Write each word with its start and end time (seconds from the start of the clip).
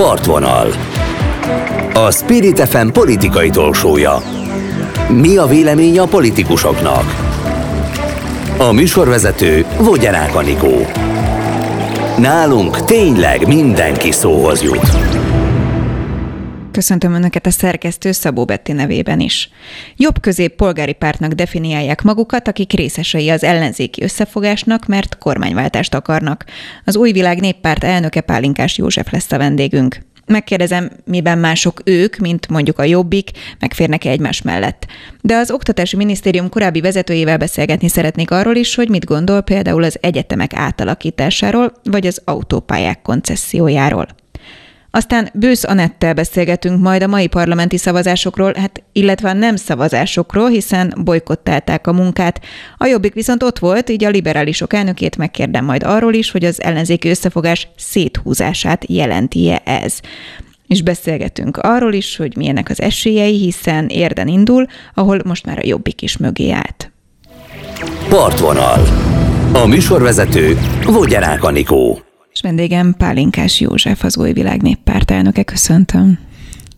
Partvonal. 0.00 0.68
A 1.94 2.10
Spirit 2.10 2.68
FM 2.68 2.88
politikai 2.88 3.50
tolsója. 3.50 4.22
Mi 5.08 5.36
a 5.36 5.46
vélemény 5.46 5.98
a 5.98 6.06
politikusoknak? 6.06 7.04
A 8.58 8.72
műsorvezető 8.72 9.66
Vogyarák 9.78 10.34
Anikó. 10.34 10.86
Nálunk 12.18 12.84
tényleg 12.84 13.46
mindenki 13.46 14.10
szóhoz 14.12 14.62
jut. 14.62 15.09
Köszöntöm 16.72 17.12
Önöket 17.14 17.46
a 17.46 17.50
szerkesztő 17.50 18.12
Szabó 18.12 18.44
Betti 18.44 18.72
nevében 18.72 19.20
is. 19.20 19.50
Jobb-közép 19.96 20.54
polgári 20.54 20.92
pártnak 20.92 21.32
definiálják 21.32 22.02
magukat, 22.02 22.48
akik 22.48 22.72
részesei 22.72 23.30
az 23.30 23.44
ellenzéki 23.44 24.02
összefogásnak, 24.02 24.86
mert 24.86 25.18
kormányváltást 25.18 25.94
akarnak. 25.94 26.44
Az 26.84 26.96
Új 26.96 27.12
Világ 27.12 27.40
Néppárt 27.40 27.84
elnöke 27.84 28.20
Pálinkás 28.20 28.78
József 28.78 29.12
lesz 29.12 29.32
a 29.32 29.38
vendégünk. 29.38 29.98
Megkérdezem, 30.26 30.90
miben 31.04 31.38
mások 31.38 31.80
ők, 31.84 32.16
mint 32.16 32.48
mondjuk 32.48 32.78
a 32.78 32.84
Jobbik, 32.84 33.30
megférnek-e 33.58 34.10
egymás 34.10 34.42
mellett. 34.42 34.86
De 35.20 35.36
az 35.36 35.50
Oktatási 35.50 35.96
Minisztérium 35.96 36.48
korábbi 36.48 36.80
vezetőjével 36.80 37.36
beszélgetni 37.36 37.88
szeretnék 37.88 38.30
arról 38.30 38.56
is, 38.56 38.74
hogy 38.74 38.88
mit 38.88 39.04
gondol 39.04 39.40
például 39.40 39.84
az 39.84 39.98
egyetemek 40.00 40.54
átalakításáról, 40.54 41.72
vagy 41.84 42.06
az 42.06 42.22
autópályák 42.24 43.02
koncessziójáról. 43.02 44.19
Aztán 44.90 45.28
Bősz 45.34 45.64
Anettel 45.64 46.14
beszélgetünk 46.14 46.80
majd 46.80 47.02
a 47.02 47.06
mai 47.06 47.26
parlamenti 47.26 47.76
szavazásokról, 47.76 48.52
hát 48.56 48.82
illetve 48.92 49.28
a 49.28 49.32
nem 49.32 49.56
szavazásokról, 49.56 50.48
hiszen 50.48 50.94
bolykottálták 51.04 51.86
a 51.86 51.92
munkát. 51.92 52.40
A 52.76 52.86
Jobbik 52.86 53.14
viszont 53.14 53.42
ott 53.42 53.58
volt, 53.58 53.88
így 53.88 54.04
a 54.04 54.10
liberálisok 54.10 54.72
elnökét 54.72 55.16
megkérdem 55.16 55.64
majd 55.64 55.82
arról 55.82 56.14
is, 56.14 56.30
hogy 56.30 56.44
az 56.44 56.62
ellenzéki 56.62 57.08
összefogás 57.08 57.68
széthúzását 57.76 58.84
jelenti-e 58.88 59.62
ez. 59.64 60.00
És 60.66 60.82
beszélgetünk 60.82 61.56
arról 61.56 61.92
is, 61.92 62.16
hogy 62.16 62.36
milyenek 62.36 62.68
az 62.68 62.80
esélyei, 62.80 63.38
hiszen 63.38 63.86
érden 63.88 64.28
indul, 64.28 64.66
ahol 64.94 65.20
most 65.24 65.46
már 65.46 65.58
a 65.58 65.66
Jobbik 65.66 66.02
is 66.02 66.16
mögé 66.16 66.50
állt. 66.50 66.92
Partvonal. 68.08 68.80
A 69.52 69.66
műsorvezető 69.66 70.58
Vogyarák 70.84 71.44
Anikó. 71.44 72.09
És 72.40 72.46
vendégem 72.46 72.94
Pálinkás 72.98 73.60
József, 73.60 74.04
az 74.04 74.16
Új 74.18 74.32
Világ 74.32 74.62
Néppárt 74.62 75.10
elnöke. 75.10 75.42
Köszöntöm. 75.42 76.18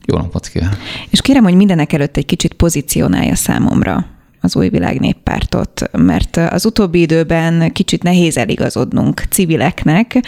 Jó 0.04 0.16
napot 0.16 0.48
kívánok! 0.48 0.76
És 1.10 1.20
kérem, 1.20 1.42
hogy 1.42 1.54
mindenek 1.54 1.92
előtt 1.92 2.16
egy 2.16 2.26
kicsit 2.26 2.52
pozícionálja 2.52 3.34
számomra 3.34 4.06
az 4.40 4.56
új 4.56 4.68
világ 4.68 5.00
néppártot, 5.00 5.90
mert 5.92 6.36
az 6.36 6.66
utóbbi 6.66 7.00
időben 7.00 7.72
kicsit 7.72 8.02
nehéz 8.02 8.36
eligazodnunk 8.36 9.22
civileknek, 9.30 10.20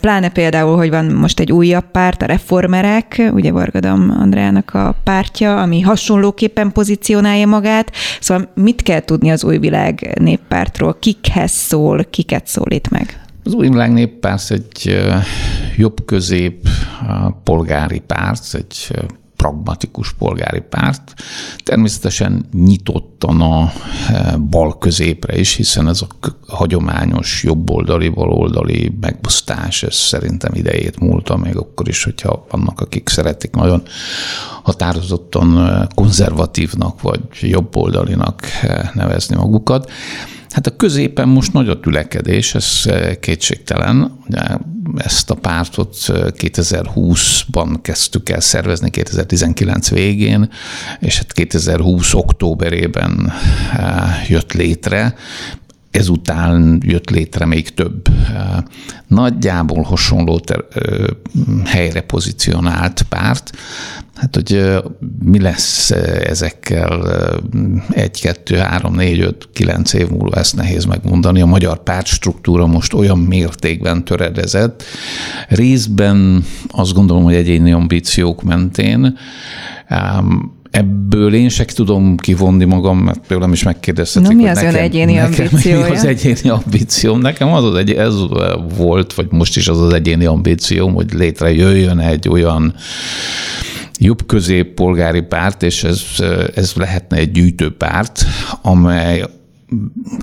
pláne 0.00 0.28
például, 0.28 0.76
hogy 0.76 0.90
van 0.90 1.04
most 1.04 1.40
egy 1.40 1.52
újabb 1.52 1.90
párt, 1.90 2.22
a 2.22 2.26
reformerek, 2.26 3.22
ugye 3.32 3.52
Vargadam 3.52 4.16
Andrának 4.18 4.74
a 4.74 4.94
pártja, 5.04 5.62
ami 5.62 5.80
hasonlóképpen 5.80 6.72
pozícionálja 6.72 7.46
magát, 7.46 7.92
szóval 8.20 8.50
mit 8.54 8.82
kell 8.82 9.00
tudni 9.00 9.30
az 9.30 9.44
új 9.44 9.58
világ 9.58 10.18
néppártról, 10.20 10.96
kikhez 11.00 11.50
szól, 11.50 12.04
kiket 12.10 12.46
szólít 12.46 12.90
meg? 12.90 13.26
Az 13.44 13.52
új 13.52 13.68
világ 13.68 13.92
néppárt 13.92 14.50
egy 14.50 14.98
jobb-közép 15.76 16.68
polgári 17.44 18.00
párt, 18.00 18.54
egy 18.54 18.90
pragmatikus 19.36 20.12
polgári 20.12 20.60
párt. 20.60 21.14
Természetesen 21.64 22.44
nyitottan 22.52 23.40
a 23.40 23.72
bal 24.50 24.78
középre 24.78 25.38
is, 25.38 25.54
hiszen 25.54 25.88
ez 25.88 26.02
a 26.02 26.06
hagyományos 26.46 27.42
jobboldali, 27.42 28.08
baloldali 28.08 28.96
megbusztás, 29.00 29.82
ez 29.82 29.94
szerintem 29.94 30.54
idejét 30.54 31.00
múlta, 31.00 31.36
még 31.36 31.56
akkor 31.56 31.88
is, 31.88 32.04
hogyha 32.04 32.46
vannak, 32.50 32.80
akik 32.80 33.08
szeretik 33.08 33.54
nagyon 33.54 33.82
határozottan 34.62 35.88
konzervatívnak 35.94 37.02
vagy 37.02 37.20
jobboldalinak 37.40 38.42
nevezni 38.94 39.36
magukat. 39.36 39.90
Hát 40.50 40.66
a 40.66 40.76
középen 40.76 41.28
most 41.28 41.52
nagy 41.52 41.68
a 41.68 41.80
tülekedés, 41.80 42.54
ez 42.54 42.80
eh, 42.84 43.14
kétségtelen. 43.14 44.18
Ugye 44.26 44.40
ezt 44.96 45.30
a 45.30 45.34
pártot 45.34 45.96
2020-ban 46.08 47.70
eh, 47.70 47.80
kezdtük 47.82 48.28
el 48.28 48.40
szervezni, 48.40 48.90
2019 48.90 49.90
végén, 49.90 50.50
és 51.00 51.16
hát 51.16 51.32
2020 51.32 52.14
októberében 52.14 53.32
eh, 53.76 54.30
jött 54.30 54.52
létre 54.52 55.14
ezután 55.90 56.82
jött 56.84 57.10
létre 57.10 57.44
még 57.44 57.74
több 57.74 58.08
nagyjából 59.06 59.82
hasonló 59.82 60.38
ter, 60.38 60.64
helyre 61.64 62.00
pozícionált 62.00 63.02
párt. 63.08 63.50
Hát, 64.14 64.34
hogy 64.34 64.74
mi 65.22 65.40
lesz 65.40 65.90
ezekkel 66.24 67.20
egy, 67.90 68.20
kettő, 68.20 68.56
három, 68.56 68.94
négy, 68.94 69.20
öt, 69.20 69.48
kilenc 69.52 69.92
év 69.92 70.08
múlva, 70.08 70.36
ezt 70.36 70.56
nehéz 70.56 70.84
megmondani. 70.84 71.40
A 71.40 71.46
magyar 71.46 71.82
pártstruktúra 71.82 72.66
most 72.66 72.94
olyan 72.94 73.18
mértékben 73.18 74.04
töredezett. 74.04 74.82
Részben 75.48 76.44
azt 76.68 76.92
gondolom, 76.92 77.22
hogy 77.22 77.34
egyéni 77.34 77.72
ambíciók 77.72 78.42
mentén, 78.42 79.18
Ebből 80.70 81.34
én 81.34 81.48
se 81.48 81.64
tudom 81.64 82.16
kivonni 82.16 82.64
magam, 82.64 82.98
mert 82.98 83.26
tőlem 83.26 83.52
is 83.52 83.62
megkérdezhetik. 83.62 84.28
Na, 84.28 84.34
mi 84.34 84.48
az 84.48 84.56
nekem, 84.56 84.74
ön 84.74 84.80
egyéni 84.80 85.18
ambíciója? 85.18 85.84
Mi 85.88 85.96
az 85.96 86.04
egyéni 86.04 86.48
ambícióm? 86.48 87.20
Nekem 87.20 87.52
az, 87.52 87.64
az 87.64 87.74
egy, 87.74 87.90
ez 87.90 88.14
volt, 88.76 89.14
vagy 89.14 89.26
most 89.30 89.56
is 89.56 89.68
az 89.68 89.80
az 89.80 89.92
egyéni 89.92 90.24
ambícióm, 90.24 90.94
hogy 90.94 91.12
létrejöjjön 91.12 91.98
egy 91.98 92.28
olyan 92.28 92.74
jobb-közép 93.98 94.74
polgári 94.74 95.20
párt, 95.20 95.62
és 95.62 95.84
ez, 95.84 96.02
ez 96.54 96.72
lehetne 96.74 97.16
egy 97.16 97.30
gyűjtőpárt, 97.30 98.24
amely 98.62 99.24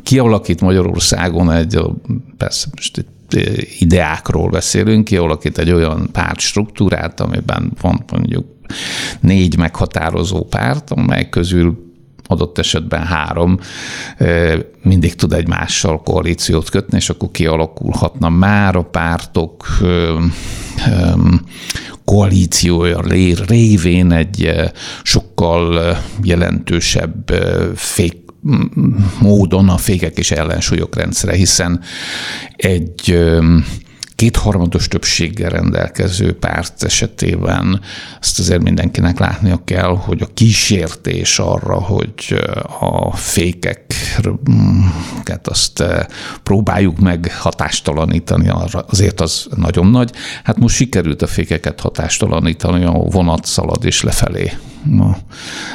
kialakít 0.04 0.62
Magyarországon 0.62 1.52
egy, 1.52 1.80
persze 2.38 2.68
most 2.76 2.98
itt 2.98 3.14
ideákról 3.80 4.50
beszélünk, 4.50 5.06
kialakít 5.06 5.58
egy 5.58 5.72
olyan 5.72 6.10
pártstruktúrát, 6.12 7.20
amiben 7.20 7.72
van 7.82 8.04
mondjuk 8.12 8.55
négy 9.20 9.58
meghatározó 9.58 10.44
párt, 10.44 10.92
amely 10.92 11.30
közül 11.30 11.94
adott 12.28 12.58
esetben 12.58 13.06
három 13.06 13.60
mindig 14.82 15.16
tud 15.16 15.34
egymással 15.34 16.02
koalíciót 16.02 16.70
kötni, 16.70 16.98
és 16.98 17.10
akkor 17.10 17.32
kialakulhatna 17.32 18.30
már 18.30 18.76
a 18.76 18.82
pártok 18.82 19.66
koalíciója 22.06 23.02
révén 23.48 24.12
egy 24.12 24.52
sokkal 25.04 25.98
jelentősebb 26.24 27.34
fék 27.76 28.24
módon 29.20 29.70
a 29.70 29.78
fékek 29.78 30.18
és 30.18 30.32
ellensúlyok 30.32 30.96
rendszere, 30.96 31.34
hiszen 31.34 31.82
egy 32.56 33.20
kétharmados 34.16 34.88
többséggel 34.88 35.50
rendelkező 35.50 36.38
párt 36.38 36.84
esetében 36.84 37.82
azt 38.20 38.40
azért 38.40 38.64
mindenkinek 38.64 39.20
látnia 39.20 39.62
kell, 39.64 39.98
hogy 39.98 40.22
a 40.22 40.28
kísértés 40.34 41.40
arra, 41.40 41.76
hogy 41.76 42.46
a 42.80 43.16
fékeket 43.16 43.88
azt 45.48 45.84
próbáljuk 46.44 47.00
meg 47.00 47.32
hatástalanítani, 47.40 48.50
arra 48.50 48.86
azért 48.90 49.22
az 49.22 49.48
nagyon 49.56 49.88
nagy. 49.88 50.12
Hát 50.44 50.58
most 50.58 50.76
sikerült 50.76 51.22
a 51.22 51.28
fékeket 51.28 51.80
hatástalanítani, 51.80 52.84
a 52.84 52.92
vonat 52.92 53.46
szalad 53.46 53.86
is 53.86 54.02
lefelé 54.02 54.52
a 55.00 55.18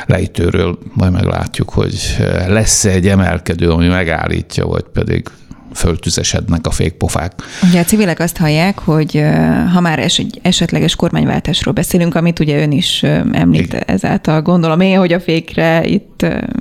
lejtőről, 0.07 0.79
majd 0.95 1.13
meglátjuk, 1.13 1.71
hogy 1.71 2.17
lesz 2.47 2.85
-e 2.85 2.91
egy 2.91 3.09
emelkedő, 3.09 3.71
ami 3.71 3.87
megállítja, 3.87 4.67
vagy 4.67 4.85
pedig 4.93 5.29
föltüzesednek 5.75 6.67
a 6.67 6.71
fékpofák. 6.71 7.33
Ugye 7.69 7.81
a 7.81 7.85
civilek 7.85 8.21
azt 8.21 8.37
hallják, 8.37 8.79
hogy 8.79 9.23
ha 9.73 9.81
már 9.81 9.99
es, 9.99 10.19
egy 10.19 10.39
esetleges 10.43 10.97
kormányváltásról 10.97 11.75
beszélünk, 11.75 12.15
amit 12.15 12.39
ugye 12.39 12.61
ön 12.61 12.73
is 12.73 13.03
említ 13.33 13.67
Igen. 13.67 13.83
ezáltal, 13.87 14.43
gondolom 14.43 14.81
én, 14.81 14.99
hogy 14.99 15.13
a 15.13 15.21
fékre 15.21 15.85
itt 15.85 16.10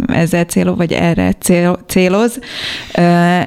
ezzel 0.08 0.44
célo, 0.44 0.76
vagy 0.76 0.94
erre 0.94 1.34
cél, 1.40 1.80
céloz. 1.88 2.40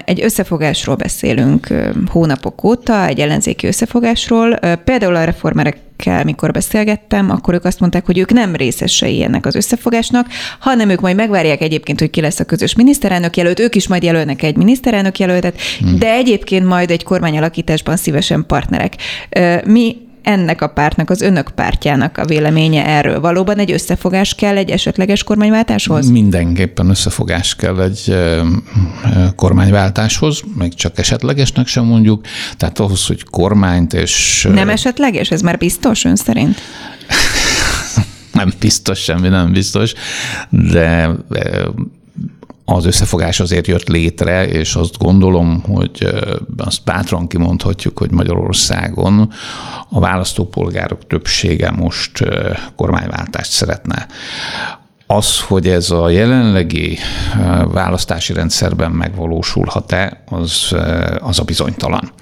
Egy 0.04 0.22
összefogásról 0.22 0.96
beszélünk 0.96 1.68
hónapok 2.06 2.64
óta, 2.64 3.06
egy 3.06 3.20
ellenzéki 3.20 3.66
összefogásról. 3.66 4.58
Például 4.84 5.16
a 5.16 5.24
reformerek 5.24 5.76
akikkel 6.02 6.24
mikor 6.24 6.50
beszélgettem, 6.50 7.30
akkor 7.30 7.54
ők 7.54 7.64
azt 7.64 7.80
mondták, 7.80 8.06
hogy 8.06 8.18
ők 8.18 8.32
nem 8.32 8.56
részesei 8.56 9.22
ennek 9.22 9.46
az 9.46 9.54
összefogásnak, 9.54 10.26
hanem 10.58 10.88
ők 10.88 11.00
majd 11.00 11.16
megvárják 11.16 11.60
egyébként, 11.60 11.98
hogy 11.98 12.10
ki 12.10 12.20
lesz 12.20 12.40
a 12.40 12.44
közös 12.44 12.74
miniszterelnök 12.74 13.36
jelölt, 13.36 13.60
ők 13.60 13.74
is 13.74 13.88
majd 13.88 14.02
jelölnek 14.02 14.42
egy 14.42 14.56
miniszterelnök 14.56 15.18
jelöltet, 15.18 15.60
hmm. 15.80 15.98
de 15.98 16.12
egyébként 16.12 16.66
majd 16.66 16.90
egy 16.90 17.04
kormányalakításban 17.04 17.96
szívesen 17.96 18.44
partnerek. 18.46 18.96
Mi 19.64 19.96
ennek 20.22 20.62
a 20.62 20.66
pártnak, 20.66 21.10
az 21.10 21.20
önök 21.20 21.50
pártjának 21.54 22.18
a 22.18 22.24
véleménye 22.24 22.86
erről? 22.86 23.20
Valóban 23.20 23.58
egy 23.58 23.72
összefogás 23.72 24.34
kell 24.34 24.56
egy 24.56 24.70
esetleges 24.70 25.22
kormányváltáshoz? 25.22 26.10
Mindenképpen 26.10 26.88
összefogás 26.88 27.56
kell 27.56 27.80
egy 27.80 28.16
kormányváltáshoz, 29.36 30.42
még 30.58 30.74
csak 30.74 30.98
esetlegesnek 30.98 31.66
sem 31.66 31.84
mondjuk. 31.84 32.24
Tehát 32.56 32.78
ahhoz, 32.78 33.06
hogy 33.06 33.24
kormányt 33.24 33.92
és... 33.92 34.48
Nem 34.52 34.68
esetleges? 34.68 35.30
Ez 35.30 35.40
már 35.40 35.58
biztos 35.58 36.04
ön 36.04 36.16
szerint? 36.16 36.60
nem 38.32 38.52
biztos, 38.58 38.98
semmi 38.98 39.28
nem 39.28 39.52
biztos, 39.52 39.92
de 40.50 41.10
az 42.72 42.84
összefogás 42.84 43.40
azért 43.40 43.66
jött 43.66 43.88
létre, 43.88 44.48
és 44.48 44.74
azt 44.74 44.98
gondolom, 44.98 45.62
hogy 45.62 46.06
azt 46.56 46.84
bátran 46.84 47.26
kimondhatjuk, 47.26 47.98
hogy 47.98 48.10
Magyarországon 48.10 49.32
a 49.90 50.00
választópolgárok 50.00 51.06
többsége 51.06 51.70
most 51.70 52.24
kormányváltást 52.76 53.50
szeretne. 53.50 54.06
Az, 55.06 55.40
hogy 55.40 55.68
ez 55.68 55.90
a 55.90 56.08
jelenlegi 56.08 56.98
választási 57.66 58.32
rendszerben 58.32 58.90
megvalósulhat-e, 58.90 60.22
az, 60.26 60.74
az 61.20 61.38
a 61.38 61.44
bizonytalan. 61.44 62.12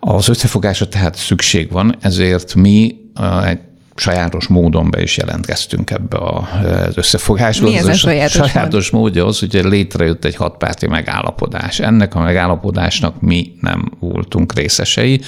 Az 0.00 0.28
összefogásra 0.28 0.88
tehát 0.88 1.16
szükség 1.16 1.70
van, 1.70 1.96
ezért 2.00 2.54
mi 2.54 2.96
egy 3.44 3.60
sajátos 3.96 4.46
módon 4.46 4.90
be 4.90 5.02
is 5.02 5.16
jelentkeztünk 5.16 5.90
ebbe 5.90 6.18
az 6.18 6.96
összefogásba. 6.96 7.68
Mi 7.68 7.76
ez 7.76 7.86
a 7.86 7.92
sajátos, 7.92 8.50
sajátos 8.50 8.90
mód? 8.90 9.02
módja 9.02 9.26
az, 9.26 9.38
hogy 9.38 9.60
létrejött 9.64 10.24
egy 10.24 10.36
hatpárti 10.36 10.86
megállapodás. 10.86 11.80
Ennek 11.80 12.14
a 12.14 12.20
megállapodásnak 12.20 13.20
mi 13.20 13.52
nem 13.60 13.92
voltunk 13.98 14.54
részesei, 14.54 15.20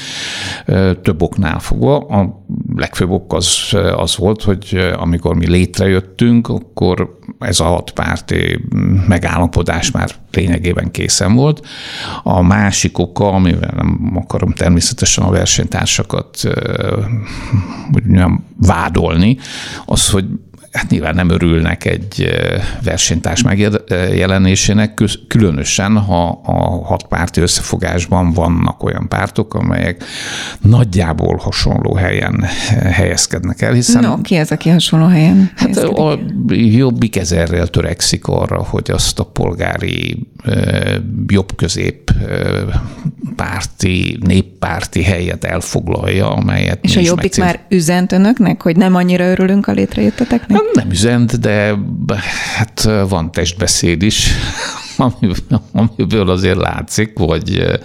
több 1.02 1.22
oknál 1.22 1.58
fogva. 1.58 1.96
A 1.96 2.44
legfőbb 2.76 3.10
ok 3.10 3.32
az, 3.32 3.76
az 3.96 4.16
volt, 4.16 4.42
hogy 4.42 4.94
amikor 4.96 5.34
mi 5.34 5.48
létrejöttünk, 5.48 6.48
akkor 6.48 7.18
ez 7.38 7.60
a 7.60 7.64
hatpárti 7.64 8.64
megállapodás 9.08 9.90
már 9.90 10.10
lényegében 10.32 10.90
készen 10.90 11.34
volt. 11.34 11.66
A 12.22 12.42
másik 12.42 12.98
oka, 12.98 13.32
amivel 13.32 13.72
nem 13.76 14.12
akarom 14.14 14.52
természetesen 14.52 15.24
a 15.24 15.30
versenytársakat 15.30 16.42
nem 18.04 18.44
vádolni, 18.56 19.36
az, 19.84 20.10
hogy 20.10 20.24
hát 20.76 20.90
nyilván 20.90 21.14
nem 21.14 21.30
örülnek 21.30 21.84
egy 21.84 22.30
versenytárs 22.82 23.42
megjelenésének, 23.42 25.02
különösen, 25.28 25.98
ha 25.98 26.40
a 26.44 26.84
hat 26.84 27.06
párti 27.06 27.40
összefogásban 27.40 28.32
vannak 28.32 28.82
olyan 28.82 29.08
pártok, 29.08 29.54
amelyek 29.54 30.04
nagyjából 30.60 31.36
hasonló 31.36 31.94
helyen 31.94 32.44
helyezkednek 32.92 33.62
el, 33.62 33.72
hiszen... 33.72 34.02
No, 34.02 34.20
ki 34.20 34.36
az, 34.36 34.50
aki 34.50 34.68
hasonló 34.68 35.06
helyen 35.06 35.50
Hát 35.56 35.76
a 35.76 36.18
jobbik 36.48 37.16
ezerrel 37.16 37.66
törekszik 37.66 38.26
arra, 38.26 38.62
hogy 38.62 38.90
azt 38.90 39.18
a 39.18 39.24
polgári 39.24 40.26
jobb-közép 41.26 42.10
párti, 43.36 44.18
néppárti 44.20 45.02
helyet 45.02 45.44
elfoglalja, 45.44 46.30
amelyet 46.30 46.78
És 46.82 46.96
a 46.96 47.00
Jobbik 47.00 47.38
már 47.38 47.60
üzent 47.68 48.12
önöknek, 48.12 48.62
hogy 48.62 48.76
nem 48.76 48.94
annyira 48.94 49.30
örülünk 49.30 49.66
a 49.66 49.72
létrejötteteknek? 49.72 50.60
Nem, 50.72 50.90
üzent, 50.90 51.40
de 51.40 51.78
hát 52.56 52.88
van 53.08 53.32
testbeszéd 53.32 54.02
is, 54.02 54.30
amiből 55.72 56.30
azért 56.30 56.58
látszik, 56.58 57.12
hogy 57.14 57.78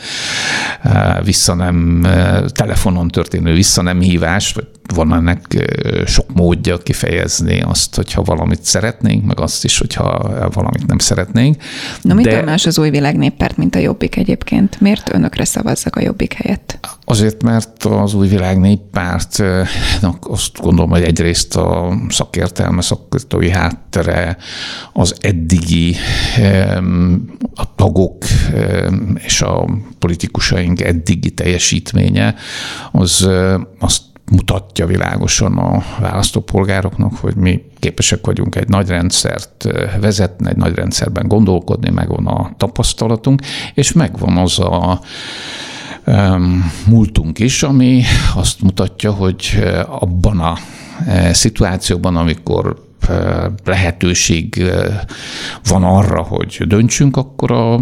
vissza 1.23 1.53
nem, 1.53 2.07
telefonon 2.47 3.07
történő 3.07 3.53
vissza 3.53 3.81
nem 3.81 3.99
hívás, 3.99 4.53
vagy 4.53 4.67
van 4.95 5.13
ennek 5.13 5.71
sok 6.05 6.33
módja 6.33 6.77
kifejezni 6.77 7.61
azt, 7.61 7.95
hogyha 7.95 8.21
valamit 8.21 8.63
szeretnénk, 8.63 9.25
meg 9.25 9.39
azt 9.39 9.63
is, 9.63 9.77
hogyha 9.77 10.29
valamit 10.53 10.87
nem 10.87 10.97
szeretnénk. 10.97 11.63
Na, 12.01 12.13
mitől 12.13 12.33
De... 12.33 12.41
más 12.41 12.65
az 12.65 12.77
új 12.77 12.89
világ 12.89 13.17
néppárt, 13.17 13.57
mint 13.57 13.75
a 13.75 13.79
Jobbik 13.79 14.15
egyébként? 14.15 14.79
Miért 14.79 15.13
önökre 15.13 15.45
szavazzak 15.45 15.95
a 15.95 16.01
Jobbik 16.01 16.33
helyett? 16.33 16.79
Azért, 17.05 17.43
mert 17.43 17.83
az 17.83 18.13
új 18.13 18.27
világ 18.27 18.59
néppárt, 18.59 19.43
azt 20.19 20.59
gondolom, 20.61 20.89
hogy 20.89 21.03
egyrészt 21.03 21.55
a 21.55 21.97
szakértelme, 22.09 22.81
szakértői 22.81 23.49
háttere, 23.49 24.37
az 24.93 25.15
eddigi 25.19 25.95
a 27.55 27.75
tagok 27.75 28.25
és 29.15 29.41
a 29.41 29.69
politikusaink 29.99 30.81
eddigi 30.81 31.29
teljesítménye, 31.29 32.35
az 32.91 33.29
azt 33.79 34.01
mutatja 34.31 34.85
világosan 34.85 35.57
a 35.57 35.83
választópolgároknak, 35.99 37.15
hogy 37.15 37.35
mi 37.35 37.63
képesek 37.79 38.25
vagyunk 38.25 38.55
egy 38.55 38.67
nagy 38.67 38.87
rendszert 38.87 39.67
vezetni, 39.99 40.49
egy 40.49 40.55
nagy 40.55 40.75
rendszerben 40.75 41.27
gondolkodni, 41.27 41.89
megvan 41.89 42.27
a 42.27 42.51
tapasztalatunk, 42.57 43.41
és 43.73 43.91
megvan 43.91 44.37
az 44.37 44.59
a 44.59 45.01
um, 46.05 46.71
múltunk 46.87 47.39
is, 47.39 47.63
ami 47.63 48.03
azt 48.35 48.61
mutatja, 48.61 49.11
hogy 49.11 49.63
abban 49.87 50.39
a 50.39 50.57
szituációban, 51.31 52.15
amikor 52.15 52.89
lehetőség 53.63 54.63
van 55.67 55.83
arra, 55.83 56.21
hogy 56.21 56.63
döntsünk, 56.67 57.17
akkor 57.17 57.51
a 57.51 57.79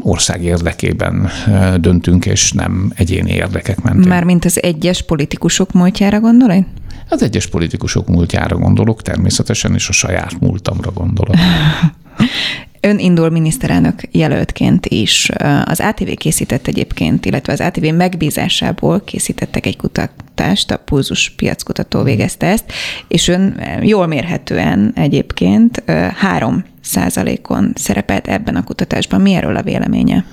ország 0.00 0.42
érdekében 0.42 1.28
döntünk, 1.76 2.26
és 2.26 2.52
nem 2.52 2.92
egyéni 2.94 3.32
érdekek 3.32 3.82
mentén. 3.82 4.08
Mármint 4.08 4.44
az 4.44 4.62
egyes 4.62 5.02
politikusok 5.02 5.72
múltjára 5.72 6.20
gondolod? 6.20 6.64
Az 7.08 7.22
egyes 7.22 7.46
politikusok 7.46 8.08
múltjára 8.08 8.56
gondolok, 8.56 9.02
természetesen, 9.02 9.74
és 9.74 9.88
a 9.88 9.92
saját 9.92 10.40
múltamra 10.40 10.90
gondolok. 10.90 11.36
Ön 12.86 12.98
indul 12.98 13.30
miniszterelnök 13.30 14.00
jelöltként 14.10 14.86
is. 14.86 15.30
Az 15.64 15.80
ATV 15.80 16.10
készített 16.14 16.66
egyébként, 16.66 17.26
illetve 17.26 17.52
az 17.52 17.60
ATV 17.60 17.84
megbízásából 17.84 19.00
készítettek 19.00 19.66
egy 19.66 19.76
kutatást, 19.76 20.70
a 20.70 20.76
Pulzus 20.76 21.30
piackutató 21.30 22.02
végezte 22.02 22.46
ezt, 22.46 22.64
és 23.08 23.28
ön 23.28 23.60
jól 23.82 24.06
mérhetően 24.06 24.92
egyébként 24.94 25.82
három 26.16 26.64
százalékon 26.80 27.72
szerepelt 27.74 28.28
ebben 28.28 28.56
a 28.56 28.64
kutatásban. 28.64 29.20
Mi 29.20 29.32
erről 29.32 29.56
a 29.56 29.62
véleménye? 29.62 30.24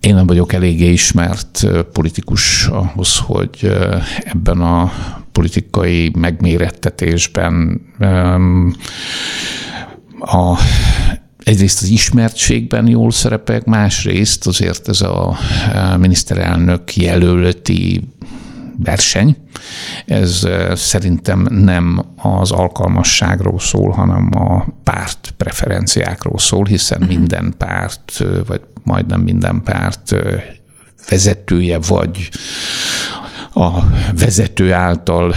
Én 0.00 0.14
nem 0.14 0.26
vagyok 0.26 0.52
eléggé 0.52 0.90
ismert 0.92 1.66
politikus 1.92 2.66
ahhoz, 2.66 3.18
hogy 3.18 3.72
ebben 4.24 4.60
a 4.60 4.92
politikai 5.32 6.12
megmérettetésben 6.18 7.80
a 10.20 10.58
egyrészt 11.48 11.82
az 11.82 11.88
ismertségben 11.88 12.86
jól 12.86 13.10
szerepek, 13.10 13.64
másrészt 13.64 14.46
azért 14.46 14.88
ez 14.88 15.00
a 15.00 15.38
miniszterelnök 15.98 16.96
jelölti 16.96 18.08
verseny, 18.84 19.36
ez 20.06 20.48
szerintem 20.74 21.46
nem 21.50 22.04
az 22.16 22.50
alkalmasságról 22.50 23.58
szól, 23.58 23.90
hanem 23.90 24.30
a 24.32 24.66
párt 24.84 25.34
preferenciákról 25.36 26.38
szól, 26.38 26.64
hiszen 26.64 27.00
mhm. 27.00 27.08
minden 27.08 27.54
párt, 27.58 28.24
vagy 28.46 28.60
majdnem 28.82 29.20
minden 29.20 29.62
párt 29.62 30.14
vezetője 31.08 31.78
vagy 31.78 32.28
a 33.54 33.70
vezető 34.18 34.72
által 34.72 35.34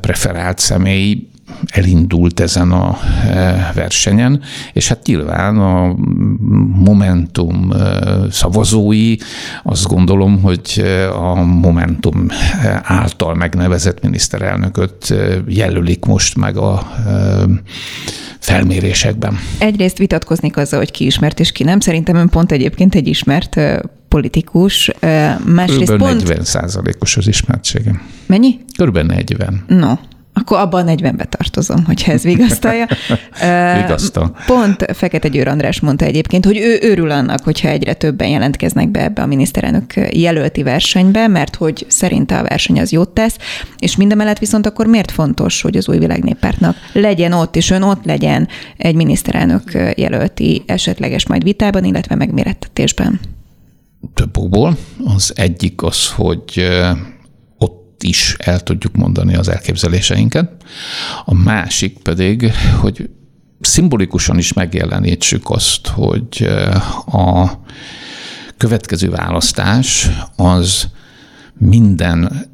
preferált 0.00 0.58
személy 0.58 1.27
elindult 1.66 2.40
ezen 2.40 2.72
a 2.72 2.98
e, 3.28 3.72
versenyen, 3.74 4.42
és 4.72 4.88
hát 4.88 5.06
nyilván 5.06 5.58
a 5.58 5.94
Momentum 6.84 7.72
e, 7.72 8.00
szavazói 8.30 9.16
azt 9.62 9.86
gondolom, 9.86 10.42
hogy 10.42 10.82
e, 10.84 11.12
a 11.14 11.34
Momentum 11.44 12.26
által 12.82 13.34
megnevezett 13.34 14.02
miniszterelnököt 14.02 15.14
jelölik 15.46 16.04
most 16.04 16.36
meg 16.36 16.56
a 16.56 16.92
felmérésekben. 18.38 19.38
Egyrészt 19.58 19.98
vitatkoznék 19.98 20.56
azzal, 20.56 20.78
hogy 20.78 20.90
ki 20.90 21.04
ismert 21.06 21.40
és 21.40 21.52
ki 21.52 21.64
nem. 21.64 21.80
Szerintem 21.80 22.16
ön 22.16 22.28
pont 22.28 22.52
egyébként 22.52 22.94
egy 22.94 23.08
ismert 23.08 23.60
politikus. 24.08 24.90
Másrészt 25.44 25.84
Körülbelül 25.84 25.98
pont... 25.98 26.28
40 26.28 26.44
százalékos 26.44 27.16
az 27.16 27.26
ismertségem. 27.26 28.02
Mennyi? 28.26 28.58
Körülbelül 28.76 29.08
40. 29.08 29.64
No, 29.66 29.94
akkor 30.38 30.58
abban 30.58 30.88
a 30.88 30.92
40-be 30.92 31.24
tartozom, 31.24 31.84
hogyha 31.84 32.12
ez 32.12 32.22
vigasztalja. 32.22 32.86
Vigasztal. 33.82 34.36
Pont 34.46 34.84
Fekete 34.94 35.28
Győr 35.28 35.48
András 35.48 35.80
mondta 35.80 36.04
egyébként, 36.04 36.44
hogy 36.44 36.56
ő 36.56 36.78
örül 36.80 37.10
annak, 37.10 37.44
hogyha 37.44 37.68
egyre 37.68 37.92
többen 37.92 38.28
jelentkeznek 38.28 38.88
be 38.88 39.02
ebbe 39.02 39.22
a 39.22 39.26
miniszterelnök 39.26 39.92
jelölti 40.10 40.62
versenybe, 40.62 41.26
mert 41.26 41.56
hogy 41.56 41.86
szerinte 41.88 42.38
a 42.38 42.42
verseny 42.42 42.80
az 42.80 42.92
jót 42.92 43.08
tesz, 43.08 43.36
és 43.78 43.96
mindemellett 43.96 44.38
viszont 44.38 44.66
akkor 44.66 44.86
miért 44.86 45.10
fontos, 45.10 45.62
hogy 45.62 45.76
az 45.76 45.88
új 45.88 45.98
világnéppártnak 45.98 46.76
legyen 46.92 47.32
ott, 47.32 47.56
és 47.56 47.70
ön 47.70 47.82
ott 47.82 48.04
legyen 48.04 48.48
egy 48.76 48.94
miniszterelnök 48.94 49.72
jelölti 49.96 50.62
esetleges 50.66 51.26
majd 51.26 51.42
vitában, 51.42 51.84
illetve 51.84 52.14
megmérettetésben? 52.14 53.20
Több 54.14 54.36
okból. 54.36 54.76
Az 55.04 55.32
egyik 55.36 55.82
az, 55.82 56.10
hogy 56.10 56.68
ott 57.98 58.04
is 58.04 58.36
el 58.38 58.60
tudjuk 58.60 58.96
mondani 58.96 59.34
az 59.34 59.48
elképzeléseinket. 59.48 60.50
A 61.24 61.34
másik 61.34 61.98
pedig, 61.98 62.52
hogy 62.80 63.10
szimbolikusan 63.60 64.38
is 64.38 64.52
megjelenítsük 64.52 65.50
azt, 65.50 65.86
hogy 65.86 66.48
a 67.06 67.46
következő 68.56 69.10
választás 69.10 70.08
az 70.36 70.88
minden 71.58 72.46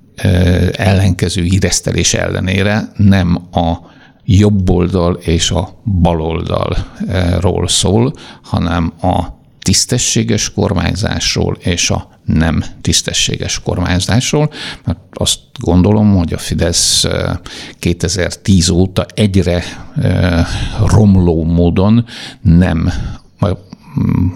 ellenkező 0.73 1.43
híresztelés 1.43 2.15
ellenére 2.15 2.93
nem 2.97 3.49
a 3.53 3.77
jobb 4.25 4.71
oldal 4.71 5.15
és 5.15 5.51
a 5.51 5.83
bal 6.01 6.21
oldalról 6.21 7.69
szól, 7.69 8.13
hanem 8.43 8.93
a 9.01 9.25
tisztességes 9.63 10.53
kormányzásról 10.53 11.57
és 11.61 11.91
a 11.91 12.14
nem 12.25 12.65
tisztességes 12.81 13.61
kormányzásról, 13.63 14.51
mert 14.85 14.99
azt 15.13 15.39
gondolom, 15.59 16.17
hogy 16.17 16.33
a 16.33 16.39
Fidesz 16.39 17.07
2010 17.79 18.69
óta 18.69 19.07
egyre 19.15 19.65
romló 20.87 21.45
módon 21.45 22.07
nem 22.41 22.93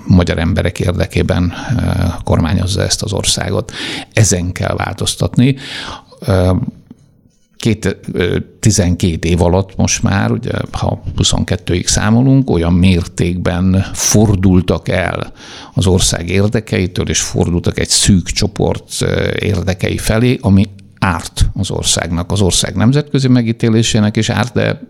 magyar 0.07 0.39
emberek 0.39 0.81
érdekében 0.81 1.53
kormányozza 2.25 2.83
ezt 2.83 3.03
az 3.03 3.13
országot. 3.13 3.73
Ezen 4.13 4.53
kell 4.53 4.77
változtatni. 4.77 5.57
Két, 7.59 7.97
12 8.61 9.29
év 9.29 9.43
alatt 9.43 9.77
most 9.77 10.03
már, 10.03 10.31
ugye, 10.31 10.51
ha 10.73 11.03
22-ig 11.17 11.87
számolunk, 11.87 12.51
olyan 12.51 12.73
mértékben 12.73 13.87
fordultak 13.93 14.89
el 14.89 15.33
az 15.75 15.87
ország 15.87 16.29
érdekeitől, 16.29 17.09
és 17.09 17.21
fordultak 17.21 17.79
egy 17.79 17.89
szűk 17.89 18.27
csoport 18.27 19.03
érdekei 19.39 19.99
felé, 19.99 20.39
ami 20.41 20.65
árt 20.99 21.47
az 21.55 21.71
országnak, 21.71 22.33
az 22.33 22.41
ország 22.41 22.75
nemzetközi 22.75 23.29
megítélésének 23.29 24.17
is 24.17 24.31
árt, 24.31 24.53
de 24.53 24.81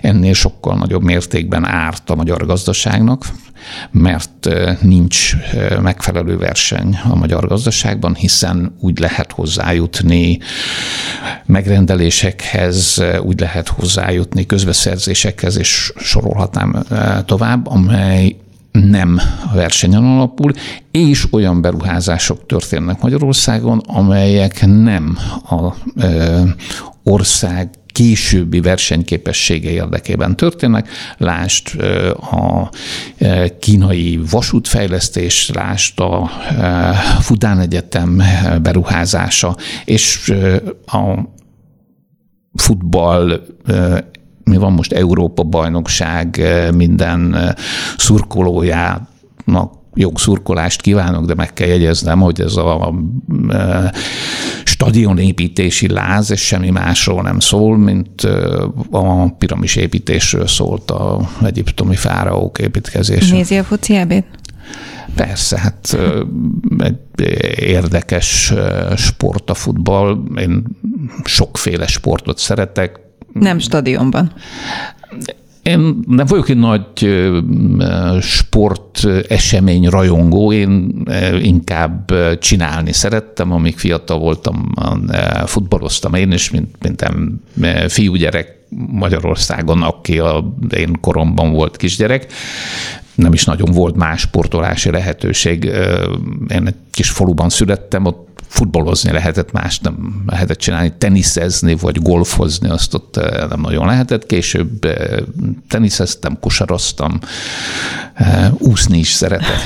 ennél 0.00 0.34
sokkal 0.34 0.76
nagyobb 0.76 1.02
mértékben 1.02 1.64
árt 1.64 2.10
a 2.10 2.14
magyar 2.14 2.46
gazdaságnak, 2.46 3.26
mert 3.90 4.48
nincs 4.80 5.36
megfelelő 5.80 6.36
verseny 6.36 6.98
a 7.10 7.16
magyar 7.16 7.46
gazdaságban, 7.46 8.14
hiszen 8.14 8.76
úgy 8.80 8.98
lehet 8.98 9.32
hozzájutni 9.32 10.38
megrendelésekhez, 11.44 13.02
úgy 13.22 13.40
lehet 13.40 13.68
hozzájutni 13.68 14.46
közbeszerzésekhez, 14.46 15.56
és 15.56 15.92
sorolhatnám 15.96 16.84
tovább, 17.26 17.66
amely 17.66 18.36
nem 18.84 19.20
a 19.50 19.54
versenyen 19.54 20.04
alapul, 20.04 20.52
és 20.90 21.26
olyan 21.32 21.60
beruházások 21.60 22.46
történnek 22.46 23.00
Magyarországon, 23.00 23.78
amelyek 23.78 24.66
nem 24.66 25.18
a 25.50 25.74
ország 27.02 27.70
későbbi 27.86 28.60
versenyképessége 28.60 29.70
érdekében 29.70 30.36
történnek. 30.36 30.88
Lást 31.16 31.76
a 32.20 32.70
kínai 33.60 34.20
vasútfejlesztés, 34.30 35.50
lást 35.54 36.00
a 36.00 36.30
Fudán 37.20 37.60
Egyetem 37.60 38.22
beruházása, 38.62 39.56
és 39.84 40.32
a 40.86 41.14
futball 42.54 43.40
mi 44.50 44.56
van 44.56 44.72
most 44.72 44.92
Európa 44.92 45.42
bajnokság, 45.42 46.42
minden 46.74 47.36
szurkolójának 47.96 49.74
jogszurkolást 49.94 50.80
kívánok, 50.80 51.24
de 51.24 51.34
meg 51.34 51.52
kell 51.52 51.68
jegyeznem, 51.68 52.20
hogy 52.20 52.40
ez 52.40 52.56
a 52.56 52.94
stadionépítési 54.64 55.88
láz, 55.88 56.30
és 56.30 56.40
semmi 56.40 56.70
másról 56.70 57.22
nem 57.22 57.40
szól, 57.40 57.76
mint 57.76 58.22
a 58.90 59.28
piramis 59.38 59.76
építésről 59.76 60.46
szólt 60.46 60.90
a 60.90 61.28
egyiptomi 61.42 61.96
fáraók 61.96 62.58
építkezése. 62.58 63.34
Nézi 63.34 63.56
a 63.56 63.64
foci 63.64 64.06
Persze, 65.14 65.58
hát 65.58 65.98
egy 66.78 66.98
érdekes 67.58 68.52
sport 68.96 69.50
a 69.50 69.54
futball. 69.54 70.18
Én 70.36 70.64
sokféle 71.24 71.86
sportot 71.86 72.38
szeretek. 72.38 73.04
Nem 73.40 73.58
stadionban. 73.58 74.32
Én 75.62 76.00
nem 76.06 76.26
vagyok 76.26 76.48
egy 76.48 76.56
nagy 76.56 76.84
sport 78.20 79.06
esemény 79.28 79.88
rajongó, 79.88 80.52
én 80.52 81.02
inkább 81.42 82.12
csinálni 82.38 82.92
szerettem, 82.92 83.52
amíg 83.52 83.78
fiatal 83.78 84.18
voltam, 84.18 84.72
futballoztam 85.44 86.14
én 86.14 86.32
is, 86.32 86.50
mint, 86.50 86.76
mint 86.82 87.04
fiúgyerek 87.92 88.54
Magyarországon, 88.90 89.82
aki 89.82 90.18
a 90.18 90.56
én 90.76 90.98
koromban 91.00 91.52
volt 91.52 91.76
kisgyerek. 91.76 92.32
Nem 93.14 93.32
is 93.32 93.44
nagyon 93.44 93.70
volt 93.70 93.96
más 93.96 94.20
sportolási 94.20 94.90
lehetőség. 94.90 95.64
Én 96.48 96.66
egy 96.66 96.74
kis 96.90 97.10
faluban 97.10 97.48
születtem, 97.48 98.04
ott 98.04 98.25
futballozni 98.56 99.12
lehetett, 99.12 99.52
más 99.52 99.78
nem 99.78 100.22
lehetett 100.26 100.58
csinálni, 100.58 100.92
teniszezni 100.98 101.74
vagy 101.74 102.02
golfozni, 102.02 102.68
azt 102.68 102.94
ott 102.94 103.16
eh, 103.16 103.48
nem 103.48 103.60
nagyon 103.60 103.86
lehetett. 103.86 104.26
Később 104.26 104.84
eh, 104.84 105.18
teniszeztem, 105.68 106.38
kosaroztam, 106.40 107.18
eh, 108.14 108.52
úszni 108.58 108.98
is 108.98 109.12
szeretett. 109.12 109.62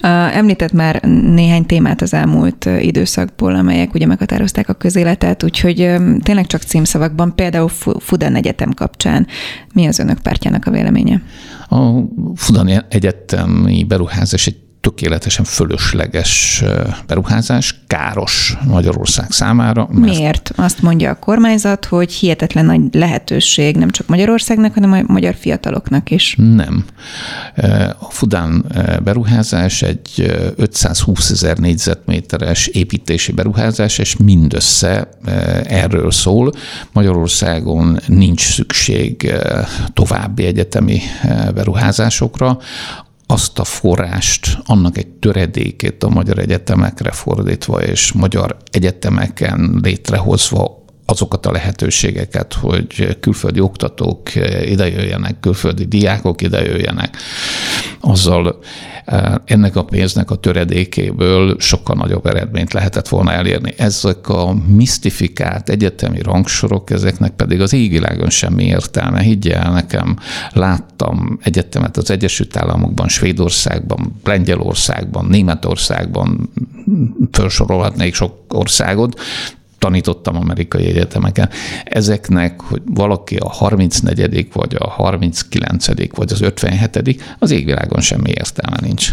Említett 0.32 0.72
már 0.72 1.02
néhány 1.34 1.66
témát 1.66 2.02
az 2.02 2.14
elmúlt 2.14 2.64
időszakból, 2.64 3.54
amelyek 3.54 3.94
ugye 3.94 4.06
meghatározták 4.06 4.68
a 4.68 4.72
közéletet, 4.72 5.42
úgyhogy 5.42 5.76
tényleg 6.22 6.46
csak 6.46 6.62
címszavakban, 6.62 7.34
például 7.34 7.68
Fudan 7.98 8.34
Egyetem 8.34 8.72
kapcsán 8.72 9.26
mi 9.74 9.86
az 9.86 9.98
önök 9.98 10.18
pártjának 10.18 10.66
a 10.66 10.70
véleménye? 10.70 11.22
A 11.68 11.76
Fudan 12.34 12.84
Egyetemi 12.88 13.84
beruházás 13.84 14.46
egy 14.46 14.67
tökéletesen 14.88 15.44
fölösleges 15.44 16.64
beruházás, 17.06 17.74
káros 17.86 18.56
Magyarország 18.64 19.30
számára. 19.30 19.88
Mert... 19.90 20.16
Miért? 20.16 20.52
Azt 20.56 20.82
mondja 20.82 21.10
a 21.10 21.14
kormányzat, 21.14 21.84
hogy 21.84 22.12
hihetetlen 22.12 22.64
nagy 22.64 22.80
lehetőség 22.92 23.76
nem 23.76 23.90
csak 23.90 24.06
Magyarországnak, 24.06 24.74
hanem 24.74 24.92
a 24.92 25.12
magyar 25.12 25.34
fiataloknak 25.34 26.10
is. 26.10 26.36
Nem. 26.54 26.84
A 27.98 28.10
Fudán 28.10 28.64
beruházás 29.04 29.82
egy 29.82 30.36
520 30.56 31.30
ezer 31.30 31.56
négyzetméteres 31.56 32.66
építési 32.66 33.32
beruházás, 33.32 33.98
és 33.98 34.16
mindössze 34.16 35.08
erről 35.64 36.10
szól. 36.10 36.52
Magyarországon 36.92 38.00
nincs 38.06 38.52
szükség 38.54 39.34
további 39.92 40.44
egyetemi 40.44 41.00
beruházásokra 41.54 42.58
azt 43.30 43.58
a 43.58 43.64
forrást, 43.64 44.58
annak 44.64 44.98
egy 44.98 45.06
töredékét 45.06 46.02
a 46.02 46.08
magyar 46.08 46.38
egyetemekre 46.38 47.10
fordítva, 47.10 47.82
és 47.82 48.12
magyar 48.12 48.56
egyetemeken 48.70 49.78
létrehozva 49.82 50.77
azokat 51.10 51.46
a 51.46 51.52
lehetőségeket, 51.52 52.52
hogy 52.52 53.18
külföldi 53.20 53.60
oktatók 53.60 54.34
idejöjjenek, 54.64 55.40
külföldi 55.40 55.84
diákok 55.84 56.42
idejöjjenek, 56.42 57.16
azzal 58.00 58.58
eh, 59.04 59.34
ennek 59.44 59.76
a 59.76 59.84
pénznek 59.84 60.30
a 60.30 60.34
töredékéből 60.34 61.56
sokkal 61.58 61.96
nagyobb 61.96 62.26
eredményt 62.26 62.72
lehetett 62.72 63.08
volna 63.08 63.32
elérni. 63.32 63.74
Ezek 63.76 64.28
a 64.28 64.54
misztifikált 64.66 65.68
egyetemi 65.68 66.22
rangsorok, 66.22 66.90
ezeknek 66.90 67.32
pedig 67.32 67.60
az 67.60 67.72
égvilágon 67.72 68.30
semmi 68.30 68.64
értelme. 68.64 69.20
Higgye 69.20 69.56
el 69.56 69.72
nekem, 69.72 70.16
láttam 70.52 71.38
egyetemet 71.42 71.96
az 71.96 72.10
Egyesült 72.10 72.56
Államokban, 72.56 73.08
Svédországban, 73.08 74.20
Lengyelországban, 74.24 75.24
Németországban, 75.24 76.50
felsorolhatnék 77.30 78.14
sok 78.14 78.34
országot, 78.48 79.20
tanítottam 79.78 80.36
amerikai 80.36 80.84
egyetemeken. 80.84 81.48
Ezeknek, 81.84 82.60
hogy 82.60 82.82
valaki 82.84 83.36
a 83.36 83.48
34. 83.48 84.48
vagy 84.52 84.76
a 84.78 84.88
39. 84.88 85.86
vagy 86.16 86.32
az 86.32 86.40
57. 86.40 87.22
az 87.38 87.50
égvilágon 87.50 88.00
semmi 88.00 88.30
értelme 88.30 88.76
nincs. 88.80 89.12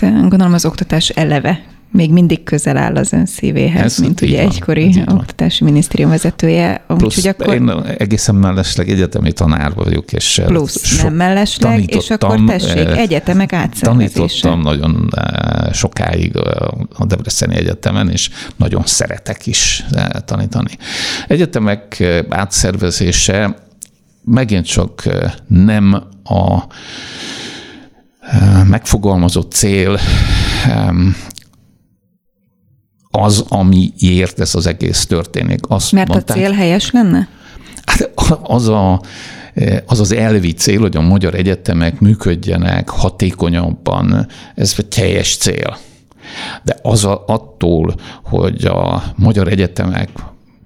De 0.00 0.08
gondolom 0.08 0.52
az 0.52 0.64
oktatás 0.64 1.08
eleve 1.08 1.75
még 1.96 2.12
mindig 2.12 2.42
közel 2.42 2.76
áll 2.76 2.96
az 2.96 3.12
ön 3.12 3.26
szívéhez, 3.26 3.84
ez 3.84 3.98
mint 3.98 4.20
ugye 4.20 4.42
van, 4.42 4.50
egykori 4.50 5.02
oktatási 5.06 5.64
minisztérium 5.64 6.10
vezetője. 6.10 6.84
Plusz 6.86 7.18
úgy, 7.18 7.26
akkor... 7.26 7.54
én 7.54 7.70
egészen 7.98 8.34
mellesleg 8.34 8.88
egyetemi 8.88 9.32
tanár 9.32 9.74
vagyok, 9.74 10.12
és 10.12 10.42
plusz 10.46 11.02
nem 11.02 11.14
mellesleg, 11.14 11.94
és 11.94 12.10
akkor 12.10 12.44
tessék, 12.46 12.76
eh, 12.76 12.98
egyetemek 12.98 13.52
átszervezése. 13.52 14.12
Tanítottam 14.12 14.60
nagyon 14.60 15.08
eh, 15.16 15.72
sokáig 15.72 16.36
a 16.94 17.06
Debreceni 17.06 17.54
Egyetemen, 17.56 18.10
és 18.10 18.30
nagyon 18.56 18.82
szeretek 18.84 19.46
is 19.46 19.84
eh, 19.92 20.06
tanítani. 20.24 20.70
Egyetemek 21.28 22.02
átszervezése 22.28 23.56
megint 24.24 24.66
csak 24.66 25.02
nem 25.46 26.02
a 26.24 26.62
megfogalmazott 28.68 29.52
cél 29.52 29.98
az, 33.16 33.44
amiért 33.48 34.40
ez 34.40 34.54
az 34.54 34.66
egész 34.66 35.06
történik. 35.06 35.60
Azt 35.68 35.92
Mert 35.92 36.08
mondták, 36.08 36.36
a 36.36 36.40
cél 36.40 36.52
helyes 36.52 36.90
lenne? 36.90 37.28
Hát 37.84 38.10
az 38.42 38.68
a, 38.68 39.00
az 39.86 40.00
az 40.00 40.12
elvi 40.12 40.52
cél, 40.52 40.80
hogy 40.80 40.96
a 40.96 41.00
magyar 41.00 41.34
egyetemek 41.34 42.00
működjenek 42.00 42.88
hatékonyabban, 42.88 44.26
ez 44.54 44.74
egy 44.76 44.86
teljes 44.86 45.36
cél. 45.36 45.76
De 46.64 46.76
az 46.82 47.04
a, 47.04 47.24
attól, 47.26 47.94
hogy 48.24 48.64
a 48.64 49.02
magyar 49.16 49.48
egyetemek 49.48 50.08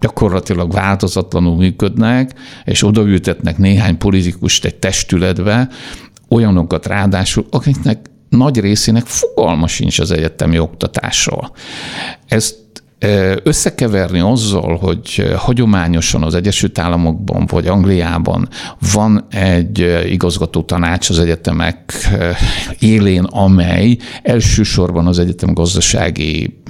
gyakorlatilag 0.00 0.72
változatlanul 0.72 1.56
működnek, 1.56 2.34
és 2.64 2.82
odaültetnek 2.82 3.58
néhány 3.58 3.98
politikust 3.98 4.64
egy 4.64 4.74
testületbe, 4.74 5.68
olyanokat 6.28 6.86
ráadásul, 6.86 7.46
akiknek 7.50 8.10
nagy 8.30 8.60
részének 8.60 9.06
fogalma 9.06 9.66
sincs 9.66 9.98
az 9.98 10.10
egyetemi 10.10 10.58
oktatásról. 10.58 11.52
Ezt 12.28 12.58
összekeverni 13.42 14.20
azzal, 14.20 14.76
hogy 14.76 15.32
hagyományosan 15.36 16.22
az 16.22 16.34
Egyesült 16.34 16.78
Államokban 16.78 17.46
vagy 17.46 17.66
Angliában 17.66 18.48
van 18.92 19.26
egy 19.30 20.04
igazgató 20.06 20.62
tanács 20.62 21.10
az 21.10 21.18
egyetemek 21.18 22.08
élén, 22.78 23.24
amely 23.24 23.96
elsősorban 24.22 25.06
az 25.06 25.18
egyetem 25.18 25.54
gazdasági 25.54 26.62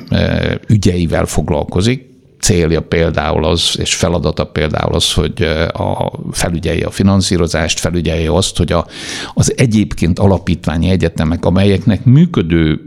ügyeivel 0.66 1.26
foglalkozik, 1.26 2.09
célja 2.40 2.80
például 2.80 3.44
az, 3.44 3.76
és 3.78 3.94
feladata 3.94 4.44
például 4.44 4.94
az, 4.94 5.12
hogy 5.12 5.42
a 5.72 6.12
felügyelje 6.30 6.86
a 6.86 6.90
finanszírozást, 6.90 7.78
felügyelje 7.78 8.32
azt, 8.32 8.56
hogy 8.56 8.72
a, 8.72 8.86
az 9.34 9.52
egyébként 9.56 10.18
alapítványi 10.18 10.90
egyetemek, 10.90 11.44
amelyeknek 11.44 12.04
működő 12.04 12.80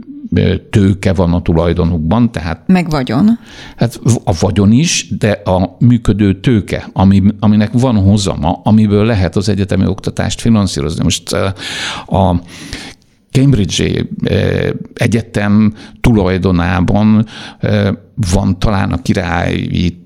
tőke 0.70 1.14
van 1.14 1.34
a 1.34 1.42
tulajdonukban, 1.42 2.32
tehát... 2.32 2.64
Meg 2.68 2.90
vagyon. 2.90 3.40
Hát 3.78 4.00
a 4.24 4.34
vagyon 4.40 4.72
is, 4.72 5.08
de 5.18 5.32
a 5.32 5.76
működő 5.80 6.40
tőke, 6.40 6.90
ami, 6.94 7.24
aminek 7.40 7.72
van 7.72 7.96
hozama, 7.96 8.62
amiből 8.64 9.06
lehet 9.06 9.36
az 9.36 9.50
egyetemi 9.50 9.86
oktatást 9.86 10.42
finanszírozni. 10.42 11.04
Most 11.04 11.34
a 12.08 12.42
Cambridge 13.34 14.06
Egyetem 14.94 15.74
tulajdonában 16.02 17.26
van 18.32 18.60
talán 18.60 18.92
a 18.92 19.02
királyi 19.02 20.02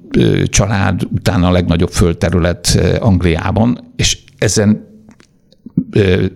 család 0.45 1.07
után 1.11 1.43
a 1.43 1.51
legnagyobb 1.51 1.91
földterület 1.91 2.79
Angliában, 2.99 3.79
és 3.95 4.17
ezen 4.37 4.85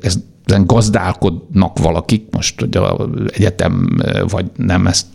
ez 0.01 0.17
ezen 0.51 0.65
gazdálkodnak 0.65 1.79
valakik, 1.79 2.23
most 2.31 2.59
hogy 2.59 2.77
a 2.77 3.09
egyetem 3.27 3.97
vagy 4.27 4.51
nem, 4.55 4.87
ezt 4.87 5.05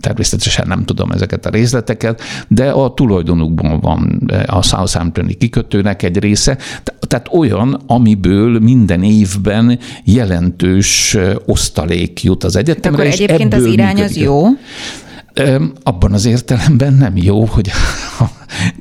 természetesen 0.00 0.66
nem 0.68 0.84
tudom 0.84 1.10
ezeket 1.10 1.46
a 1.46 1.50
részleteket, 1.50 2.22
de 2.48 2.70
a 2.70 2.94
tulajdonukban 2.94 3.80
van 3.80 4.30
a 4.46 4.62
Southamptoni 4.62 5.34
kikötőnek 5.34 6.02
egy 6.02 6.18
része, 6.18 6.58
tehát 7.00 7.28
olyan, 7.32 7.82
amiből 7.86 8.58
minden 8.58 9.02
évben 9.02 9.78
jelentős 10.04 11.16
osztalék 11.46 12.22
jut 12.22 12.44
az 12.44 12.56
egyetemre. 12.56 13.02
De 13.02 13.08
akkor 13.08 13.20
egyébként 13.20 13.54
az 13.54 13.64
irány 13.64 13.94
működik. 13.94 14.16
az 14.16 14.16
jó? 14.16 14.44
Abban 15.82 16.12
az 16.12 16.24
értelemben 16.24 16.92
nem 16.92 17.16
jó, 17.16 17.44
hogy 17.44 17.70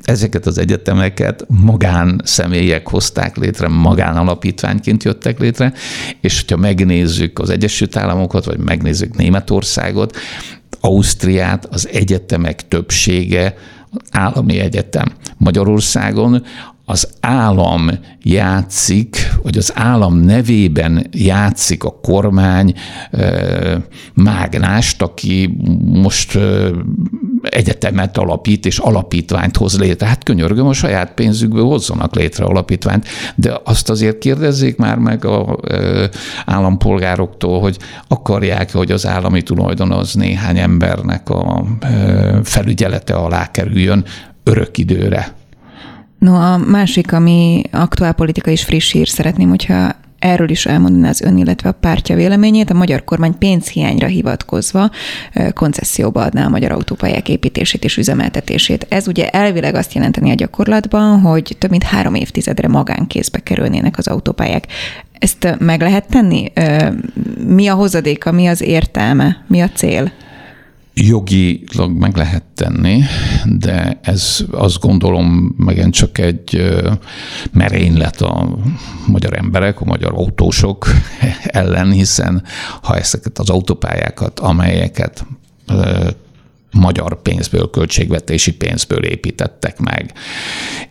ezeket 0.04 0.46
az 0.46 0.58
egyetemeket 0.58 1.46
magán 1.48 2.22
személyek 2.24 2.90
hozták 2.90 3.38
létre, 3.38 3.68
magánalapítványként 3.68 5.04
jöttek 5.04 5.40
létre, 5.40 5.74
és 6.22 6.40
hogyha 6.40 6.58
megnézzük 6.58 7.40
az 7.40 7.50
Egyesült 7.50 7.96
Államokat, 7.96 8.46
vagy 8.46 8.58
megnézzük 8.58 9.16
Németországot, 9.16 10.18
Ausztriát, 10.82 11.66
az 11.66 11.88
egyetemek 11.92 12.68
többsége 12.68 13.56
állami 14.12 14.60
egyetem. 14.60 15.12
Magyarországon 15.38 16.44
az 16.86 17.08
állam 17.20 17.90
játszik, 18.24 19.18
vagy 19.44 19.58
az 19.58 19.72
állam 19.76 20.20
nevében 20.20 21.08
játszik 21.12 21.84
a 21.84 22.00
kormány 22.02 22.74
mágnást, 24.14 25.02
aki 25.02 25.58
most 25.84 26.38
egyetemet 27.42 28.18
alapít, 28.18 28.66
és 28.66 28.78
alapítványt 28.78 29.58
hoz 29.58 29.80
létre. 29.80 30.08
Hát 30.08 30.24
könyörgöm, 30.24 30.68
a 30.68 30.74
saját 30.74 31.14
pénzükből 31.14 31.66
hozzanak 31.66 32.16
létre 32.16 32.46
alapítványt, 32.46 33.08
de 33.36 33.60
azt 33.64 33.90
azért 33.90 34.18
kérdezzék 34.18 34.78
már 34.78 34.98
meg 34.98 35.26
a 35.26 35.58
állampolgároktól, 36.46 37.60
hogy 37.60 37.78
akarják 38.08 38.72
hogy 38.72 38.92
az 38.92 39.08
állami 39.08 39.42
tulajdon 39.42 39.92
az 39.92 40.14
néhány 40.14 40.58
embernek 40.58 41.30
a 41.30 41.66
felügyelete 42.44 43.14
alá 43.14 43.52
kerüljön 43.52 44.06
örök 44.44 44.78
időre. 44.78 45.36
No, 46.20 46.36
a 46.36 46.58
másik, 46.58 47.14
ami 47.14 47.62
aktuál 47.72 48.14
politika 48.14 48.52
és 48.52 48.64
friss 48.64 48.92
hír, 48.92 49.08
szeretném, 49.08 49.50
hogyha 49.50 49.96
erről 50.20 50.50
is 50.50 50.66
elmondaná 50.66 51.10
az 51.10 51.22
ön, 51.22 51.38
illetve 51.38 51.70
a 51.70 51.72
pártja 51.72 52.16
véleményét. 52.16 52.70
A 52.70 52.74
magyar 52.74 53.04
kormány 53.04 53.38
pénzhiányra 53.38 54.08
hivatkozva 54.08 54.90
koncesszióba 55.54 56.22
adná 56.22 56.46
a 56.46 56.50
magyar 56.50 56.72
autópályák 56.72 57.30
építését 57.30 57.84
és 57.84 57.98
üzemeltetését. 57.98 58.86
Ez 58.90 59.08
ugye 59.08 59.30
elvileg 59.30 59.76
azt 59.76 59.94
jelenteni 59.94 60.32
a 60.32 60.36
gyakorlatban, 60.36 61.20
hogy 61.20 61.56
több 61.60 61.70
mint 61.70 61.84
három 61.84 62.16
évtizedre 62.16 62.68
magánkézbe 62.68 63.40
kerülnének 63.40 63.98
az 63.98 64.08
autópályák. 64.08 64.68
Ezt 65.20 65.56
meg 65.60 65.82
lehet 65.82 66.08
tenni? 66.10 66.52
Mi 67.48 67.68
a 67.68 67.74
hozadéka, 67.74 68.32
mi 68.32 68.48
az 68.48 68.62
értelme, 68.62 69.44
mi 69.48 69.62
a 69.62 69.70
cél? 69.70 70.12
Jogilag 71.00 71.92
meg 71.92 72.16
lehet 72.16 72.44
tenni, 72.56 73.02
de 73.46 74.00
ez 74.02 74.40
azt 74.52 74.80
gondolom 74.80 75.56
megint 75.58 75.94
csak 75.94 76.18
egy 76.18 76.74
merénylet 77.52 78.22
a 78.22 78.58
magyar 79.08 79.38
emberek, 79.38 79.82
a 79.82 79.86
magyar 79.86 80.14
autósok 80.14 80.88
ellen, 81.46 81.92
hiszen 81.92 82.44
ha 82.82 82.98
ezeket 82.98 83.40
az 83.40 83.50
autópályákat, 83.50 84.40
amelyeket 84.40 85.26
magyar 86.72 87.22
pénzből, 87.22 87.70
költségvetési 87.70 88.54
pénzből 88.54 89.04
építettek 89.04 89.80
meg. 89.80 90.14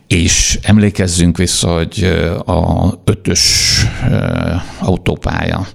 És 0.07 0.59
emlékezzünk 0.61 1.37
vissza, 1.37 1.73
hogy 1.73 2.03
a 2.45 2.89
ötös 3.03 3.85
autópálya 4.79 5.67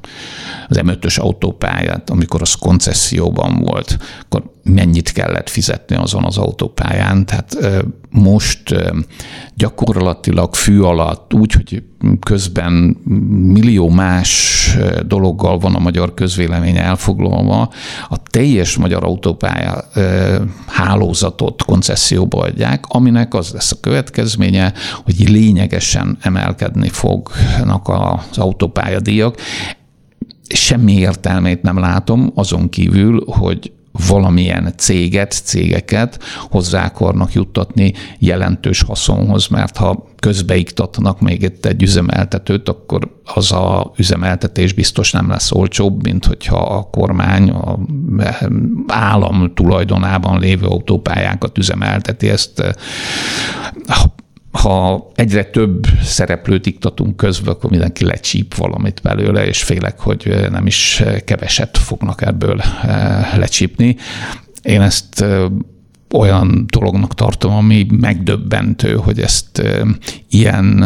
az 0.68 0.80
M5-ös 0.82 1.20
autópályát, 1.20 2.10
amikor 2.10 2.40
az 2.40 2.54
koncesszióban 2.54 3.58
volt, 3.60 3.98
akkor 4.24 4.50
mennyit 4.62 5.12
kellett 5.12 5.48
fizetni 5.48 5.96
azon 5.96 6.24
az 6.24 6.38
autópályán. 6.38 7.26
Tehát 7.26 7.56
most 8.10 8.62
gyakorlatilag 9.54 10.54
fű 10.54 10.80
alatt, 10.80 11.34
úgy, 11.34 11.52
hogy 11.52 11.82
közben 12.20 12.72
millió 13.52 13.88
más 13.88 14.50
dologgal 15.06 15.58
van 15.58 15.74
a 15.74 15.78
magyar 15.78 16.14
közvélemény 16.14 16.76
elfoglalva, 16.76 17.70
a 18.08 18.22
teljes 18.30 18.76
magyar 18.76 19.04
autópálya 19.04 19.84
hálózatot 20.66 21.62
koncesszióba 21.62 22.40
adják, 22.40 22.84
aminek 22.88 23.34
az 23.34 23.50
lesz 23.52 23.72
a 23.72 23.80
következménye, 24.22 24.72
hogy 25.04 25.28
lényegesen 25.28 26.18
emelkedni 26.20 26.88
fognak 26.88 27.88
az 27.88 28.38
autópályadíjak. 28.38 29.36
Semmi 30.48 30.92
értelmét 30.92 31.62
nem 31.62 31.78
látom, 31.78 32.32
azon 32.34 32.68
kívül, 32.68 33.24
hogy 33.26 33.72
valamilyen 34.08 34.72
céget, 34.76 35.32
cégeket 35.32 36.22
hozzá 36.50 36.84
akarnak 36.84 37.32
juttatni 37.32 37.92
jelentős 38.18 38.82
haszonhoz, 38.82 39.46
mert 39.48 39.76
ha 39.76 40.10
közbeiktatnak 40.18 41.20
még 41.20 41.42
itt 41.42 41.66
egy 41.66 41.82
üzemeltetőt, 41.82 42.68
akkor 42.68 43.20
az 43.24 43.52
a 43.52 43.92
üzemeltetés 43.96 44.72
biztos 44.72 45.12
nem 45.12 45.28
lesz 45.28 45.52
olcsóbb, 45.52 46.02
mint 46.02 46.24
hogyha 46.24 46.58
a 46.58 46.82
kormány 46.82 47.50
a 47.50 47.78
állam 48.86 49.54
tulajdonában 49.54 50.40
lévő 50.40 50.66
autópályákat 50.66 51.58
üzemelteti. 51.58 52.28
Ezt 52.28 52.62
ha 54.52 55.08
egyre 55.14 55.44
több 55.44 55.86
szereplőt 56.02 56.66
iktatunk 56.66 57.16
közbe, 57.16 57.50
akkor 57.50 57.70
mindenki 57.70 58.04
lecsíp 58.04 58.54
valamit 58.54 59.00
belőle, 59.02 59.46
és 59.46 59.62
félek, 59.62 60.00
hogy 60.00 60.48
nem 60.50 60.66
is 60.66 61.02
keveset 61.24 61.78
fognak 61.78 62.22
ebből 62.22 62.60
eh, 62.60 63.36
lecsípni. 63.36 63.96
Én 64.62 64.80
ezt 64.80 65.20
eh, 65.20 65.44
olyan 66.10 66.64
dolognak 66.68 67.14
tartom, 67.14 67.52
ami 67.52 67.86
megdöbbentő, 67.90 68.94
hogy 68.94 69.20
ezt 69.20 69.58
eh, 69.58 69.80
ilyen 70.28 70.84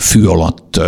fű 0.00 0.24
alatt 0.24 0.80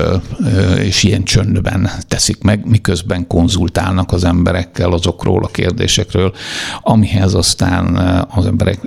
és 0.79 1.03
ilyen 1.03 1.25
csöndben 1.25 1.90
teszik 2.09 2.42
meg, 2.42 2.66
miközben 2.66 3.27
konzultálnak 3.27 4.12
az 4.12 4.25
emberekkel 4.25 4.92
azokról 4.92 5.44
a 5.44 5.49
kérdésekről, 5.49 6.33
amihez 6.81 7.35
aztán 7.35 7.96
az 8.31 8.46
emberek 8.46 8.81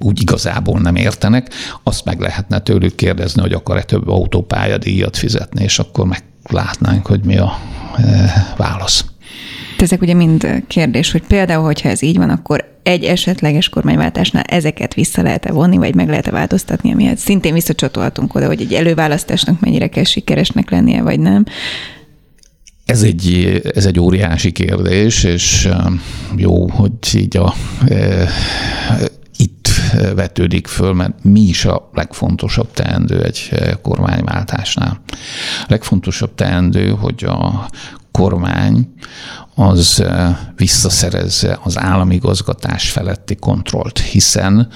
úgy 0.00 0.20
igazából 0.20 0.80
nem 0.80 0.96
értenek. 0.96 1.52
Azt 1.82 2.04
meg 2.04 2.20
lehetne 2.20 2.58
tőlük 2.58 2.94
kérdezni, 2.94 3.40
hogy 3.40 3.52
akar-e 3.52 3.82
több 3.82 4.08
autópályadíjat 4.08 5.16
fizetni, 5.16 5.62
és 5.62 5.78
akkor 5.78 6.06
meglátnánk, 6.06 7.06
hogy 7.06 7.24
mi 7.24 7.36
a 7.36 7.58
válasz. 8.56 9.04
Ezek 9.82 10.02
ugye 10.02 10.14
mind 10.14 10.62
kérdés, 10.66 11.12
hogy 11.12 11.22
például, 11.22 11.64
hogyha 11.64 11.88
ez 11.88 12.02
így 12.02 12.16
van, 12.16 12.30
akkor 12.30 12.78
egy 12.82 13.04
esetleges 13.04 13.68
kormányváltásnál 13.68 14.42
ezeket 14.42 14.94
vissza 14.94 15.22
lehet-e 15.22 15.52
vonni, 15.52 15.76
vagy 15.76 15.94
meg 15.94 16.08
lehet-e 16.08 16.30
változtatni, 16.30 16.92
amihez 16.92 17.20
szintén 17.20 17.52
visszacsatolhatunk 17.52 18.34
oda, 18.34 18.46
hogy 18.46 18.60
egy 18.60 18.72
előválasztásnak 18.72 19.60
mennyire 19.60 19.88
kell 19.88 20.04
sikeresnek 20.04 20.70
lennie, 20.70 21.02
vagy 21.02 21.20
nem. 21.20 21.44
Ez 22.84 23.02
egy, 23.02 23.60
ez 23.74 23.86
egy 23.86 24.00
óriási 24.00 24.52
kérdés, 24.52 25.24
és 25.24 25.68
jó, 26.36 26.68
hogy 26.68 26.92
így 27.14 27.36
a, 27.36 27.54
e, 27.88 28.28
itt 29.36 29.68
vetődik 30.14 30.66
föl, 30.66 30.92
mert 30.92 31.24
mi 31.24 31.40
is 31.40 31.64
a 31.64 31.90
legfontosabb 31.92 32.72
teendő 32.72 33.22
egy 33.22 33.50
kormányváltásnál. 33.82 35.00
A 35.60 35.66
legfontosabb 35.68 36.34
teendő, 36.34 36.90
hogy 36.90 37.24
a 37.24 37.68
kormány 38.12 38.92
az 39.54 40.04
visszaszerezze 40.56 41.58
az 41.62 41.78
államigazgatás 41.78 42.90
feletti 42.90 43.34
kontrollt, 43.36 43.98
hiszen 43.98 44.68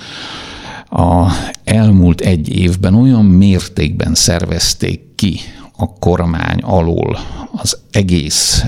a 0.90 1.32
elmúlt 1.64 2.20
egy 2.20 2.48
évben 2.48 2.94
olyan 2.94 3.24
mértékben 3.24 4.14
szervezték 4.14 5.14
ki 5.14 5.40
a 5.76 5.92
kormány 5.92 6.60
alól 6.60 7.18
az 7.56 7.78
egész 7.90 8.64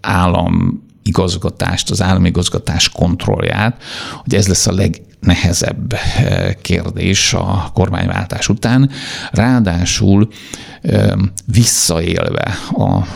állam 0.00 0.82
igazgatást, 1.02 1.90
az 1.90 2.02
államigazgatás 2.02 2.88
kontrollját, 2.88 3.82
hogy 4.22 4.34
ez 4.34 4.48
lesz 4.48 4.66
a 4.66 4.72
legnehezebb 5.20 5.94
kérdés 6.62 7.34
a 7.34 7.70
kormányváltás 7.74 8.48
után. 8.48 8.90
Ráadásul 9.30 10.28
visszaélve 11.44 12.54
a 12.70 13.06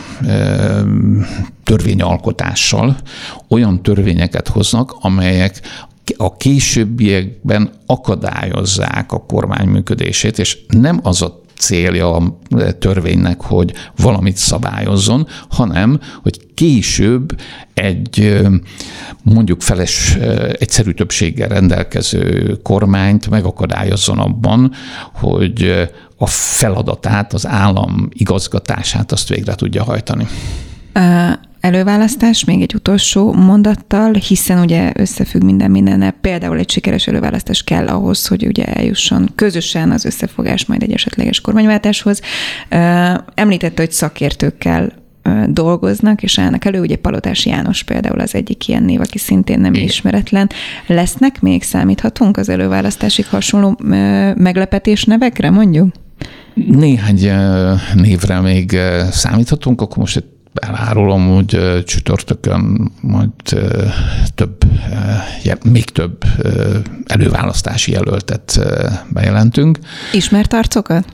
törvényalkotással 1.63 2.97
olyan 3.47 3.83
törvényeket 3.83 4.47
hoznak, 4.47 4.95
amelyek 4.99 5.61
a 6.17 6.37
későbbiekben 6.37 7.71
akadályozzák 7.85 9.11
a 9.11 9.25
kormány 9.25 9.67
működését, 9.67 10.39
és 10.39 10.57
nem 10.67 10.99
az 11.03 11.21
a 11.21 11.41
célja 11.57 12.15
a 12.15 12.37
törvénynek, 12.79 13.41
hogy 13.41 13.73
valamit 13.95 14.37
szabályozzon, 14.37 15.27
hanem, 15.49 15.99
hogy 16.23 16.53
később 16.53 17.39
egy 17.73 18.41
mondjuk 19.23 19.61
feles 19.61 20.15
egyszerű 20.59 20.91
többséggel 20.91 21.47
rendelkező 21.47 22.57
kormányt 22.63 23.29
megakadályozzon 23.29 24.19
abban, 24.19 24.71
hogy 25.13 25.89
a 26.17 26.27
feladatát, 26.27 27.33
az 27.33 27.47
állam 27.47 28.09
igazgatását 28.11 29.11
azt 29.11 29.29
végre 29.29 29.55
tudja 29.55 29.83
hajtani 29.83 30.27
előválasztás, 31.63 32.43
még 32.43 32.61
egy 32.61 32.75
utolsó 32.75 33.33
mondattal, 33.33 34.13
hiszen 34.13 34.59
ugye 34.59 34.91
összefügg 34.95 35.43
minden 35.43 35.71
mindennel. 35.71 36.11
Például 36.11 36.57
egy 36.57 36.69
sikeres 36.71 37.07
előválasztás 37.07 37.63
kell 37.63 37.87
ahhoz, 37.87 38.27
hogy 38.27 38.45
ugye 38.45 38.65
eljusson 38.65 39.29
közösen 39.35 39.91
az 39.91 40.05
összefogás 40.05 40.65
majd 40.65 40.83
egy 40.83 40.91
esetleges 40.91 41.41
kormányváltáshoz. 41.41 42.21
Említette, 43.33 43.81
hogy 43.81 43.91
szakértőkkel 43.91 44.93
dolgoznak, 45.47 46.23
és 46.23 46.39
állnak 46.39 46.65
elő, 46.65 46.79
ugye 46.79 46.95
Palotás 46.95 47.45
János 47.45 47.83
például 47.83 48.19
az 48.19 48.35
egyik 48.35 48.67
ilyen 48.67 48.83
név, 48.83 48.99
aki 48.99 49.17
szintén 49.17 49.59
nem 49.59 49.73
Igen. 49.73 49.85
ismeretlen. 49.85 50.49
Lesznek 50.87 51.41
még, 51.41 51.63
számíthatunk 51.63 52.37
az 52.37 52.49
előválasztásig 52.49 53.27
hasonló 53.27 53.77
meglepetés 54.35 55.03
nevekre, 55.03 55.49
mondjuk? 55.49 55.91
Néhány 56.53 57.31
névre 57.95 58.39
még 58.39 58.77
számíthatunk, 59.11 59.81
akkor 59.81 59.97
most 59.97 60.17
egy 60.17 60.31
elárulom, 60.53 61.27
hogy 61.27 61.83
csütörtökön 61.85 62.91
majd 63.01 63.29
több, 64.35 64.57
még 65.63 65.85
több 65.85 66.23
előválasztási 67.05 67.91
jelöltet 67.91 68.59
bejelentünk. 69.09 69.79
Ismert 70.11 70.53
arcokat? 70.53 71.05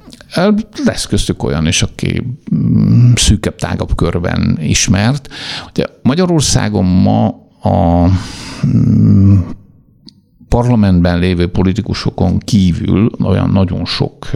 Lesz 0.86 1.06
köztük 1.06 1.43
olyan 1.43 1.67
is, 1.67 1.82
aki 1.82 2.23
mm, 2.56 3.12
szűkebb, 3.15 3.56
tágabb 3.56 3.95
körben 3.95 4.58
ismert. 4.62 5.30
Ugye 5.69 5.86
Magyarországon 6.02 6.86
ma 6.86 7.28
a 7.62 8.10
mm, 8.67 9.38
parlamentben 10.50 11.20
lévő 11.20 11.48
politikusokon 11.48 12.40
kívül 12.40 13.12
olyan 13.24 13.50
nagyon 13.50 13.86
sok 13.86 14.30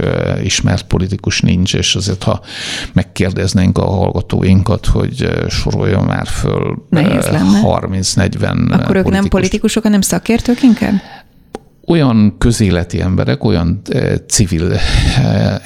ismert 0.44 0.84
politikus 0.84 1.42
nincs, 1.42 1.74
és 1.74 1.96
azért 1.96 2.24
ha 2.24 2.42
megkérdeznénk 2.94 3.78
a 3.78 3.86
hallgatóinkat, 3.86 4.86
hogy 4.86 5.30
soroljon 5.50 6.04
már 6.04 6.28
föl 6.28 6.86
30-40 6.92 8.72
Akkor 8.72 8.96
ők 8.96 9.10
nem 9.10 9.28
politikusok, 9.28 9.84
hanem 9.84 10.02
szakértők 10.02 10.64
inkább? 10.64 10.94
Olyan 11.88 12.36
közéleti 12.38 13.02
emberek, 13.02 13.44
olyan 13.44 13.82
eh, 13.90 14.14
civil 14.28 14.74
eh, 14.74 14.80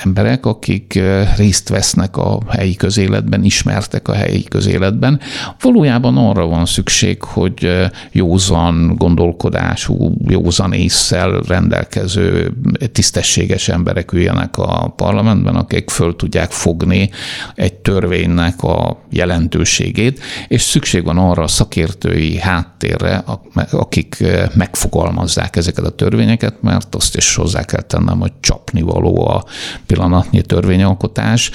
emberek, 0.03 0.45
akik 0.45 0.95
eh, 0.95 1.33
részt 1.37 1.69
vesznek 1.69 2.17
a 2.17 2.39
helyi 2.49 2.75
közéletben, 2.75 3.43
ismertek 3.43 4.07
a 4.07 4.13
helyi 4.13 4.43
közéletben. 4.43 5.19
Valójában 5.59 6.17
arra 6.17 6.45
van 6.45 6.65
szükség, 6.65 7.21
hogy 7.21 7.89
józan 8.11 8.95
gondolkodású, 8.97 10.15
józan 10.27 10.73
észsel 10.73 11.39
rendelkező 11.47 12.53
tisztességes 12.91 13.69
emberek 13.69 14.11
üljenek 14.11 14.57
a 14.57 14.93
parlamentben, 14.95 15.55
akik 15.55 15.89
föl 15.89 16.15
tudják 16.15 16.51
fogni 16.51 17.09
egy 17.55 17.73
törvénynek 17.73 18.63
a 18.63 19.03
jelentőségét, 19.09 20.19
és 20.47 20.61
szükség 20.61 21.03
van 21.03 21.17
arra 21.17 21.43
a 21.43 21.47
szakértői 21.47 22.37
háttérre, 22.37 23.23
akik 23.71 24.23
megfogalmazzák 24.55 25.55
ezeket 25.55 25.85
a 25.85 25.89
törvényeket, 25.89 26.05
törvényeket, 26.09 26.61
mert 26.61 26.95
azt 26.95 27.15
is 27.15 27.35
hozzá 27.35 27.63
kell 27.63 27.81
tennem, 27.81 28.19
hogy 28.19 28.31
csapni 28.39 28.81
való 28.81 29.27
a 29.27 29.43
pillanatnyi 29.85 30.41
törvényalkotás. 30.41 31.51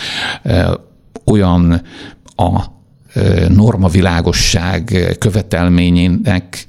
Olyan 1.24 1.82
a 2.36 2.60
normavilágosság 3.48 5.14
követelményének 5.18 6.68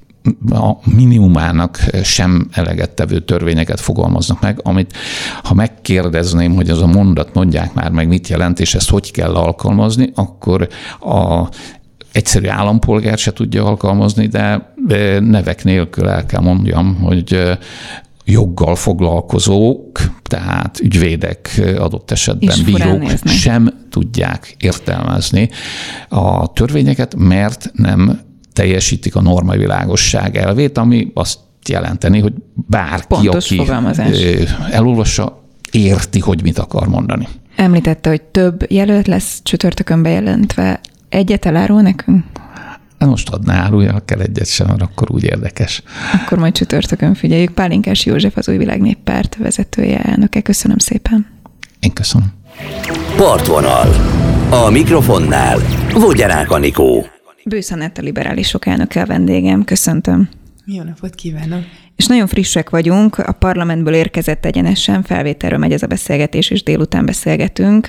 a 0.49 0.71
minimumának 0.83 1.77
sem 2.03 2.47
eleget 2.51 2.91
tevő 2.91 3.19
törvényeket 3.19 3.79
fogalmaznak 3.79 4.41
meg, 4.41 4.59
amit 4.63 4.93
ha 5.43 5.53
megkérdezném, 5.53 6.55
hogy 6.55 6.69
az 6.69 6.81
a 6.81 6.87
mondat 6.87 7.33
mondják 7.33 7.73
már 7.73 7.91
meg, 7.91 8.07
mit 8.07 8.27
jelent, 8.27 8.59
és 8.59 8.75
ezt 8.75 8.89
hogy 8.89 9.11
kell 9.11 9.35
alkalmazni, 9.35 10.11
akkor 10.15 10.67
a 10.99 11.49
egyszerű 12.13 12.47
állampolgár 12.47 13.17
se 13.17 13.33
tudja 13.33 13.65
alkalmazni, 13.65 14.27
de 14.27 14.73
nevek 15.19 15.63
nélkül 15.63 16.09
el 16.09 16.25
kell 16.25 16.41
mondjam, 16.41 16.95
hogy 16.95 17.57
joggal 18.25 18.75
foglalkozók, 18.75 19.99
tehát 20.23 20.79
ügyvédek 20.79 21.61
adott 21.77 22.11
esetben 22.11 22.55
Is 22.57 22.63
bírók 22.63 23.11
sem 23.25 23.69
tudják 23.89 24.55
értelmezni 24.59 25.49
a 26.09 26.53
törvényeket, 26.53 27.15
mert 27.17 27.71
nem 27.73 28.19
teljesítik 28.53 29.15
a 29.15 29.21
normavilágosság 29.21 30.37
elvét, 30.37 30.77
ami 30.77 31.11
azt 31.13 31.39
jelenteni, 31.69 32.19
hogy 32.19 32.33
bárki, 32.53 33.05
Pontos 33.07 33.51
aki 33.51 33.61
elolvassa, 34.71 35.41
érti, 35.71 36.19
hogy 36.19 36.41
mit 36.43 36.57
akar 36.57 36.87
mondani. 36.87 37.27
Említette, 37.55 38.09
hogy 38.09 38.21
több 38.21 38.71
jelölt 38.71 39.07
lesz 39.07 39.39
csütörtökön 39.43 40.03
bejelentve 40.03 40.79
Egyet 41.13 41.45
elárul 41.45 41.81
nekünk? 41.81 42.25
Na 42.97 43.05
most 43.05 43.29
hadd 43.29 43.45
ne 43.45 43.53
áruljak 43.53 44.11
el 44.11 44.21
egyet 44.21 44.47
sem, 44.47 44.75
akkor 44.79 45.11
úgy 45.11 45.23
érdekes. 45.23 45.83
Akkor 46.13 46.37
majd 46.37 46.53
csütörtökön 46.53 47.13
figyeljük. 47.13 47.51
Pálinkás 47.51 48.05
József, 48.05 48.37
az 48.37 48.49
Új 48.49 48.57
Világ 48.57 48.81
Néppárt 48.81 49.35
vezetője, 49.35 49.99
elnöke. 50.01 50.41
Köszönöm 50.41 50.77
szépen. 50.77 51.27
Én 51.79 51.93
köszönöm. 51.93 52.33
Partvonal. 53.15 53.87
A 54.49 54.69
mikrofonnál 54.69 55.59
Vogyarák 55.93 56.51
Anikó. 56.51 57.05
Bősz 57.45 57.71
a 57.71 57.89
liberálisok 57.95 58.65
elnöke 58.65 59.01
a 59.01 59.05
vendégem. 59.05 59.63
Köszöntöm. 59.63 60.29
Jó 60.65 60.83
napot 60.83 61.15
kívánok! 61.15 61.63
És 61.95 62.05
nagyon 62.05 62.27
frissek 62.27 62.69
vagyunk, 62.69 63.17
a 63.17 63.31
parlamentből 63.31 63.93
érkezett 63.93 64.45
egyenesen, 64.45 65.03
felvételről 65.03 65.59
megy 65.59 65.71
ez 65.71 65.83
a 65.83 65.87
beszélgetés, 65.87 66.49
és 66.49 66.63
délután 66.63 67.05
beszélgetünk 67.05 67.87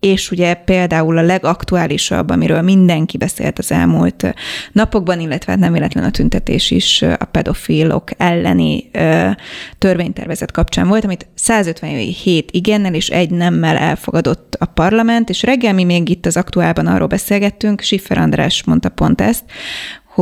és 0.00 0.30
ugye 0.30 0.54
például 0.54 1.18
a 1.18 1.22
legaktuálisabb, 1.22 2.30
amiről 2.30 2.62
mindenki 2.62 3.16
beszélt 3.16 3.58
az 3.58 3.72
elmúlt 3.72 4.34
napokban, 4.72 5.20
illetve 5.20 5.52
hát 5.52 5.60
nem 5.60 5.72
véletlen 5.72 6.04
a 6.04 6.10
tüntetés 6.10 6.70
is 6.70 7.02
a 7.02 7.24
pedofilok 7.24 8.10
elleni 8.16 8.90
törvénytervezet 9.78 10.52
kapcsán 10.52 10.88
volt, 10.88 11.04
amit 11.04 11.26
157 11.34 12.50
igennel 12.50 12.94
és 12.94 13.08
egy 13.08 13.30
nemmel 13.30 13.76
elfogadott 13.76 14.56
a 14.58 14.66
parlament, 14.66 15.28
és 15.28 15.42
reggel 15.42 15.72
mi 15.72 15.84
még 15.84 16.08
itt 16.08 16.26
az 16.26 16.36
aktuálban 16.36 16.86
arról 16.86 17.08
beszélgettünk, 17.08 17.80
Siffer 17.80 18.18
András 18.18 18.64
mondta 18.64 18.88
pont 18.88 19.20
ezt, 19.20 19.44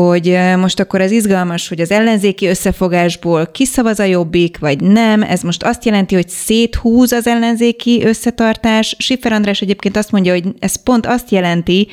hogy 0.00 0.38
most 0.56 0.80
akkor 0.80 1.00
ez 1.00 1.10
izgalmas, 1.10 1.68
hogy 1.68 1.80
az 1.80 1.90
ellenzéki 1.90 2.46
összefogásból 2.46 3.46
kiszavaz 3.46 3.98
a 3.98 4.04
jobbik, 4.04 4.58
vagy 4.58 4.80
nem. 4.80 5.22
Ez 5.22 5.40
most 5.42 5.62
azt 5.62 5.84
jelenti, 5.84 6.14
hogy 6.14 6.28
széthúz 6.28 7.12
az 7.12 7.26
ellenzéki 7.26 8.02
összetartás. 8.04 8.96
Siffer 8.98 9.32
András 9.32 9.60
egyébként 9.60 9.96
azt 9.96 10.10
mondja, 10.10 10.32
hogy 10.32 10.44
ez 10.58 10.82
pont 10.82 11.06
azt 11.06 11.30
jelenti, 11.30 11.88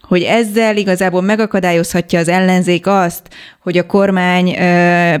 hogy 0.00 0.22
ezzel 0.22 0.76
igazából 0.76 1.22
megakadályozhatja 1.22 2.18
az 2.18 2.28
ellenzék 2.28 2.86
azt, 2.86 3.22
hogy 3.66 3.78
a 3.78 3.86
kormány 3.86 4.54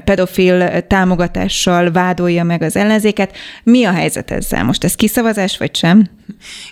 pedofil 0.04 0.86
támogatással 0.86 1.90
vádolja 1.90 2.44
meg 2.44 2.62
az 2.62 2.76
ellenzéket. 2.76 3.36
Mi 3.62 3.84
a 3.84 3.92
helyzet 3.92 4.30
ezzel? 4.30 4.64
Most 4.64 4.84
ez 4.84 4.94
kiszavazás, 4.94 5.58
vagy 5.58 5.76
sem? 5.76 6.08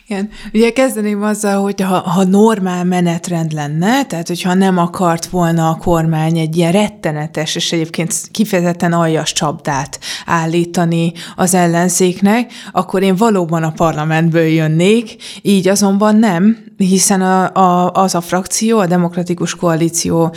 Igen. 0.06 0.28
Ugye 0.52 0.70
kezdeném 0.70 1.22
azzal, 1.22 1.62
hogy 1.62 1.80
ha, 1.80 1.98
ha 1.98 2.24
normál 2.24 2.84
menetrend 2.84 3.52
lenne, 3.52 4.06
tehát 4.06 4.28
hogyha 4.28 4.54
nem 4.54 4.78
akart 4.78 5.26
volna 5.26 5.68
a 5.68 5.76
kormány 5.76 6.38
egy 6.38 6.56
ilyen 6.56 6.72
rettenetes 6.72 7.54
és 7.54 7.72
egyébként 7.72 8.28
kifejezetten 8.30 8.92
aljas 8.92 9.32
csapdát 9.32 9.98
állítani 10.26 11.12
az 11.36 11.54
ellenzéknek, 11.54 12.52
akkor 12.72 13.02
én 13.02 13.16
valóban 13.16 13.62
a 13.62 13.72
parlamentből 13.72 14.46
jönnék, 14.46 15.16
így 15.42 15.68
azonban 15.68 16.16
nem, 16.16 16.72
hiszen 16.76 17.22
a, 17.22 17.54
a, 17.54 17.90
az 17.92 18.14
a 18.14 18.20
frakció, 18.20 18.78
a 18.78 18.86
Demokratikus 18.86 19.54
Koalíció 19.54 20.34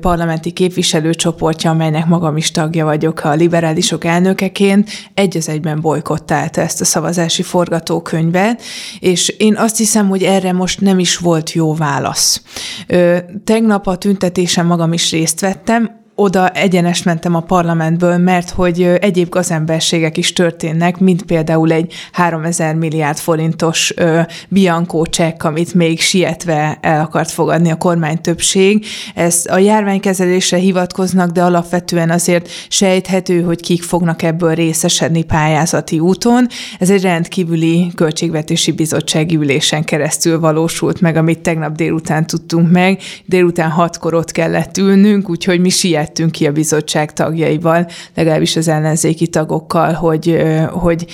parlamenti 0.00 0.50
képviselőcsoportja, 0.72 1.70
amelynek 1.70 2.06
magam 2.06 2.36
is 2.36 2.50
tagja 2.50 2.84
vagyok 2.84 3.24
a 3.24 3.34
liberálisok 3.34 4.04
elnökeként, 4.04 4.90
egy 5.14 5.36
az 5.36 5.48
egyben 5.48 5.80
bolykottálta 5.80 6.60
ezt 6.60 6.80
a 6.80 6.84
szavazási 6.84 7.42
forgatókönyvet, 7.42 8.62
és 9.00 9.28
én 9.28 9.56
azt 9.56 9.76
hiszem, 9.76 10.08
hogy 10.08 10.22
erre 10.22 10.52
most 10.52 10.80
nem 10.80 10.98
is 10.98 11.16
volt 11.16 11.52
jó 11.52 11.74
válasz. 11.74 12.42
Ö, 12.86 13.18
tegnap 13.44 13.86
a 13.86 13.96
tüntetésen 13.96 14.66
magam 14.66 14.92
is 14.92 15.10
részt 15.10 15.40
vettem, 15.40 16.01
oda 16.14 16.48
egyenes 16.48 17.02
mentem 17.02 17.34
a 17.34 17.40
parlamentből, 17.40 18.18
mert 18.18 18.50
hogy 18.50 18.82
egyéb 18.82 19.28
gazemberségek 19.28 20.16
is 20.16 20.32
történnek, 20.32 20.98
mint 20.98 21.22
például 21.22 21.72
egy 21.72 21.92
3000 22.12 22.74
milliárd 22.74 23.18
forintos 23.18 23.92
ö, 23.96 24.20
Bianco 24.48 25.06
csekk, 25.06 25.42
amit 25.42 25.74
még 25.74 26.00
sietve 26.00 26.78
el 26.80 27.00
akart 27.00 27.30
fogadni 27.30 27.70
a 27.70 27.76
kormány 27.76 28.20
többség. 28.20 28.86
Ez 29.14 29.44
a 29.48 29.58
járványkezelésre 29.58 30.56
hivatkoznak, 30.56 31.30
de 31.30 31.42
alapvetően 31.42 32.10
azért 32.10 32.48
sejthető, 32.68 33.42
hogy 33.42 33.60
kik 33.60 33.82
fognak 33.82 34.22
ebből 34.22 34.54
részesedni 34.54 35.22
pályázati 35.22 35.98
úton. 35.98 36.46
Ez 36.78 36.90
egy 36.90 37.02
rendkívüli 37.02 37.90
költségvetési 37.94 38.72
bizottsági 38.72 39.34
ülésen 39.34 39.84
keresztül 39.84 40.40
valósult 40.40 41.00
meg, 41.00 41.16
amit 41.16 41.38
tegnap 41.38 41.76
délután 41.76 42.26
tudtunk 42.26 42.70
meg. 42.70 43.00
Délután 43.26 43.70
hatkor 43.70 44.14
ott 44.14 44.30
kellett 44.30 44.76
ülnünk, 44.76 45.30
úgyhogy 45.30 45.60
mi 45.60 45.68
siet 45.68 46.01
jöttünk 46.12 46.32
ki 46.32 46.46
a 46.46 46.52
bizottság 46.52 47.12
tagjaival, 47.12 47.86
legalábbis 48.14 48.56
az 48.56 48.68
ellenzéki 48.68 49.26
tagokkal, 49.26 49.92
hogy, 49.92 50.42
hogy 50.70 51.06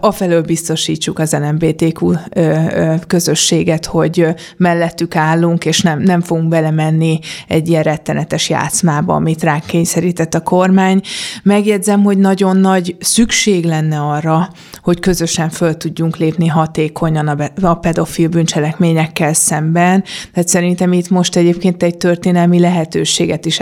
afelől 0.00 0.42
biztosítsuk 0.42 1.18
az 1.18 1.32
LMBTQ 1.32 2.12
közösséget, 3.06 3.86
hogy 3.86 4.26
mellettük 4.56 5.16
állunk, 5.16 5.64
és 5.64 5.80
nem, 5.80 6.00
nem 6.00 6.20
fogunk 6.20 6.48
belemenni 6.48 7.18
egy 7.48 7.68
ilyen 7.68 7.82
rettenetes 7.82 8.48
játszmába, 8.48 9.14
amit 9.14 9.42
ránk 9.42 9.66
kényszerített 9.66 10.34
a 10.34 10.42
kormány. 10.42 11.00
Megjegyzem, 11.42 12.02
hogy 12.02 12.18
nagyon 12.18 12.56
nagy 12.56 12.96
szükség 13.00 13.64
lenne 13.64 14.00
arra, 14.00 14.48
hogy 14.82 15.00
közösen 15.00 15.50
föl 15.50 15.76
tudjunk 15.76 16.16
lépni 16.16 16.46
hatékonyan 16.46 17.28
a, 17.28 17.50
a 17.62 17.74
pedofil 17.74 18.28
bűncselekményekkel 18.28 19.32
szemben. 19.32 20.04
Tehát 20.32 20.48
szerintem 20.48 20.92
itt 20.92 21.08
most 21.08 21.36
egyébként 21.36 21.82
egy 21.82 21.96
történelmi 21.96 22.58
lehetőséget 22.60 23.46
is 23.46 23.60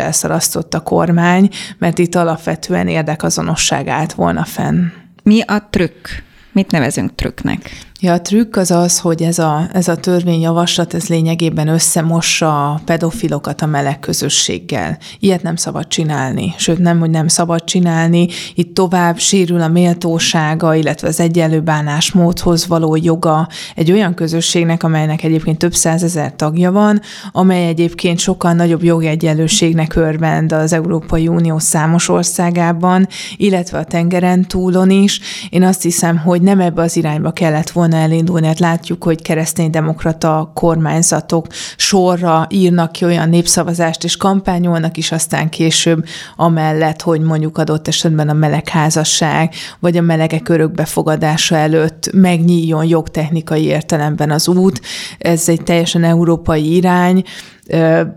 elszalasztott 0.59 0.75
a 0.75 0.81
kormány, 0.81 1.49
mert 1.79 1.99
itt 1.99 2.14
alapvetően 2.14 2.88
érdekazonosság 2.88 3.88
állt 3.88 4.12
volna 4.12 4.44
fenn. 4.44 4.87
Mi 5.23 5.40
a 5.40 5.68
trükk? 5.71 6.09
Mit 6.53 6.71
nevezünk 6.71 7.14
trükknek? 7.14 7.71
Ja, 8.01 8.13
a 8.13 8.21
trükk 8.21 8.57
az 8.57 8.71
az, 8.71 8.99
hogy 8.99 9.23
ez 9.23 9.39
a, 9.39 9.69
ez 9.73 9.89
a 9.89 9.97
törvényjavaslat, 9.97 10.95
ez 10.95 11.07
lényegében 11.07 11.69
összemossa 11.69 12.73
a 12.73 12.81
pedofilokat 12.85 13.63
a 13.63 13.67
meleg 13.67 14.01
közösséggel. 14.01 14.99
Ilyet 15.19 15.43
nem 15.43 15.57
szabad 15.57 15.87
csinálni. 15.87 16.55
Sőt, 16.57 16.79
nem, 16.79 16.99
hogy 16.99 17.11
nem 17.11 17.29
szabad 17.29 17.65
csinálni, 17.65 18.29
itt 18.55 18.75
tovább 18.75 19.19
sérül 19.19 19.61
a 19.61 19.69
méltósága, 19.69 20.75
illetve 20.75 21.09
az 21.09 21.21
egyenlő 21.21 21.61
bánásmódhoz 21.61 22.67
való 22.67 22.97
joga 22.97 23.49
egy 23.75 23.93
olyan 23.93 24.15
közösségnek, 24.15 24.83
amelynek 24.83 25.23
egyébként 25.23 25.59
több 25.59 25.75
százezer 25.75 26.33
tagja 26.37 26.73
van, 26.73 27.01
amely 27.33 27.67
egyébként 27.67 28.19
sokkal 28.19 28.53
nagyobb 28.53 28.83
jogegyenlőségnek 28.83 29.95
örvend 29.95 30.53
az 30.53 30.73
Európai 30.73 31.29
Unió 31.29 31.59
számos 31.59 32.09
országában, 32.09 33.09
illetve 33.37 33.79
a 33.79 33.85
tengeren 33.85 34.43
túlon 34.43 34.91
is. 34.91 35.21
Én 35.51 35.63
azt 35.63 35.83
hiszem, 35.83 36.19
hogy 36.19 36.43
nem 36.43 36.61
ebbe 36.61 36.83
az 36.83 36.97
irányba 36.97 37.31
kellett 37.31 37.71
volna 37.71 37.87
volna 37.88 38.07
elindulni. 38.07 38.46
Hát 38.46 38.59
látjuk, 38.59 39.03
hogy 39.03 39.22
kereszténydemokrata 39.22 40.51
kormányzatok 40.55 41.46
sorra 41.77 42.46
írnak 42.51 42.92
ki 42.92 43.05
olyan 43.05 43.29
népszavazást, 43.29 44.05
és 44.05 44.16
kampányolnak 44.16 44.96
is 44.96 45.12
aztán 45.12 45.48
később 45.48 46.05
amellett, 46.37 47.03
hogy 47.03 47.20
mondjuk 47.20 47.59
adott 47.59 47.88
esetben 47.88 48.29
a 48.29 48.33
melegházasság, 48.33 49.55
vagy 49.81 49.96
a 49.96 50.03
melegek 50.03 50.48
örökbefogadása 50.48 51.57
előtt 51.57 52.11
megnyíljon 52.12 52.85
jogtechnikai 52.85 53.64
értelemben 53.64 54.31
az 54.31 54.48
út. 54.48 54.81
Ez 55.18 55.48
egy 55.48 55.62
teljesen 55.62 56.05
európai 56.05 56.74
irány, 56.74 57.24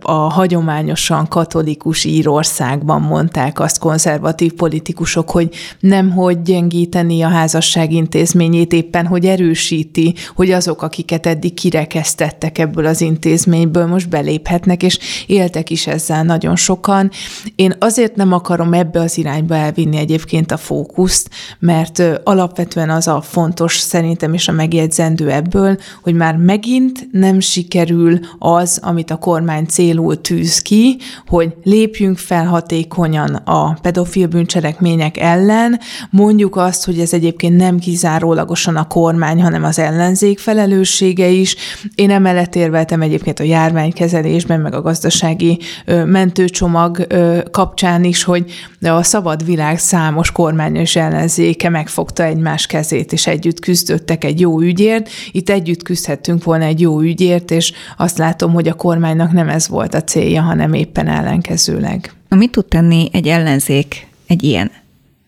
a 0.02 0.12
hagyományosan 0.12 1.28
katolikus 1.28 2.04
Írországban 2.04 3.02
mondták 3.02 3.60
azt 3.60 3.80
konzervatív 3.80 4.54
politikusok, 4.54 5.30
hogy 5.30 5.50
nem 5.80 6.12
hogy 6.12 6.42
gyengíteni 6.42 7.22
a 7.22 7.28
házasság 7.28 7.92
intézményét, 7.92 8.74
éppen 8.74 9.06
hogy 9.06 9.26
erősíti, 9.26 10.16
hogy 10.36 10.52
azok, 10.52 10.82
akiket 10.82 11.26
eddig 11.26 11.54
kirekesztettek 11.54 12.58
ebből 12.58 12.86
az 12.86 13.02
intézményből, 13.02 13.86
most 13.86 14.10
beléphetnek, 14.10 14.84
és 14.84 15.00
éltek 15.28 15.70
is 15.70 15.88
ezzel 15.88 16.24
nagyon 16.24 16.56
sokan. 16.56 17.12
Én 17.56 17.74
azért 17.80 18.16
nem 18.16 18.34
akarom 18.34 18.74
ebbe 18.74 19.00
az 19.00 19.18
irányba 19.18 19.56
elvinni 19.56 19.98
egyébként 19.98 20.52
a 20.52 20.58
fókuszt, 20.58 21.30
mert 21.60 22.04
alapvetően 22.24 22.90
az 22.90 23.08
a 23.08 23.22
fontos 23.22 23.78
szerintem 23.78 24.34
és 24.34 24.48
a 24.48 24.52
megjegyzendő 24.52 25.32
ebből, 25.32 25.78
hogy 26.04 26.14
már 26.14 26.36
megint 26.36 27.08
nem 27.12 27.40
sikerül 27.40 28.20
az, 28.40 28.80
amit 28.82 29.12
a 29.12 29.16
kormány 29.16 29.40
kormány 29.42 29.66
célul 29.66 30.22
tűz 30.22 30.60
ki, 30.60 30.98
hogy 31.28 31.54
lépjünk 31.64 32.18
fel 32.18 32.46
hatékonyan 32.46 33.36
a 33.36 33.74
pedofil 33.82 34.28
bűncselekmények 34.28 35.18
ellen, 35.18 35.80
mondjuk 36.10 36.56
azt, 36.56 36.86
hogy 36.86 37.00
ez 37.00 37.14
egyébként 37.14 37.58
nem 37.58 37.80
kizárólagosan 37.80 38.76
a 38.76 38.88
kormány, 38.88 39.42
hanem 39.42 39.64
az 39.64 39.80
ellenzék 39.80 40.40
felelőssége 40.40 41.28
is. 41.28 41.56
Én 41.96 42.10
emellett 42.10 42.56
érveltem 42.56 43.02
egyébként 43.02 43.40
a 43.40 43.44
járványkezelésben, 43.44 44.60
meg 44.60 44.74
a 44.74 44.82
gazdasági 44.82 45.60
mentőcsomag 46.06 47.08
kapcsán 47.52 48.04
is, 48.04 48.24
hogy 48.24 48.52
a 48.82 49.04
szabad 49.04 49.46
világ 49.46 49.80
számos 49.80 50.32
kormány 50.32 50.76
és 50.76 50.96
ellenzéke 50.96 51.70
megfogta 51.70 52.24
egymás 52.24 52.66
kezét, 52.66 53.14
és 53.14 53.28
együtt 53.28 53.60
küzdöttek 53.60 54.24
egy 54.24 54.40
jó 54.40 54.60
ügyért. 54.60 55.10
Itt 55.32 55.50
együtt 55.50 55.84
küzdhettünk 55.84 56.44
volna 56.44 56.64
egy 56.64 56.82
jó 56.82 57.00
ügyért, 57.02 57.52
és 57.52 57.74
azt 57.98 58.18
látom, 58.18 58.54
hogy 58.54 58.68
a 58.68 58.74
kormánynak 58.74 59.31
nem 59.32 59.50
ez 59.50 59.68
volt 59.68 59.94
a 59.94 60.04
célja, 60.04 60.42
hanem 60.42 60.74
éppen 60.74 61.08
ellenkezőleg. 61.08 62.14
Mit 62.30 62.52
tud 62.52 62.66
tenni 62.66 63.10
egy 63.12 63.28
ellenzék 63.28 64.08
egy 64.28 64.44
ilyen 64.44 64.72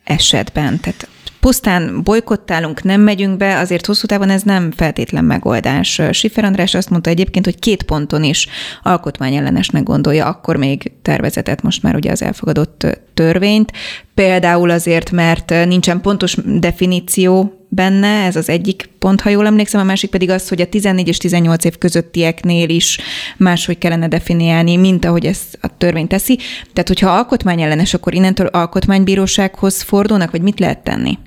esetben? 0.04 0.80
Tehát 0.80 1.08
pusztán 1.40 2.04
bolykottálunk, 2.04 2.84
nem 2.84 3.02
megyünk 3.02 3.38
be, 3.38 3.58
azért 3.58 3.86
hosszú 3.86 4.06
távon 4.06 4.30
ez 4.30 4.42
nem 4.42 4.72
feltétlen 4.72 5.26
megoldás. 5.26 6.02
Sifer 6.12 6.44
András 6.44 6.74
azt 6.74 6.90
mondta 6.90 7.10
egyébként, 7.10 7.46
hogy 7.46 7.60
két 7.60 7.84
ponton 7.84 8.24
is 8.24 8.48
alkotmányellenesnek 8.84 9.84
gondolja, 9.84 10.26
akkor 10.26 10.56
még 10.56 10.92
tervezetet, 11.02 11.62
most 11.62 11.84
már 11.84 11.96
ugye 11.96 12.12
az 12.12 12.22
elfogadott 12.22 12.86
törvényt. 13.14 13.72
Például 14.14 14.70
azért, 14.70 15.12
mert 15.12 15.50
nincsen 15.66 16.02
pontos 16.02 16.38
definíció 16.46 17.63
benne, 17.76 18.26
ez 18.26 18.36
az 18.36 18.50
egyik 18.50 18.90
pont, 19.00 19.22
ha 19.22 19.30
jól 19.30 19.46
emlékszem, 19.46 19.82
a 19.82 19.84
másik 19.84 20.10
pedig 20.10 20.30
az, 20.30 20.50
hogy 20.50 20.62
a 20.62 20.68
14 20.68 21.08
és 21.08 21.18
18 21.18 21.66
év 21.66 21.78
közöttieknél 21.78 22.70
is 22.70 23.00
máshogy 23.38 23.78
kellene 23.78 24.08
definiálni, 24.08 24.76
mint 24.76 25.06
ahogy 25.06 25.26
ezt 25.26 25.58
a 25.62 25.78
törvény 25.78 26.08
teszi. 26.08 26.40
Tehát, 26.74 26.88
hogyha 26.88 27.10
alkotmányellenes, 27.10 27.94
akkor 27.94 28.14
innentől 28.14 28.48
alkotmánybírósághoz 28.48 29.82
fordulnak, 29.82 30.32
vagy 30.32 30.42
mit 30.42 30.60
lehet 30.60 30.84
tenni? 30.84 31.18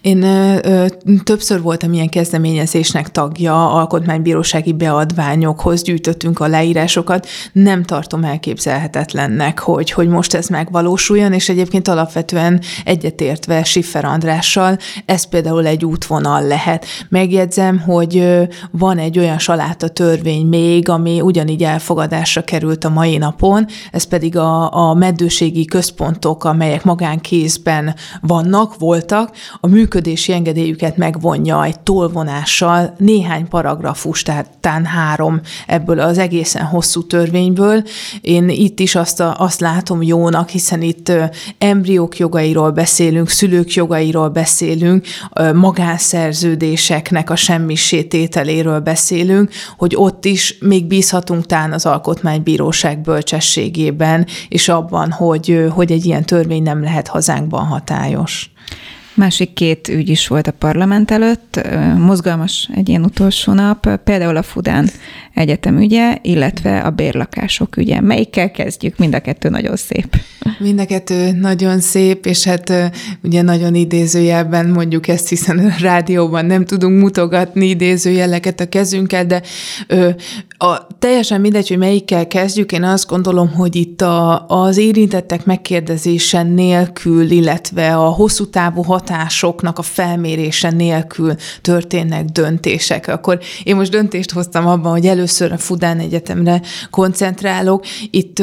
Én 0.00 0.22
ö, 0.22 0.86
többször 1.24 1.62
voltam 1.62 1.92
ilyen 1.92 2.08
kezdeményezésnek 2.08 3.10
tagja, 3.10 3.70
alkotmánybírósági 3.70 4.72
beadványokhoz 4.72 5.82
gyűjtöttünk 5.82 6.40
a 6.40 6.46
leírásokat. 6.46 7.26
Nem 7.52 7.82
tartom 7.82 8.24
elképzelhetetlennek, 8.24 9.58
hogy, 9.58 9.90
hogy 9.90 10.08
most 10.08 10.34
ez 10.34 10.48
megvalósuljon, 10.48 11.32
és 11.32 11.48
egyébként 11.48 11.88
alapvetően 11.88 12.60
egyetértve 12.84 13.64
Siffer 13.64 14.04
Andrással, 14.04 14.78
ez 15.06 15.24
például 15.24 15.66
egy 15.66 15.84
útvonal 15.84 16.46
lehet. 16.46 16.86
Megjegyzem, 17.08 17.78
hogy 17.78 18.38
van 18.70 18.98
egy 18.98 19.18
olyan 19.18 19.38
saláta 19.38 19.88
törvény 19.88 20.46
még, 20.46 20.88
ami 20.88 21.20
ugyanígy 21.20 21.62
elfogadásra 21.62 22.42
került 22.42 22.84
a 22.84 22.88
mai 22.88 23.16
napon, 23.16 23.66
ez 23.90 24.04
pedig 24.04 24.36
a, 24.36 24.74
a 24.88 24.94
meddőségi 24.94 25.64
központok, 25.64 26.44
amelyek 26.44 26.84
magánkézben 26.84 27.94
vannak, 28.20 28.78
voltak, 28.78 29.30
a 29.60 29.66
működési 29.66 30.32
engedélyüket 30.32 30.96
megvonja 30.96 31.64
egy 31.64 31.80
tolvonással 31.80 32.94
néhány 32.98 33.48
paragrafus, 33.48 34.22
tehát 34.22 34.50
tán 34.60 34.84
három 34.84 35.40
ebből 35.66 36.00
az 36.00 36.18
egészen 36.18 36.64
hosszú 36.64 37.06
törvényből. 37.06 37.82
Én 38.20 38.48
itt 38.48 38.80
is 38.80 38.94
azt, 38.94 39.20
a, 39.20 39.34
azt 39.38 39.60
látom 39.60 40.02
jónak, 40.02 40.48
hiszen 40.48 40.82
itt 40.82 41.12
embriók 41.58 42.18
jogairól 42.18 42.70
beszélünk, 42.70 43.28
szülők 43.28 43.74
jogairól 43.74 44.28
beszélünk, 44.28 45.06
magánszerződéseknek 45.54 47.30
a 47.30 47.36
semmisétételéről 47.36 48.80
beszélünk, 48.80 49.50
hogy 49.76 49.94
ott 49.96 50.24
is 50.24 50.58
még 50.60 50.86
bízhatunk 50.86 51.46
tán 51.46 51.72
az 51.72 51.86
alkotmánybíróság 51.86 53.00
bölcsességében, 53.00 54.26
és 54.48 54.68
abban, 54.68 55.10
hogy, 55.10 55.66
hogy 55.70 55.92
egy 55.92 56.04
ilyen 56.04 56.24
törvény 56.24 56.62
nem 56.62 56.82
lehet 56.82 57.08
hazánkban 57.08 57.64
hatályos. 57.66 58.50
Másik 59.14 59.52
két 59.52 59.88
ügy 59.88 60.08
is 60.08 60.28
volt 60.28 60.46
a 60.46 60.52
parlament 60.52 61.10
előtt, 61.10 61.68
mozgalmas 61.98 62.68
egy 62.74 62.88
ilyen 62.88 63.04
utolsó 63.04 63.52
nap, 63.52 63.96
például 64.04 64.36
a 64.36 64.42
Fudán 64.42 64.88
Egyetem 65.34 65.78
ügye, 65.78 66.18
illetve 66.22 66.78
a 66.78 66.90
bérlakások 66.90 67.76
ügye. 67.76 68.00
Melyikkel 68.00 68.50
kezdjük? 68.50 68.98
Mind 68.98 69.14
a 69.14 69.20
kettő 69.20 69.48
nagyon 69.48 69.76
szép. 69.76 70.16
Mind 70.58 70.80
a 70.80 70.86
kettő 70.86 71.32
nagyon 71.32 71.80
szép, 71.80 72.26
és 72.26 72.44
hát 72.44 72.92
ugye 73.22 73.42
nagyon 73.42 73.74
idézőjelben 73.74 74.68
mondjuk 74.68 75.08
ezt, 75.08 75.28
hiszen 75.28 75.58
a 75.58 75.74
rádióban 75.80 76.46
nem 76.46 76.64
tudunk 76.64 77.00
mutogatni 77.00 77.68
idézőjeleket 77.68 78.60
a 78.60 78.68
kezünkkel, 78.68 79.26
de 79.26 79.42
a, 80.58 80.86
teljesen 80.98 81.40
mindegy, 81.40 81.68
hogy 81.68 81.78
melyikkel 81.78 82.26
kezdjük, 82.26 82.72
én 82.72 82.82
azt 82.82 83.08
gondolom, 83.08 83.52
hogy 83.52 83.76
itt 83.76 84.00
a, 84.00 84.46
az 84.46 84.76
érintettek 84.76 85.44
megkérdezése 85.44 86.42
nélkül, 86.42 87.30
illetve 87.30 87.96
a 87.96 88.08
hosszú 88.08 88.50
távú 88.50 88.82
hatásoknak 89.02 89.78
a 89.78 89.82
felmérése 89.82 90.70
nélkül 90.70 91.34
történnek 91.60 92.24
döntések. 92.24 93.08
Akkor 93.08 93.40
én 93.62 93.76
most 93.76 93.90
döntést 93.90 94.30
hoztam 94.30 94.66
abban, 94.66 94.92
hogy 94.92 95.06
először 95.06 95.52
a 95.52 95.58
Fudán 95.58 95.98
Egyetemre 95.98 96.62
koncentrálok. 96.90 97.84
Itt 98.10 98.42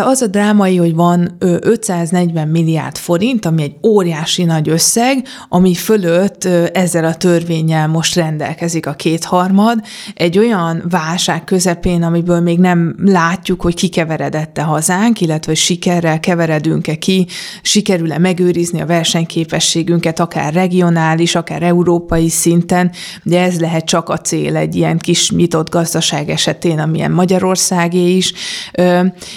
az 0.00 0.22
a 0.22 0.26
drámai, 0.26 0.76
hogy 0.76 0.94
van 0.94 1.36
540 1.38 2.48
milliárd 2.48 2.96
forint, 2.96 3.46
ami 3.46 3.62
egy 3.62 3.76
óriási 3.82 4.44
nagy 4.44 4.68
összeg, 4.68 5.26
ami 5.48 5.74
fölött 5.74 6.44
ezzel 6.72 7.04
a 7.04 7.14
törvényel 7.14 7.88
most 7.88 8.14
rendelkezik 8.14 8.86
a 8.86 8.92
kétharmad, 8.92 9.78
egy 10.14 10.38
olyan 10.38 10.82
válság 10.90 11.44
közepén, 11.44 12.02
amiből 12.02 12.40
még 12.40 12.58
nem 12.58 12.94
látjuk, 13.04 13.62
hogy 13.62 13.74
kikeveredette 13.74 14.62
hazánk, 14.62 15.20
illetve 15.20 15.50
hogy 15.50 15.60
sikerrel 15.60 16.20
keveredünk-e 16.20 16.94
ki, 16.94 17.26
sikerül-e 17.62 18.18
megőrizni 18.18 18.80
a 18.80 18.86
versenyképességünket, 18.86 20.20
akár 20.20 20.52
regionális, 20.52 21.34
akár 21.34 21.62
európai 21.62 22.28
szinten, 22.28 22.90
de 23.22 23.40
ez 23.40 23.60
lehet 23.60 23.84
csak 23.84 24.08
a 24.08 24.18
cél 24.18 24.56
egy 24.56 24.74
ilyen 24.74 24.98
kis 24.98 25.30
nyitott 25.30 25.70
gazdaság 25.70 26.30
esetén, 26.30 26.78
amilyen 26.78 27.10
Magyarországé 27.10 28.16
is, 28.16 28.32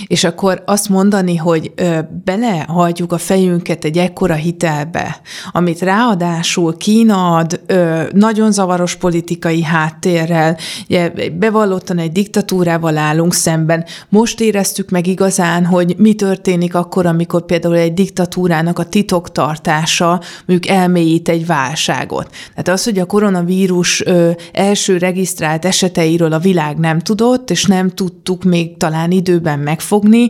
és 0.08 0.24
akkor 0.24 0.44
akkor 0.46 0.64
azt 0.66 0.90
mondani, 0.90 1.36
hogy 1.36 1.72
belehagyjuk 2.24 3.12
a 3.12 3.18
fejünket 3.18 3.86
egy 3.86 3.98
ekkora 3.98 4.34
hitelbe, 4.34 5.22
amit 5.52 5.80
ráadásul 5.82 6.78
Kína 6.78 7.36
ad 7.36 7.62
ö, 7.66 8.02
nagyon 8.12 8.52
zavaros 8.52 8.96
politikai 8.96 9.64
háttérrel, 9.64 10.58
ugye, 10.90 11.12
bevallottan 11.40 11.98
egy 11.98 12.12
diktatúrával 12.12 12.98
állunk 12.98 13.34
szemben. 13.34 13.86
Most 14.10 14.42
éreztük 14.42 14.90
meg 14.90 15.08
igazán, 15.08 15.66
hogy 15.66 15.96
mi 15.98 16.14
történik 16.14 16.76
akkor, 16.76 17.06
amikor 17.06 17.46
például 17.46 17.76
egy 17.76 17.94
diktatúrának 17.94 18.80
a 18.80 18.86
titoktartása 18.86 20.22
mondjuk 20.46 20.72
elmélyít 20.72 21.30
egy 21.30 21.46
válságot. 21.46 22.30
Tehát 22.50 22.68
az, 22.68 22.84
hogy 22.84 23.00
a 23.00 23.06
koronavírus 23.06 24.06
ö, 24.06 24.32
első 24.54 24.98
regisztrált 24.98 25.66
eseteiről 25.66 26.34
a 26.34 26.40
világ 26.40 26.78
nem 26.78 27.00
tudott, 27.00 27.50
és 27.50 27.66
nem 27.66 27.90
tudtuk 27.90 28.44
még 28.44 28.78
talán 28.78 29.12
időben 29.12 29.60
megfogni, 29.60 30.30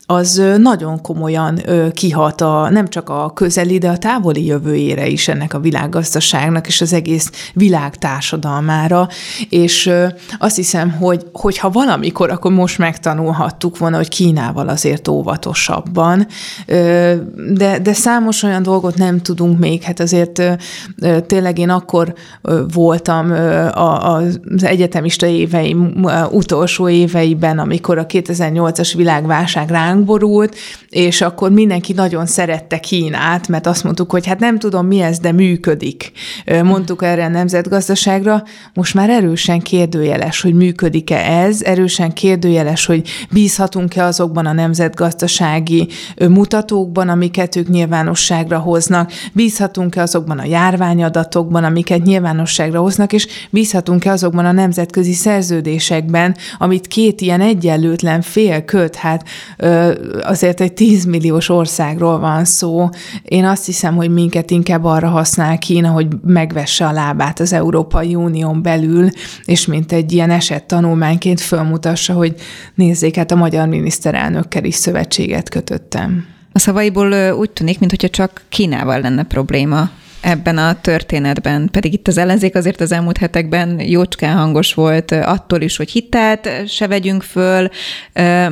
az 0.11 0.41
nagyon 0.57 1.01
komolyan 1.01 1.61
kihat 1.93 2.41
a, 2.41 2.69
nem 2.69 2.87
csak 2.87 3.09
a 3.09 3.31
közeli, 3.33 3.77
de 3.77 3.89
a 3.89 3.97
távoli 3.97 4.45
jövőjére 4.45 5.07
is 5.07 5.27
ennek 5.27 5.53
a 5.53 5.59
világgazdaságnak 5.59 6.67
és 6.67 6.81
az 6.81 6.93
egész 6.93 7.31
világ 7.53 7.95
társadalmára, 7.95 9.07
és 9.49 9.91
azt 10.39 10.55
hiszem, 10.55 10.91
hogy 10.91 11.25
hogyha 11.33 11.69
valamikor, 11.69 12.29
akkor 12.29 12.51
most 12.51 12.77
megtanulhattuk 12.77 13.77
volna, 13.77 13.97
hogy 13.97 14.07
Kínával 14.07 14.67
azért 14.67 15.07
óvatosabban, 15.07 16.27
de, 17.53 17.79
de 17.81 17.93
számos 17.93 18.43
olyan 18.43 18.63
dolgot 18.63 18.97
nem 18.97 19.21
tudunk 19.21 19.59
még, 19.59 19.81
hát 19.81 19.99
azért 19.99 20.41
tényleg 21.27 21.57
én 21.57 21.69
akkor 21.69 22.13
voltam 22.73 23.31
az 24.01 24.39
egyetemista 24.63 25.25
éveim 25.25 26.05
utolsó 26.31 26.89
éveiben, 26.89 27.59
amikor 27.59 27.97
a 27.97 28.05
2008-as 28.05 28.93
világválság 28.95 29.69
ránk 29.69 30.00
borult, 30.05 30.55
és 30.89 31.21
akkor 31.21 31.51
mindenki 31.51 31.93
nagyon 31.93 32.25
szerette 32.25 32.79
Kínát, 32.79 33.47
mert 33.47 33.67
azt 33.67 33.83
mondtuk, 33.83 34.11
hogy 34.11 34.27
hát 34.27 34.39
nem 34.39 34.59
tudom 34.59 34.87
mi 34.87 34.99
ez, 35.01 35.19
de 35.19 35.31
működik. 35.31 36.11
Mondtuk 36.63 37.03
erre 37.03 37.25
a 37.25 37.29
nemzetgazdaságra, 37.29 38.43
most 38.73 38.93
már 38.93 39.09
erősen 39.09 39.59
kérdőjeles, 39.59 40.41
hogy 40.41 40.53
működik-e 40.53 41.17
ez, 41.17 41.61
erősen 41.61 42.13
kérdőjeles, 42.13 42.85
hogy 42.85 43.09
bízhatunk-e 43.31 44.03
azokban 44.03 44.45
a 44.45 44.53
nemzetgazdasági 44.53 45.87
mutatókban, 46.29 47.09
amiket 47.09 47.55
ők 47.55 47.67
nyilvánosságra 47.67 48.59
hoznak, 48.59 49.11
bízhatunk-e 49.33 50.01
azokban 50.01 50.39
a 50.39 50.45
járványadatokban, 50.45 51.63
amiket 51.63 52.03
nyilvánosságra 52.03 52.79
hoznak, 52.79 53.13
és 53.13 53.27
bízhatunk-e 53.49 54.11
azokban 54.11 54.45
a 54.45 54.51
nemzetközi 54.51 55.13
szerződésekben, 55.13 56.35
amit 56.57 56.87
két 56.87 57.21
ilyen 57.21 57.41
egyenlőtlen 57.41 58.21
fél 58.21 58.65
köt, 58.65 58.95
hát 58.95 59.23
azért 60.21 60.61
egy 60.61 60.73
10 60.73 61.05
milliós 61.05 61.49
országról 61.49 62.19
van 62.19 62.45
szó. 62.45 62.89
Én 63.23 63.45
azt 63.45 63.65
hiszem, 63.65 63.95
hogy 63.95 64.09
minket 64.09 64.51
inkább 64.51 64.83
arra 64.83 65.09
használ 65.09 65.57
Kína, 65.57 65.89
hogy 65.89 66.07
megvesse 66.25 66.87
a 66.87 66.91
lábát 66.91 67.39
az 67.39 67.53
Európai 67.53 68.15
Unión 68.15 68.61
belül, 68.61 69.09
és 69.43 69.65
mint 69.65 69.91
egy 69.91 70.11
ilyen 70.11 70.29
eset 70.29 70.63
tanulmányként 70.63 71.41
fölmutassa, 71.41 72.13
hogy 72.13 72.35
nézzék, 72.75 73.15
hát 73.15 73.31
a 73.31 73.35
magyar 73.35 73.67
miniszterelnökkel 73.67 74.63
is 74.63 74.75
szövetséget 74.75 75.49
kötöttem. 75.49 76.25
A 76.51 76.59
szavaiból 76.59 77.33
úgy 77.33 77.49
tűnik, 77.49 77.79
mintha 77.79 78.09
csak 78.09 78.41
Kínával 78.49 78.99
lenne 78.99 79.23
probléma 79.23 79.89
ebben 80.21 80.57
a 80.57 80.81
történetben. 80.81 81.69
Pedig 81.71 81.93
itt 81.93 82.07
az 82.07 82.17
ellenzék 82.17 82.55
azért 82.55 82.81
az 82.81 82.91
elmúlt 82.91 83.17
hetekben 83.17 83.79
jócskán 83.79 84.37
hangos 84.37 84.73
volt 84.73 85.11
attól 85.11 85.61
is, 85.61 85.77
hogy 85.77 85.91
hitelt 85.91 86.49
se 86.67 86.87
vegyünk 86.87 87.23
föl 87.23 87.69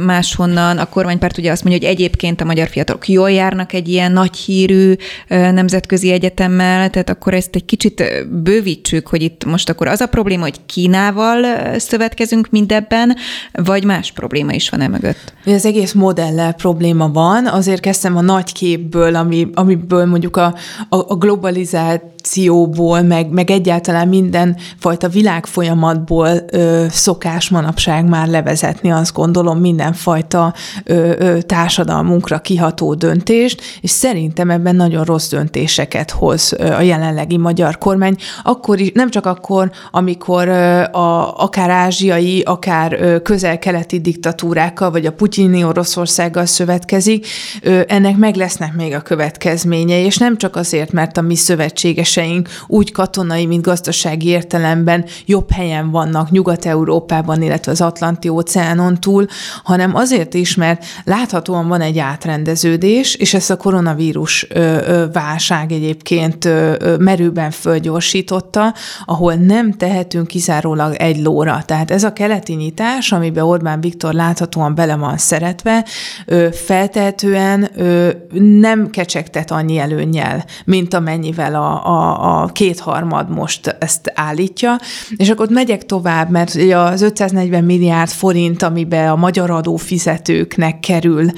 máshonnan. 0.06 0.78
A 0.78 0.90
kormánypárt 0.90 1.38
ugye 1.38 1.52
azt 1.52 1.64
mondja, 1.64 1.88
hogy 1.88 1.96
egyébként 1.96 2.42
a 2.42 2.46
magyar 2.46 2.68
fiatalok 2.68 3.08
jól 3.08 3.32
járnak 3.32 3.74
egy 3.74 3.88
ilyen 3.88 4.12
nagy 4.12 4.36
hírű 4.38 4.94
nemzetközi 5.28 6.12
egyetemmel, 6.12 6.90
tehát 6.90 7.10
akkor 7.10 7.34
ezt 7.34 7.56
egy 7.56 7.66
kicsit 7.66 8.04
bővítsük, 8.30 9.08
hogy 9.08 9.22
itt 9.22 9.46
most 9.46 9.70
akkor 9.70 9.88
az 9.88 10.02
a 10.02 10.08
probléma, 10.08 10.44
hogy 10.44 10.60
Kínával 10.66 11.46
szövetkezünk 11.78 12.50
mindebben, 12.50 13.16
vagy 13.52 13.84
más 13.84 14.12
probléma 14.12 14.52
is 14.52 14.70
van 14.70 14.82
e 14.82 14.88
mögött? 14.88 15.34
Az 15.46 15.66
egész 15.66 15.94
modellel 15.94 16.54
probléma 16.54 17.12
van, 17.12 17.46
azért 17.46 17.82
kezdtem 17.82 18.18
a 18.18 18.22
nagy 18.22 18.52
képből, 18.52 19.16
ami, 19.16 19.48
amiből 19.54 20.06
mondjuk 20.06 20.38
a, 20.38 20.56
a, 20.90 20.96
a 20.98 21.16
globalizáció 21.16 21.58
realizar 21.60 22.02
globalizációból, 22.34 23.02
meg, 23.02 23.30
meg 23.30 23.52
egyáltalán 23.52 24.08
minden 24.08 24.58
fajta 24.80 25.08
világfolyamatból 25.08 26.30
ö, 26.52 26.86
szokás 26.89 27.50
manapság 27.50 28.06
már 28.10 28.28
levezetni, 28.28 28.92
azt 28.92 29.13
gondolom, 29.13 29.60
mindenfajta 29.60 30.54
ö, 30.84 31.12
ö, 31.18 31.42
társadalmunkra 31.42 32.39
kiható 32.39 32.94
döntést, 32.94 33.62
és 33.82 33.89
szerintem 33.89 34.50
ebben 34.50 34.76
nagyon 34.76 35.04
rossz 35.04 35.30
döntéseket 35.30 36.12
hoz 36.12 36.54
a 36.78 36.82
jelenlegi 36.82 37.38
magyar 37.38 37.78
kormány. 37.78 38.15
Akkor 38.44 38.80
is, 38.80 38.92
nem 38.94 39.10
csak 39.10 39.26
akkor, 39.26 39.72
amikor 39.92 40.50
a, 40.50 41.42
akár 41.44 41.70
ázsiai, 41.70 42.42
akár 42.42 43.22
közel-keleti 43.22 44.00
diktatúrákkal, 44.00 44.92
vagy 44.92 45.06
a 45.06 45.12
putyini 45.12 45.63
Oroszországgal 45.63 46.46
szövetkezik, 46.46 47.28
ennek 47.88 48.18
meg 48.18 48.36
lesznek 48.36 48.74
még 48.74 48.94
a 48.94 49.02
következményei, 49.02 50.04
és 50.04 50.18
nem 50.18 50.38
csak 50.38 50.56
azért, 50.56 50.92
mert 50.92 51.18
a 51.18 51.22
mi 51.22 51.36
szövetségeseink 51.36 52.19
szövetségeseink 52.20 52.50
úgy 52.68 52.92
katonai, 52.92 53.46
mint 53.46 53.62
gazdasági 53.62 54.28
értelemben 54.28 55.06
jobb 55.26 55.52
helyen 55.52 55.92
vannak 55.92 56.32
Nyugat-Európában, 56.32 57.42
illetve 57.42 57.72
az 57.72 57.82
Atlanti 57.82 58.28
óceánon 58.28 59.00
túl, 59.00 59.26
hanem 59.63 59.96
azért 59.96 60.34
is, 60.34 60.56
mert 60.56 60.86
láthatóan 61.04 61.67
van 61.67 61.82
egy 61.82 61.98
átrendeződés, 62.00 63.15
és 63.15 63.34
ezt 63.34 63.50
a 63.50 63.58
koronavírus 63.58 64.48
válság 65.13 65.72
egyébként 65.72 66.48
merőben 67.00 67.52
fölgyorsította, 67.52 68.74
ahol 69.06 69.34
nem 69.34 69.74
tehetünk 69.74 70.28
kizárólag 70.28 70.94
egy 70.94 71.22
lóra. 71.22 71.62
Tehát 71.65 71.92
ez 71.92 72.04
a 72.04 72.13
keleti 72.13 72.54
nyitás, 72.54 73.12
amiben 73.12 73.44
Orbán 73.44 73.82
Viktor 73.82 74.13
láthatóan 74.13 74.76
bele 74.76 74.96
van 74.96 75.17
szeretve, 75.17 75.86
feltehetően 76.52 77.70
nem 78.60 78.90
kecsegtet 78.90 79.52
annyi 79.52 79.78
előnnyel, 79.78 80.46
mint 80.65 80.94
amennyivel 80.94 81.56
a, 81.56 81.86
a, 81.86 82.09
a 82.14 82.46
kétharmad 82.46 83.30
most 83.30 83.76
ezt 83.80 84.12
állítja. 84.16 84.80
És 85.16 85.30
akkor 85.30 85.50
megyek 85.50 85.86
tovább, 85.86 86.30
mert 86.30 86.56
az 86.74 87.02
540 87.02 87.64
milliárd 87.64 88.10
forint, 88.10 88.64
amiben 88.64 89.10
a 89.10 89.16
magyar 89.16 89.52
adófizetőknek 89.52 90.80
kerül 90.80 91.32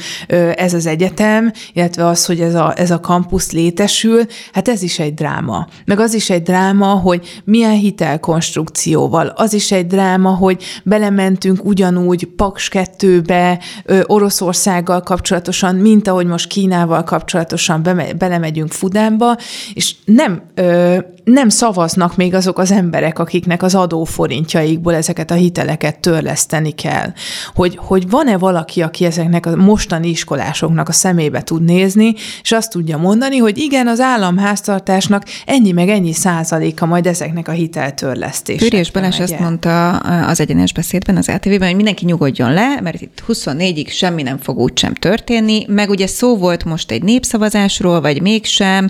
ez 0.56 0.74
az 0.74 0.86
egyetem, 0.86 1.52
illetve 1.74 2.06
az, 2.06 2.26
hogy 2.26 2.40
ez 2.40 2.56
a, 2.56 2.74
ez 2.76 2.92
a 2.92 3.00
kampusz 3.00 3.52
létesül, 3.52 4.26
hát 4.54 4.68
ez 4.68 4.82
is 4.82 5.00
egy 5.00 5.14
dráma. 5.14 5.68
Meg 5.86 6.00
az 6.00 6.14
is 6.14 6.30
egy 6.30 6.44
dráma, 6.44 6.86
hogy 6.86 7.42
milyen 7.44 7.76
hitelkonstrukcióval. 7.76 9.28
Az 9.28 9.54
is 9.54 9.72
egy 9.72 9.88
dráma, 9.88 10.30
hogy 10.30 10.64
belementünk 10.84 11.66
ugyanúgy 11.66 12.26
Paks 12.26 12.70
2-be 12.74 13.60
Oroszországgal 14.06 15.02
kapcsolatosan, 15.02 15.76
mint 15.76 16.08
ahogy 16.08 16.26
most 16.26 16.48
Kínával 16.48 17.04
kapcsolatosan 17.04 17.84
belemegyünk 18.18 18.72
Fudánba, 18.72 19.38
és 19.74 19.96
nem, 20.06 20.42
ö, 20.62 20.97
nem 21.24 21.49
szavaznak 21.49 22.16
még 22.16 22.34
azok 22.34 22.57
az 22.57 22.72
emberek, 22.72 23.20
akiknek 23.20 23.64
az 23.64 23.76
adóforintjaikból 23.76 24.95
ezeket 24.95 25.32
a 25.32 25.34
hiteleket 25.34 25.99
törleszteni 25.99 26.72
kell. 26.72 27.14
Hogy, 27.53 27.76
hogy 27.82 28.09
van-e 28.09 28.38
valaki, 28.38 28.82
aki 28.82 29.05
ezeknek 29.05 29.45
a 29.45 29.55
mostani 29.55 30.09
iskolásoknak 30.09 30.89
a 30.89 30.91
szemébe 30.91 31.41
tud 31.41 31.64
nézni, 31.64 32.14
és 32.41 32.51
azt 32.51 32.72
tudja 32.72 32.97
mondani, 32.97 33.38
hogy 33.38 33.57
igen, 33.57 33.88
az 33.88 33.99
államháztartásnak 33.99 35.24
ennyi 35.45 35.72
meg 35.72 35.89
ennyi 35.89 36.14
százaléka 36.14 36.86
majd 36.86 37.07
ezeknek 37.07 37.47
a 37.47 37.51
hiteltörlesztésnek. 37.51 38.70
Fűrés 38.70 38.91
Balázs 38.91 39.20
azt 39.20 39.39
mondta 39.39 39.97
az 39.97 40.39
egyenes 40.39 40.74
beszédben 40.74 41.18
az 41.18 41.30
ATV-ben, 41.30 41.68
hogy 41.68 41.76
mindenki 41.76 42.05
nyugodjon 42.05 42.53
le, 42.53 42.80
mert 42.82 43.01
itt 43.01 43.24
24-ig 43.28 43.88
semmi 43.88 44.22
nem 44.22 44.38
fog 44.38 44.57
úgy 44.57 44.78
sem 44.78 44.93
történni, 44.93 45.66
meg 45.68 45.89
ugye 45.89 46.07
szó 46.07 46.38
volt 46.38 46.66
most 46.66 46.91
egy 46.91 47.03
népszavazásról, 47.03 48.01
vagy 48.01 48.22
mégsem, 48.22 48.89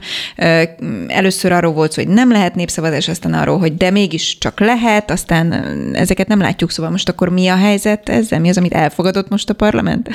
először 1.08 1.51
arról 1.52 1.74
volt 1.74 1.94
hogy 1.94 2.08
nem 2.08 2.32
lehet 2.32 2.56
népszavazás, 2.56 3.08
aztán 3.08 3.34
arról, 3.34 3.60
hogy 3.60 3.78
de 3.78 3.92
mégis 3.92 4.38
csak 4.38 4.60
lehet, 4.60 5.12
aztán 5.12 5.54
ezeket 5.94 6.28
nem 6.28 6.40
látjuk, 6.40 6.72
szóval 6.72 6.92
most 6.92 7.10
akkor 7.10 7.30
mi 7.30 7.48
a 7.48 7.56
helyzet 7.56 8.10
ezzel? 8.10 8.40
Mi 8.40 8.50
az, 8.50 8.58
amit 8.58 8.74
elfogadott 8.74 9.30
most 9.30 9.50
a 9.50 9.54
parlament? 9.54 10.10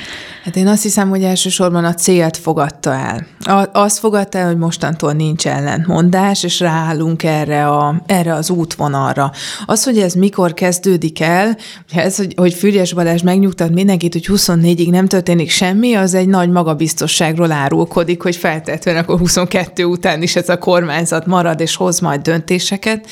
Hát 0.45 0.57
én 0.57 0.66
azt 0.66 0.82
hiszem, 0.82 1.09
hogy 1.09 1.22
elsősorban 1.22 1.84
a 1.84 1.95
célt 1.95 2.37
fogadta 2.37 2.93
el. 2.93 3.26
Azt 3.72 3.99
fogadta 3.99 4.39
el, 4.39 4.47
hogy 4.47 4.59
mostantól 4.59 5.12
nincs 5.12 5.47
ellentmondás, 5.47 6.43
és 6.43 6.61
ráállunk 6.61 7.22
erre, 7.22 7.66
a, 7.66 8.03
erre 8.07 8.34
az 8.34 8.51
útvonalra. 8.51 9.32
Az, 9.66 9.84
hogy 9.84 9.99
ez 9.99 10.14
mikor 10.14 10.55
kezdődik 10.55 11.20
el, 11.20 11.57
ez, 11.95 12.16
hogy, 12.16 12.32
hogy 12.37 12.55
Fürjes 12.55 12.93
Balázs 12.93 13.22
megnyugtat 13.22 13.70
mindenkit, 13.70 14.12
hogy 14.12 14.26
24-ig 14.28 14.91
nem 14.91 15.07
történik 15.07 15.51
semmi, 15.51 15.95
az 15.95 16.14
egy 16.14 16.28
nagy 16.28 16.51
magabiztosságról 16.51 17.53
árulkodik, 17.53 18.22
hogy 18.22 18.37
feltétlenül 18.37 19.01
akkor 19.01 19.18
22 19.18 19.84
után 19.84 20.22
is 20.22 20.37
ez 20.37 20.49
a 20.49 20.59
kormányzat 20.59 21.26
marad 21.27 21.61
és 21.61 21.77
hoz 21.77 22.01
majd 22.01 22.20
döntéseket. 22.20 23.07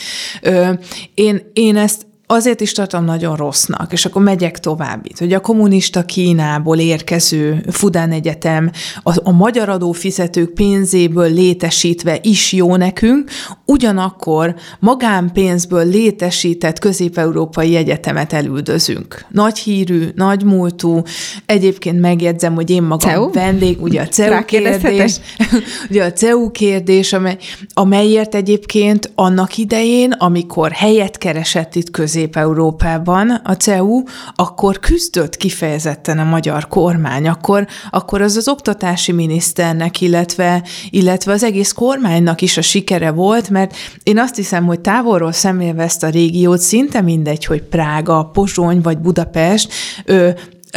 Én, 1.14 1.50
én 1.52 1.76
ezt 1.76 2.06
azért 2.34 2.60
is 2.60 2.72
tartom 2.72 3.04
nagyon 3.04 3.36
rossznak, 3.36 3.92
és 3.92 4.04
akkor 4.04 4.22
megyek 4.22 4.58
tovább 4.58 5.06
itt, 5.06 5.18
hogy 5.18 5.32
a 5.32 5.40
kommunista 5.40 6.04
Kínából 6.04 6.78
érkező 6.78 7.64
Fudán 7.70 8.10
Egyetem 8.10 8.70
a, 9.02 9.12
a 9.22 9.32
magyar 9.32 9.68
adófizetők 9.68 10.50
pénzéből 10.50 11.32
létesítve 11.32 12.18
is 12.22 12.52
jó 12.52 12.76
nekünk, 12.76 13.30
ugyanakkor 13.64 14.54
magánpénzből 14.78 15.86
létesített 15.86 16.78
közép-európai 16.78 17.76
egyetemet 17.76 18.32
elüldözünk. 18.32 19.24
Nagy 19.30 19.58
hírű, 19.58 20.08
nagy 20.14 20.44
múltú, 20.44 21.02
egyébként 21.46 22.00
megjegyzem, 22.00 22.54
hogy 22.54 22.70
én 22.70 22.82
magam 22.82 23.10
CEU? 23.10 23.30
vendég, 23.30 23.82
ugye 23.82 24.00
a 24.00 24.08
CEU 24.08 24.44
kérdés, 24.44 25.16
ugye 25.90 26.04
a 26.04 26.12
CEU 26.12 26.50
kérdés, 26.50 27.12
amely, 27.12 27.36
amelyért 27.74 28.34
egyébként 28.34 29.10
annak 29.14 29.56
idején, 29.56 30.12
amikor 30.12 30.72
helyet 30.72 31.18
keresett 31.18 31.74
itt 31.74 31.90
közé 31.90 32.23
Közép-Európában 32.24 33.30
a 33.30 33.52
CEU, 33.52 34.02
akkor 34.34 34.78
küzdött 34.78 35.36
kifejezetten 35.36 36.18
a 36.18 36.24
magyar 36.24 36.68
kormány, 36.68 37.28
akkor, 37.28 37.66
akkor 37.90 38.22
az 38.22 38.36
az 38.36 38.48
oktatási 38.48 39.12
miniszternek, 39.12 40.00
illetve, 40.00 40.62
illetve 40.90 41.32
az 41.32 41.42
egész 41.42 41.72
kormánynak 41.72 42.40
is 42.40 42.56
a 42.56 42.62
sikere 42.62 43.10
volt, 43.10 43.50
mert 43.50 43.76
én 44.02 44.18
azt 44.18 44.36
hiszem, 44.36 44.64
hogy 44.66 44.80
távolról 44.80 45.32
szemlélve 45.32 45.82
ezt 45.82 46.02
a 46.02 46.08
régiót, 46.08 46.60
szinte 46.60 47.00
mindegy, 47.00 47.44
hogy 47.44 47.62
Prága, 47.62 48.30
Pozsony 48.32 48.80
vagy 48.80 48.98
Budapest, 48.98 49.72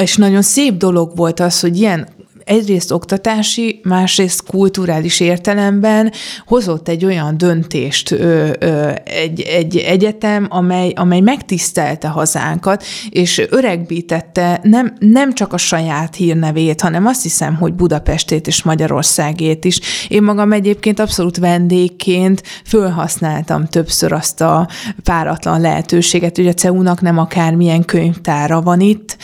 és 0.01 0.15
nagyon 0.15 0.41
szép 0.41 0.77
dolog 0.77 1.11
volt 1.15 1.39
az, 1.39 1.59
hogy 1.59 1.77
ilyen 1.77 2.07
egyrészt 2.47 2.91
oktatási, 2.91 3.79
másrészt 3.83 4.43
kulturális 4.47 5.19
értelemben 5.19 6.11
hozott 6.45 6.87
egy 6.87 7.05
olyan 7.05 7.37
döntést 7.37 8.11
ö, 8.11 8.49
ö, 8.59 8.91
egy, 9.03 9.41
egy 9.41 9.77
egyetem, 9.77 10.47
amely, 10.49 10.91
amely 10.95 11.19
megtisztelte 11.19 12.07
hazánkat, 12.07 12.83
és 13.09 13.41
öregbítette 13.49 14.59
nem, 14.63 14.93
nem 14.99 15.33
csak 15.33 15.53
a 15.53 15.57
saját 15.57 16.15
hírnevét, 16.15 16.81
hanem 16.81 17.05
azt 17.05 17.23
hiszem, 17.23 17.55
hogy 17.55 17.73
Budapestét 17.73 18.47
és 18.47 18.63
Magyarországét 18.63 19.65
is. 19.65 19.79
Én 20.07 20.23
magam 20.23 20.51
egyébként 20.51 20.99
abszolút 20.99 21.37
vendégként 21.37 22.43
fölhasználtam 22.65 23.65
többször 23.65 24.11
azt 24.11 24.41
a 24.41 24.67
páratlan 25.03 25.61
lehetőséget, 25.61 26.35
hogy 26.35 26.47
a 26.47 26.53
CEU-nak 26.53 27.01
nem 27.01 27.17
akármilyen 27.17 27.85
könyvtára 27.85 28.61
van 28.61 28.79
itt. 28.79 29.17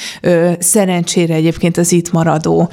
Szerencsére 0.59 1.33
egyébként 1.33 1.77
az 1.77 1.91
itt 1.91 2.11
maradó 2.11 2.69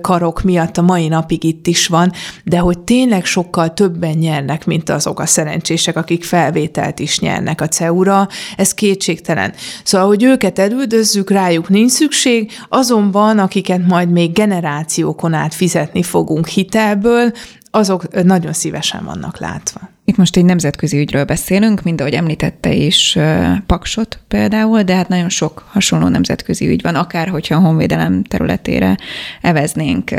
karok 0.00 0.42
miatt 0.42 0.76
a 0.76 0.82
mai 0.82 1.08
napig 1.08 1.44
itt 1.44 1.66
is 1.66 1.86
van, 1.86 2.12
de 2.44 2.58
hogy 2.58 2.78
tényleg 2.78 3.24
sokkal 3.24 3.74
többen 3.74 4.16
nyernek, 4.16 4.66
mint 4.66 4.90
azok 4.90 5.20
a 5.20 5.26
szerencsések, 5.26 5.96
akik 5.96 6.24
felvételt 6.24 6.98
is 6.98 7.18
nyernek 7.18 7.60
a 7.60 7.68
CEU-ra, 7.68 8.28
ez 8.56 8.74
kétségtelen. 8.74 9.52
Szóval, 9.84 10.06
hogy 10.06 10.22
őket 10.22 10.58
elüldözzük, 10.58 11.30
rájuk 11.30 11.68
nincs 11.68 11.90
szükség, 11.90 12.50
azonban, 12.68 13.38
akiket 13.38 13.86
majd 13.86 14.10
még 14.10 14.32
generációkon 14.32 15.32
át 15.34 15.54
fizetni 15.54 16.02
fogunk 16.02 16.46
hitelből, 16.46 17.32
azok 17.70 18.24
nagyon 18.24 18.52
szívesen 18.52 19.04
vannak 19.04 19.38
látva. 19.38 19.91
Itt 20.04 20.16
most 20.16 20.36
egy 20.36 20.44
nemzetközi 20.44 20.98
ügyről 20.98 21.24
beszélünk, 21.24 21.82
mint 21.82 22.00
ahogy 22.00 22.14
említette 22.14 22.72
is 22.72 23.18
Paksot 23.66 24.18
például, 24.28 24.82
de 24.82 24.94
hát 24.94 25.08
nagyon 25.08 25.28
sok 25.28 25.64
hasonló 25.70 26.08
nemzetközi 26.08 26.68
ügy 26.68 26.82
van, 26.82 26.94
akár 26.94 27.28
hogyha 27.28 27.54
a 27.54 27.60
honvédelem 27.60 28.22
területére 28.22 28.96
eveznénk. 29.40 30.10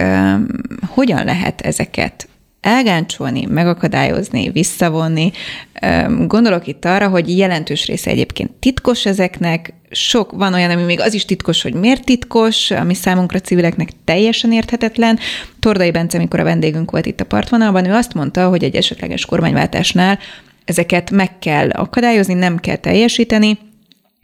Hogyan 0.87 1.25
lehet 1.25 1.61
ezeket 1.61 2.27
elgáncsolni, 2.63 3.45
megakadályozni, 3.45 4.49
visszavonni. 4.49 5.31
Gondolok 6.27 6.67
itt 6.67 6.85
arra, 6.85 7.07
hogy 7.07 7.37
jelentős 7.37 7.85
része 7.85 8.09
egyébként 8.09 8.51
titkos 8.51 9.05
ezeknek, 9.05 9.73
sok 9.91 10.31
van 10.31 10.53
olyan, 10.53 10.71
ami 10.71 10.83
még 10.83 10.99
az 10.99 11.13
is 11.13 11.25
titkos, 11.25 11.61
hogy 11.61 11.73
miért 11.73 12.05
titkos, 12.05 12.71
ami 12.71 12.93
számunkra 12.93 13.39
civileknek 13.39 13.89
teljesen 14.05 14.51
érthetetlen. 14.51 15.19
Tordai 15.59 15.91
Bence, 15.91 16.17
amikor 16.17 16.39
a 16.39 16.43
vendégünk 16.43 16.91
volt 16.91 17.05
itt 17.05 17.19
a 17.19 17.25
partvonalban, 17.25 17.85
ő 17.85 17.93
azt 17.93 18.13
mondta, 18.13 18.49
hogy 18.49 18.63
egy 18.63 18.75
esetleges 18.75 19.25
kormányváltásnál 19.25 20.19
ezeket 20.65 21.11
meg 21.11 21.39
kell 21.39 21.69
akadályozni, 21.69 22.33
nem 22.33 22.57
kell 22.57 22.75
teljesíteni, 22.75 23.57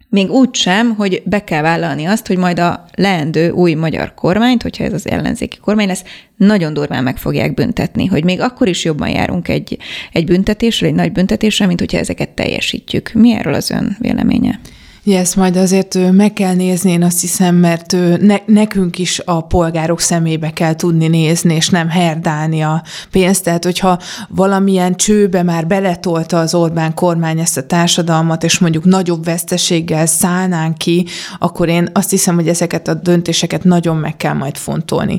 még 0.09 0.31
úgy 0.31 0.55
sem, 0.55 0.95
hogy 0.95 1.21
be 1.25 1.43
kell 1.43 1.61
vállalni 1.61 2.05
azt, 2.05 2.27
hogy 2.27 2.37
majd 2.37 2.59
a 2.59 2.85
leendő 2.95 3.49
új 3.49 3.73
magyar 3.73 4.13
kormányt, 4.13 4.61
hogyha 4.61 4.83
ez 4.83 4.93
az 4.93 5.09
ellenzéki 5.09 5.57
kormány 5.57 5.87
lesz, 5.87 6.03
nagyon 6.37 6.73
durván 6.73 7.03
meg 7.03 7.17
fogják 7.17 7.53
büntetni, 7.53 8.05
hogy 8.05 8.23
még 8.23 8.41
akkor 8.41 8.67
is 8.67 8.83
jobban 8.83 9.09
járunk 9.09 9.47
egy, 9.47 9.77
egy 10.11 10.25
büntetésre, 10.25 10.87
egy 10.87 10.93
nagy 10.93 11.11
büntetésre, 11.11 11.65
mint 11.65 11.79
hogyha 11.79 11.97
ezeket 11.97 12.29
teljesítjük. 12.29 13.11
Mi 13.13 13.33
erről 13.33 13.53
az 13.53 13.69
ön 13.69 13.97
véleménye? 13.99 14.59
Ja, 15.03 15.17
ezt 15.17 15.35
majd 15.35 15.55
azért 15.55 16.11
meg 16.11 16.33
kell 16.33 16.53
nézni, 16.53 16.91
én 16.91 17.03
azt 17.03 17.21
hiszem, 17.21 17.55
mert 17.55 17.95
ne, 18.19 18.35
nekünk 18.45 18.97
is 18.97 19.21
a 19.25 19.41
polgárok 19.41 19.99
szemébe 19.99 20.49
kell 20.49 20.75
tudni 20.75 21.07
nézni, 21.07 21.53
és 21.53 21.69
nem 21.69 21.89
herdálni 21.89 22.61
a 22.61 22.83
pénzt. 23.11 23.43
Tehát, 23.43 23.63
hogyha 23.63 23.99
valamilyen 24.29 24.95
csőbe 24.95 25.43
már 25.43 25.67
beletolta 25.67 26.39
az 26.39 26.53
Orbán 26.53 26.93
kormány 26.93 27.39
ezt 27.39 27.57
a 27.57 27.65
társadalmat, 27.65 28.43
és 28.43 28.59
mondjuk 28.59 28.83
nagyobb 28.83 29.25
veszteséggel 29.25 30.05
szállnánk 30.05 30.77
ki, 30.77 31.05
akkor 31.39 31.67
én 31.67 31.89
azt 31.93 32.09
hiszem, 32.09 32.35
hogy 32.35 32.47
ezeket 32.47 32.87
a 32.87 32.93
döntéseket 32.93 33.63
nagyon 33.63 33.95
meg 33.95 34.17
kell 34.17 34.33
majd 34.33 34.57
fontolni. 34.57 35.17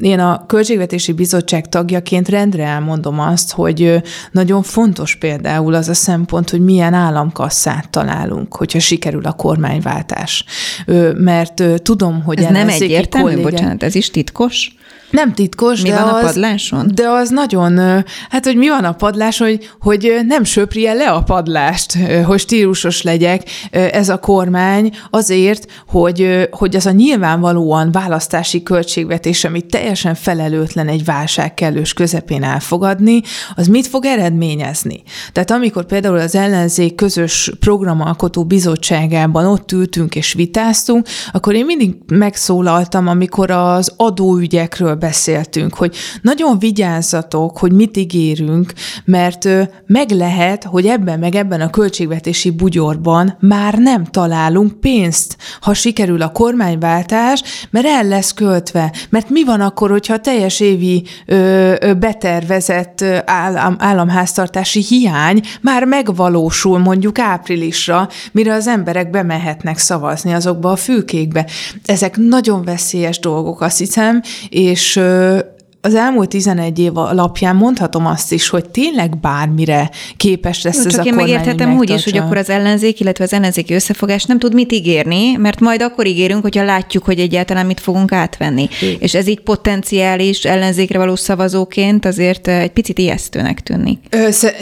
Én 0.00 0.18
a 0.18 0.46
Költségvetési 0.46 1.12
Bizottság 1.12 1.68
tagjaként 1.68 2.28
rendre 2.28 2.64
elmondom 2.64 3.20
azt, 3.20 3.52
hogy 3.52 4.02
nagyon 4.30 4.62
fontos 4.62 5.16
például 5.16 5.74
az 5.74 5.88
a 5.88 5.94
szempont, 5.94 6.50
hogy 6.50 6.60
milyen 6.64 6.94
államkasszát 6.94 7.90
találunk, 7.90 8.56
hogyha 8.56 8.78
sikerül 8.78 9.00
a 9.22 9.32
kormányváltás. 9.32 10.44
Mert 11.14 11.62
tudom, 11.82 12.22
hogy 12.22 12.38
ez 12.38 12.50
nem 12.50 12.68
egyértelmű, 12.68 13.28
kollégák... 13.28 13.52
bocsánat, 13.52 13.82
ez 13.82 13.94
is 13.94 14.10
titkos? 14.10 14.74
Nem 15.12 15.34
titkos, 15.34 15.80
mi 15.82 15.88
de 15.88 15.94
van 15.94 16.08
az, 16.08 16.22
a 16.22 16.26
padláson? 16.26 16.90
De 16.94 17.08
az 17.08 17.28
nagyon, 17.28 17.78
hát 18.28 18.44
hogy 18.44 18.56
mi 18.56 18.68
van 18.68 18.84
a 18.84 18.92
padláson, 18.92 19.48
hogy, 19.48 19.70
hogy 19.80 20.20
nem 20.26 20.44
söprje 20.44 20.92
le 20.92 21.10
a 21.10 21.22
padlást, 21.22 21.98
hogy 22.24 22.38
stílusos 22.38 23.02
legyek 23.02 23.42
ez 23.70 24.08
a 24.08 24.18
kormány 24.18 24.96
azért, 25.10 25.66
hogy, 25.86 26.48
hogy 26.50 26.76
az 26.76 26.86
a 26.86 26.90
nyilvánvalóan 26.90 27.92
választási 27.92 28.62
költségvetés, 28.62 29.44
amit 29.44 29.66
teljesen 29.66 30.14
felelőtlen 30.14 30.88
egy 30.88 31.04
válság 31.04 31.54
kellős 31.54 31.92
közepén 31.92 32.42
elfogadni, 32.42 33.20
az 33.54 33.66
mit 33.66 33.86
fog 33.86 34.04
eredményezni? 34.04 35.02
Tehát 35.32 35.50
amikor 35.50 35.86
például 35.86 36.18
az 36.18 36.34
ellenzék 36.34 36.94
közös 36.94 37.52
programalkotó 37.60 38.44
bizottságában 38.44 39.46
ott 39.46 39.72
ültünk 39.72 40.14
és 40.14 40.32
vitáztunk, 40.32 41.06
akkor 41.32 41.54
én 41.54 41.64
mindig 41.64 41.94
megszólaltam, 42.06 43.06
amikor 43.06 43.50
az 43.50 43.92
adóügyekről 43.96 45.00
beszéltünk, 45.02 45.74
hogy 45.74 45.96
nagyon 46.22 46.58
vigyázzatok, 46.58 47.58
hogy 47.58 47.72
mit 47.72 47.96
ígérünk, 47.96 48.72
mert 49.04 49.48
meg 49.86 50.10
lehet, 50.10 50.64
hogy 50.64 50.86
ebben 50.86 51.18
meg 51.18 51.34
ebben 51.34 51.60
a 51.60 51.70
költségvetési 51.70 52.50
bugyorban 52.50 53.36
már 53.40 53.74
nem 53.74 54.04
találunk 54.04 54.80
pénzt, 54.80 55.36
ha 55.60 55.74
sikerül 55.74 56.22
a 56.22 56.32
kormányváltás, 56.32 57.42
mert 57.70 57.86
el 57.86 58.04
lesz 58.04 58.32
költve. 58.32 58.92
Mert 59.10 59.30
mi 59.30 59.44
van 59.44 59.60
akkor, 59.60 59.90
hogyha 59.90 60.14
a 60.14 60.20
teljes 60.20 60.60
évi 60.60 61.04
ö, 61.26 61.74
ö, 61.80 61.94
betervezett 61.94 63.04
állam, 63.24 63.76
államháztartási 63.78 64.82
hiány 64.82 65.40
már 65.60 65.84
megvalósul 65.84 66.78
mondjuk 66.78 67.18
áprilisra, 67.18 68.08
mire 68.32 68.54
az 68.54 68.66
emberek 68.66 69.10
bemehetnek 69.10 69.78
szavazni 69.78 70.32
azokba 70.32 70.70
a 70.70 70.76
fülkékbe. 70.76 71.46
Ezek 71.84 72.16
nagyon 72.16 72.64
veszélyes 72.64 73.18
dolgok, 73.18 73.60
azt 73.60 73.78
hiszem, 73.78 74.22
és 74.48 74.91
és 74.96 75.61
az 75.84 75.94
elmúlt 75.94 76.28
11 76.28 76.78
év 76.78 76.96
alapján 76.96 77.56
mondhatom 77.56 78.06
azt 78.06 78.32
is, 78.32 78.48
hogy 78.48 78.68
tényleg 78.68 79.18
bármire 79.20 79.90
képes 80.16 80.62
lesz 80.62 80.76
Jó, 80.76 80.84
ez 80.84 80.92
csak 80.92 81.04
a 81.04 81.06
én 81.06 81.14
megérthetem 81.14 81.76
úgy 81.76 81.90
is, 81.90 82.04
hogy 82.04 82.16
akkor 82.16 82.36
az 82.36 82.50
ellenzék, 82.50 83.00
illetve 83.00 83.24
az 83.24 83.32
ellenzéki 83.32 83.74
összefogás 83.74 84.24
nem 84.24 84.38
tud 84.38 84.54
mit 84.54 84.72
ígérni, 84.72 85.36
mert 85.36 85.60
majd 85.60 85.82
akkor 85.82 86.06
ígérünk, 86.06 86.42
hogyha 86.42 86.64
látjuk, 86.64 87.04
hogy 87.04 87.18
egyáltalán 87.18 87.66
mit 87.66 87.80
fogunk 87.80 88.12
átvenni. 88.12 88.68
É. 88.82 88.96
És 89.00 89.14
ez 89.14 89.26
így 89.26 89.40
potenciális 89.40 90.44
ellenzékre 90.44 90.98
való 90.98 91.16
szavazóként 91.16 92.04
azért 92.04 92.48
egy 92.48 92.72
picit 92.72 92.98
ijesztőnek 92.98 93.60
tűnik. 93.60 93.98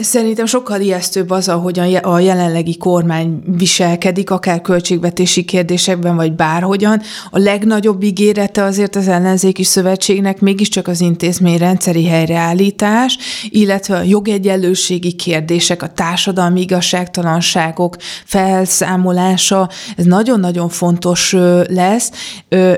Szerintem 0.01 0.45
sokkal 0.45 0.81
ijesztőbb 0.81 1.29
az, 1.29 1.49
ahogy 1.49 1.79
a 2.01 2.19
jelenlegi 2.19 2.77
kormány 2.77 3.41
viselkedik, 3.57 4.31
akár 4.31 4.61
költségvetési 4.61 5.43
kérdésekben, 5.43 6.15
vagy 6.15 6.33
bárhogyan. 6.33 7.01
A 7.31 7.39
legnagyobb 7.39 8.03
ígérete 8.03 8.63
azért 8.63 8.95
az 8.95 9.07
ellenzéki 9.07 9.63
szövetségnek 9.63 10.39
mégiscsak 10.39 10.87
az 10.87 11.09
intézményrendszeri 11.11 12.05
helyreállítás, 12.05 13.17
illetve 13.49 13.95
a 13.95 14.01
jogegyenlőségi 14.01 15.11
kérdések, 15.11 15.83
a 15.83 15.87
társadalmi 15.87 16.61
igazságtalanságok 16.61 17.95
felszámolása, 18.25 19.69
ez 19.97 20.05
nagyon-nagyon 20.05 20.69
fontos 20.69 21.35
lesz. 21.67 22.11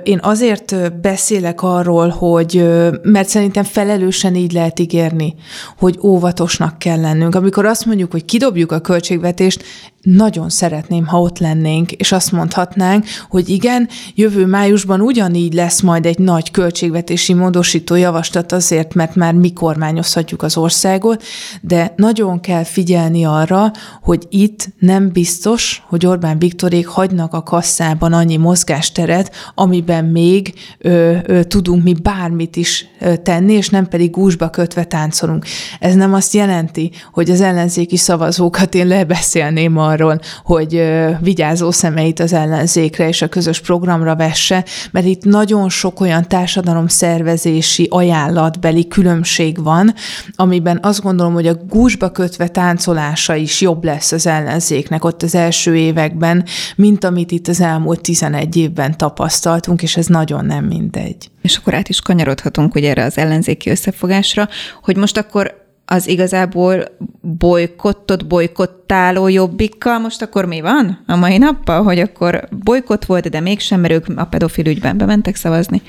Én 0.04 0.20
azért 0.22 1.00
beszélek 1.02 1.62
arról, 1.62 2.10
hogy, 2.10 2.70
mert 3.02 3.30
szerintem 3.30 3.64
felelősen 3.64 4.36
így 4.36 4.52
lehet 4.52 4.80
ígérni, 4.80 5.36
hogy 5.78 6.00
óvatosnak 6.02 6.80
kell 6.80 7.02
lennünk. 7.02 7.36
Amikor 7.36 7.66
azt 7.66 7.86
mondjuk, 7.86 8.12
hogy 8.12 8.26
kidobjuk 8.26 8.72
a 8.72 8.80
költségvetést, 8.80 9.64
nagyon 10.04 10.50
szeretném, 10.50 11.06
ha 11.06 11.22
ott 11.22 11.40
lennénk, 11.40 11.92
és 11.92 12.12
azt 12.12 12.32
mondhatnánk, 12.32 13.06
hogy 13.30 13.50
igen, 13.50 13.90
jövő 14.16 14.46
májusban 14.46 15.02
ugyanígy 15.02 15.54
lesz 15.54 15.82
majd 15.82 16.06
egy 16.06 16.20
nagy 16.20 16.52
költségvetési 16.52 17.34
módosító 17.34 17.96
javaslat 17.96 18.52
azért, 18.52 18.94
mert 18.94 19.16
már 19.16 19.34
mi 19.34 19.54
kormányozhatjuk 19.54 20.42
az 20.42 20.58
országot, 20.58 21.24
de 21.62 21.94
nagyon 21.96 22.40
kell 22.40 22.64
figyelni 22.64 23.26
arra, 23.26 23.72
hogy 24.02 24.26
itt 24.30 24.70
nem 24.80 25.12
biztos, 25.12 25.84
hogy 25.88 26.06
Orbán 26.06 26.40
Viktorék 26.40 26.88
hagynak 26.88 27.34
a 27.34 27.44
kasszában 27.44 28.14
annyi 28.14 28.38
mozgásteret, 28.38 29.32
amiben 29.56 30.06
még 30.06 30.54
ö, 30.78 31.18
ö, 31.26 31.44
tudunk 31.44 31.84
mi 31.84 31.94
bármit 32.02 32.56
is 32.56 32.86
ö, 33.00 33.16
tenni, 33.16 33.54
és 33.54 33.70
nem 33.70 33.88
pedig 33.88 34.12
gúzsba 34.12 34.50
kötve 34.50 34.84
táncolunk. 34.84 35.46
Ez 35.80 35.96
nem 35.96 36.14
azt 36.14 36.34
jelenti, 36.34 36.92
hogy 37.12 37.30
az 37.30 37.42
ellenzéki 37.42 37.98
szavazókat 37.98 38.76
én 38.76 38.88
lebeszélném 38.88 39.78
arra, 39.78 39.92
arról, 39.94 40.20
hogy 40.44 40.84
vigyázó 41.20 41.72
szemeit 41.72 42.20
az 42.20 42.34
ellenzékre 42.34 43.08
és 43.08 43.22
a 43.22 43.28
közös 43.28 43.62
programra 43.62 44.16
vesse, 44.16 44.66
mert 44.92 45.06
itt 45.06 45.24
nagyon 45.24 45.70
sok 45.70 46.00
olyan 46.00 46.28
társadalom 46.28 46.88
szervezési 46.88 47.88
ajánlatbeli 47.90 48.88
különbség 48.88 49.64
van, 49.64 49.94
amiben 50.36 50.80
azt 50.82 51.02
gondolom, 51.02 51.34
hogy 51.34 51.48
a 51.48 51.56
gúzsba 51.70 52.12
kötve 52.12 52.48
táncolása 52.48 53.36
is 53.36 53.62
jobb 53.62 53.84
lesz 53.84 54.12
az 54.12 54.28
ellenzéknek 54.28 55.04
ott 55.06 55.24
az 55.24 55.36
első 55.36 55.76
években, 55.76 56.46
mint 56.76 57.04
amit 57.04 57.32
itt 57.32 57.48
az 57.48 57.62
elmúlt 57.62 58.02
11 58.02 58.56
évben 58.56 58.98
tapasztaltunk, 58.98 59.82
és 59.82 59.98
ez 59.98 60.06
nagyon 60.06 60.46
nem 60.46 60.66
mindegy. 60.66 61.32
És 61.42 61.58
akkor 61.58 61.74
át 61.74 61.90
is 61.90 62.02
kanyarodhatunk 62.02 62.76
ugye 62.76 62.90
erre 62.90 63.04
az 63.04 63.18
ellenzéki 63.18 63.70
összefogásra, 63.70 64.50
hogy 64.82 64.98
most 64.98 65.18
akkor 65.18 65.63
az 65.86 66.08
igazából 66.08 66.84
bolykottot, 67.22 68.28
bolykottáló 68.28 69.28
jobbikkal, 69.28 70.00
most 70.00 70.22
akkor 70.22 70.46
mi 70.46 70.62
van 70.62 71.04
a 71.08 71.16
mai 71.16 71.38
nappal, 71.38 71.84
hogy 71.84 72.00
akkor 72.00 72.48
bolykott 72.64 73.06
volt, 73.06 73.30
de 73.30 73.40
mégsem, 73.40 73.80
mert 73.80 73.94
ők 73.94 74.06
a 74.16 74.26
pedofil 74.26 74.68
ügyben 74.68 74.98
bementek 74.98 75.36
szavazni? 75.36 75.82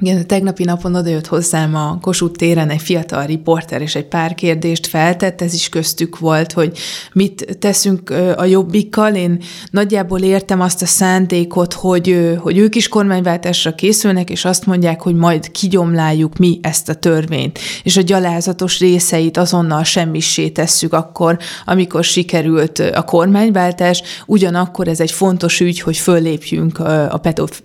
Igen, 0.00 0.18
a 0.18 0.24
tegnapi 0.24 0.64
napon 0.64 0.94
odajött 0.94 1.26
hozzám 1.26 1.74
a 1.74 1.98
Kossuth 2.00 2.38
téren 2.38 2.70
egy 2.70 2.82
fiatal 2.82 3.26
riporter, 3.26 3.82
és 3.82 3.94
egy 3.94 4.04
pár 4.04 4.34
kérdést 4.34 4.86
feltett, 4.86 5.40
ez 5.42 5.54
is 5.54 5.68
köztük 5.68 6.18
volt, 6.18 6.52
hogy 6.52 6.78
mit 7.12 7.58
teszünk 7.58 8.10
a 8.36 8.44
jobbikkal. 8.44 9.14
Én 9.14 9.42
nagyjából 9.70 10.20
értem 10.20 10.60
azt 10.60 10.82
a 10.82 10.86
szándékot, 10.86 11.72
hogy, 11.72 12.36
hogy 12.38 12.58
ők 12.58 12.74
is 12.74 12.88
kormányváltásra 12.88 13.74
készülnek, 13.74 14.30
és 14.30 14.44
azt 14.44 14.66
mondják, 14.66 15.02
hogy 15.02 15.14
majd 15.14 15.50
kigyomláljuk 15.50 16.36
mi 16.36 16.58
ezt 16.62 16.88
a 16.88 16.94
törvényt, 16.94 17.58
és 17.82 17.96
a 17.96 18.02
gyalázatos 18.02 18.78
részeit 18.78 19.36
azonnal 19.36 19.84
semmissé 19.84 20.48
tesszük 20.48 20.92
akkor, 20.92 21.38
amikor 21.64 22.04
sikerült 22.04 22.78
a 22.78 23.02
kormányváltás. 23.02 24.02
Ugyanakkor 24.26 24.88
ez 24.88 25.00
egy 25.00 25.12
fontos 25.12 25.60
ügy, 25.60 25.80
hogy 25.80 25.96
föllépjünk 25.96 26.78
a 26.78 27.20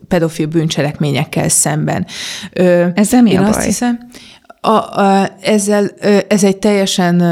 pedofil 0.08 0.48
bűncselekményekkel 0.48 1.50
szemben. 1.50 2.06
Ezzel 2.94 3.22
mi 3.22 3.32
Én 3.32 3.38
a 3.38 3.42
baj? 3.42 3.50
Azt 3.50 3.64
hiszem, 3.64 4.00
a, 4.66 5.02
a, 5.02 5.30
ezzel, 5.42 5.90
ez 6.28 6.44
egy 6.44 6.58
teljesen 6.58 7.24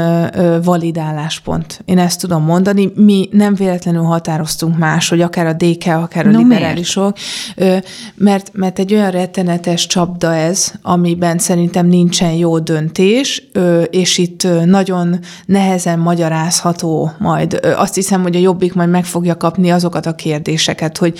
valid 0.64 0.98
álláspont. 0.98 1.82
Én 1.84 1.98
ezt 1.98 2.20
tudom 2.20 2.44
mondani. 2.44 2.92
Mi 2.94 3.28
nem 3.30 3.54
véletlenül 3.54 4.02
határoztunk 4.02 4.78
más, 4.78 5.08
hogy 5.08 5.20
akár 5.20 5.46
a 5.46 5.52
DK, 5.52 5.86
akár 5.86 6.26
a 6.26 6.30
no, 6.30 6.38
liberálisok, 6.38 7.16
miért? 7.56 7.88
mert, 8.14 8.50
mert 8.52 8.78
egy 8.78 8.94
olyan 8.94 9.10
rettenetes 9.10 9.86
csapda 9.86 10.34
ez, 10.34 10.72
amiben 10.82 11.38
szerintem 11.38 11.86
nincsen 11.86 12.32
jó 12.32 12.58
döntés, 12.58 13.48
és 13.90 14.18
itt 14.18 14.46
nagyon 14.64 15.18
nehezen 15.46 15.98
magyarázható 15.98 17.12
majd. 17.18 17.60
Azt 17.76 17.94
hiszem, 17.94 18.22
hogy 18.22 18.36
a 18.36 18.40
Jobbik 18.40 18.74
majd 18.74 18.90
meg 18.90 19.04
fogja 19.04 19.36
kapni 19.36 19.70
azokat 19.70 20.06
a 20.06 20.14
kérdéseket, 20.14 20.98
hogy 20.98 21.18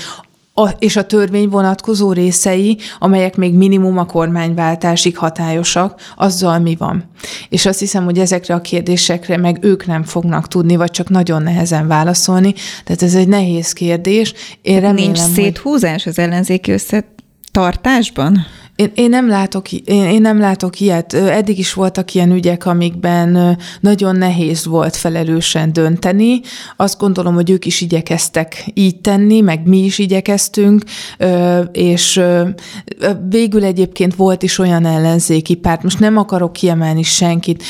a, 0.54 0.68
és 0.68 0.96
a 0.96 1.06
törvény 1.06 1.48
vonatkozó 1.48 2.12
részei, 2.12 2.78
amelyek 2.98 3.36
még 3.36 3.54
minimum 3.54 3.98
a 3.98 4.06
kormányváltásig 4.06 5.16
hatályosak, 5.16 6.00
azzal 6.16 6.58
mi 6.58 6.76
van. 6.76 7.04
És 7.48 7.66
azt 7.66 7.78
hiszem, 7.78 8.04
hogy 8.04 8.18
ezekre 8.18 8.54
a 8.54 8.60
kérdésekre 8.60 9.36
meg 9.36 9.58
ők 9.60 9.86
nem 9.86 10.02
fognak 10.02 10.48
tudni, 10.48 10.76
vagy 10.76 10.90
csak 10.90 11.08
nagyon 11.08 11.42
nehezen 11.42 11.86
válaszolni. 11.86 12.54
Tehát 12.84 13.02
ez 13.02 13.14
egy 13.14 13.28
nehéz 13.28 13.72
kérdés. 13.72 14.34
Én 14.62 14.80
remélem, 14.80 15.12
Nincs 15.12 15.18
széthúzás 15.18 16.02
hogy... 16.04 16.12
az 16.12 16.18
ellenzéki 16.18 16.72
összetartásban? 16.72 18.46
Én, 18.76 18.92
én, 18.94 19.08
nem 19.08 19.28
látok, 19.28 19.72
én, 19.72 20.04
én 20.04 20.20
nem 20.20 20.38
látok 20.38 20.80
ilyet. 20.80 21.12
Eddig 21.14 21.58
is 21.58 21.72
voltak 21.72 22.14
ilyen 22.14 22.32
ügyek, 22.32 22.66
amikben 22.66 23.58
nagyon 23.80 24.16
nehéz 24.16 24.66
volt 24.66 24.96
felelősen 24.96 25.72
dönteni. 25.72 26.40
Azt 26.76 26.98
gondolom, 26.98 27.34
hogy 27.34 27.50
ők 27.50 27.66
is 27.66 27.80
igyekeztek 27.80 28.64
így 28.74 29.00
tenni, 29.00 29.40
meg 29.40 29.66
mi 29.66 29.78
is 29.78 29.98
igyekeztünk, 29.98 30.82
és 31.72 32.22
végül 33.28 33.64
egyébként 33.64 34.14
volt 34.14 34.42
is 34.42 34.58
olyan 34.58 34.86
ellenzéki 34.86 35.54
párt, 35.54 35.82
most 35.82 35.98
nem 36.00 36.16
akarok 36.16 36.52
kiemelni 36.52 37.02
senkit, 37.02 37.62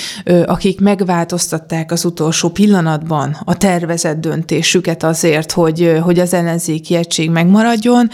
akik 0.45 0.81
megváltoztatták 0.81 1.93
az 1.93 2.05
utolsó 2.05 2.49
pillanatban 2.49 3.37
a 3.45 3.57
tervezett 3.57 4.21
döntésüket 4.21 5.03
azért, 5.03 5.53
hogy, 5.53 5.99
hogy 6.03 6.19
az 6.19 6.35
ellenzéki 6.35 6.95
egység 6.95 7.31
megmaradjon. 7.31 8.09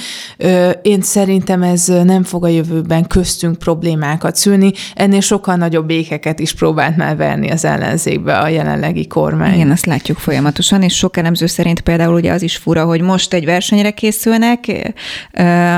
Én 0.82 1.00
szerintem 1.02 1.62
ez 1.62 1.86
nem 1.86 2.22
fog 2.22 2.44
a 2.44 2.48
jövő 2.48 2.77
jövőben 2.78 3.06
köztünk 3.06 3.58
problémákat 3.58 4.36
szülni, 4.36 4.72
ennél 4.94 5.20
sokkal 5.20 5.56
nagyobb 5.56 5.86
békeket 5.86 6.38
is 6.38 6.54
próbált 6.54 6.96
már 6.96 7.16
verni 7.16 7.50
az 7.50 7.64
ellenzékbe 7.64 8.38
a 8.38 8.48
jelenlegi 8.48 9.06
kormány. 9.06 9.54
Igen, 9.54 9.70
azt 9.70 9.86
látjuk 9.86 10.18
folyamatosan, 10.18 10.82
és 10.82 10.96
sok 10.96 11.16
elemző 11.16 11.46
szerint 11.46 11.80
például 11.80 12.14
ugye 12.14 12.32
az 12.32 12.42
is 12.42 12.56
fura, 12.56 12.84
hogy 12.84 13.00
most 13.00 13.32
egy 13.32 13.44
versenyre 13.44 13.90
készülnek, 13.90 14.92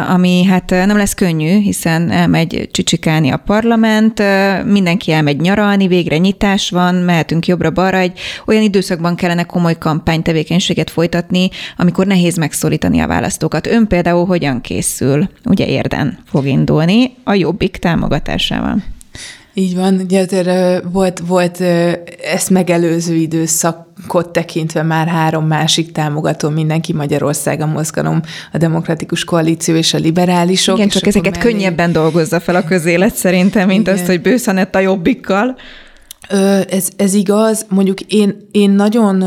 ami 0.09 0.44
hát 0.44 0.70
nem 0.70 0.96
lesz 0.96 1.14
könnyű, 1.14 1.61
hiszen 1.61 2.11
elmegy 2.11 2.68
csicsikálni 2.72 3.30
a 3.30 3.36
parlament, 3.36 4.22
mindenki 4.64 5.12
elmegy 5.12 5.40
nyaralni, 5.40 5.86
végre 5.86 6.18
nyitás 6.18 6.70
van, 6.70 6.94
mehetünk 6.94 7.46
jobbra-balra, 7.46 7.98
egy 7.98 8.18
olyan 8.46 8.62
időszakban 8.62 9.14
kellene 9.14 9.44
komoly 9.44 9.78
kampánytevékenységet 9.78 10.90
folytatni, 10.90 11.51
amikor 11.76 12.07
nehéz 12.07 12.36
megszólítani 12.36 13.01
a 13.01 13.07
választókat. 13.07 13.66
Ön 13.66 13.86
például 13.86 14.26
hogyan 14.26 14.61
készül? 14.61 15.28
Ugye 15.44 15.66
érden 15.66 16.18
fog 16.26 16.46
indulni 16.46 16.89
indítani 16.91 17.16
a 17.24 17.34
Jobbik 17.34 17.76
támogatásával. 17.76 18.82
Így 19.55 19.76
van, 19.76 19.95
ugye 19.95 20.26
volt, 20.93 21.22
volt 21.26 21.61
ezt 22.22 22.51
megelőző 22.51 23.14
időszakot 23.14 24.28
tekintve 24.32 24.82
már 24.82 25.07
három 25.07 25.47
másik 25.47 25.93
támogató, 25.93 26.49
mindenki 26.49 26.93
Magyarország, 26.93 27.61
a 27.61 27.66
mozgalom, 27.66 28.20
a 28.53 28.59
Demokratikus 28.59 29.24
Koalíció 29.24 29.74
és 29.74 29.95
a 29.95 29.99
liberálisok. 29.99 30.76
Igen, 30.76 30.88
csak 30.88 31.07
ezeket 31.07 31.36
mellé... 31.36 31.51
könnyebben 31.51 31.93
dolgozza 31.93 32.41
fel 32.41 32.55
a 32.55 32.64
közélet 32.64 33.14
szerintem, 33.14 33.66
mint 33.66 33.80
Igen. 33.80 33.95
azt, 33.95 34.07
hogy 34.07 34.20
bőszanett 34.20 34.74
a 34.74 34.78
Jobbikkal. 34.78 35.57
Ez, 36.68 36.89
ez 36.97 37.14
igaz. 37.14 37.66
Mondjuk 37.68 38.01
én, 38.01 38.49
én 38.51 38.70
nagyon 38.70 39.24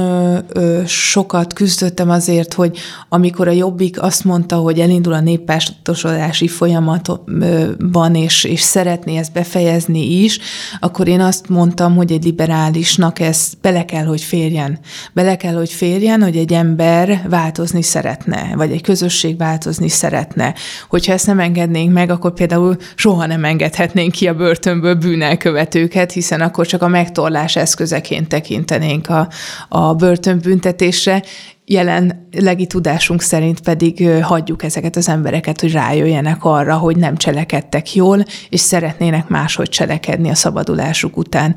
sokat 0.86 1.54
küzdöttem 1.54 2.10
azért, 2.10 2.54
hogy 2.54 2.78
amikor 3.10 3.48
a 3.48 3.52
Jobbik 3.52 4.02
azt 4.02 4.24
mondta, 4.24 4.56
hogy 4.56 4.80
elindul 4.80 5.14
a 5.14 5.20
néppártosodási 5.20 6.48
folyamatban, 6.48 8.16
és, 8.16 8.44
és 8.44 8.62
szeretné 8.62 9.18
ezt 9.18 9.34
befejezni 9.34 10.24
is, 10.24 10.40
akkor 10.80 11.08
én 11.08 11.20
azt 11.20 11.50
mondtam, 11.50 11.96
hogy 11.96 12.12
egy 12.12 12.24
liberálisnak 12.24 13.20
ez 13.20 13.52
bele 13.62 13.86
kell, 13.86 14.06
hogy 14.06 14.22
férjen. 14.22 14.80
Bele 15.14 15.36
kell, 15.36 15.54
hogy 15.54 15.72
férjen, 15.72 16.22
hogy 16.22 16.38
egy 16.38 16.54
ember 16.54 17.26
változni 17.30 17.82
szeretne, 17.82 18.52
vagy 18.56 18.72
egy 18.72 18.82
közösség 18.82 19.38
változni 19.38 19.90
szeretne. 19.90 20.54
Hogyha 20.90 21.14
ezt 21.14 21.28
nem 21.28 21.40
engednénk 21.40 21.94
meg, 21.94 22.10
akkor 22.10 22.34
például 22.34 22.78
soha 22.96 23.26
nem 23.26 23.44
engedhetnénk 23.44 24.12
ki 24.12 24.28
a 24.28 24.34
börtönből 24.34 24.96
bűnelkövetőket, 24.96 26.12
hiszen 26.12 26.42
akkor 26.42 26.66
csak 26.66 26.82
a 26.82 26.92
megtorlás 26.94 27.56
eszközeként 27.56 28.28
tekintenénk 28.28 29.10
a, 29.10 29.28
a 29.70 29.94
börtönbüntetésre, 29.94 31.24
jelenlegi 31.66 32.68
tudásunk 32.68 33.22
szerint 33.22 33.60
pedig 33.60 34.10
hagyjuk 34.22 34.64
ezeket 34.64 34.96
az 34.96 35.10
embereket, 35.10 35.62
hogy 35.62 35.72
rájöjjenek 35.72 36.44
arra, 36.44 36.78
hogy 36.78 36.96
nem 36.96 37.18
cselekedtek 37.18 37.96
jól, 37.96 38.24
és 38.50 38.60
szeretnének 38.60 39.28
máshogy 39.28 39.70
cselekedni 39.70 40.30
a 40.30 40.36
szabadulásuk 40.36 41.18
után. 41.18 41.56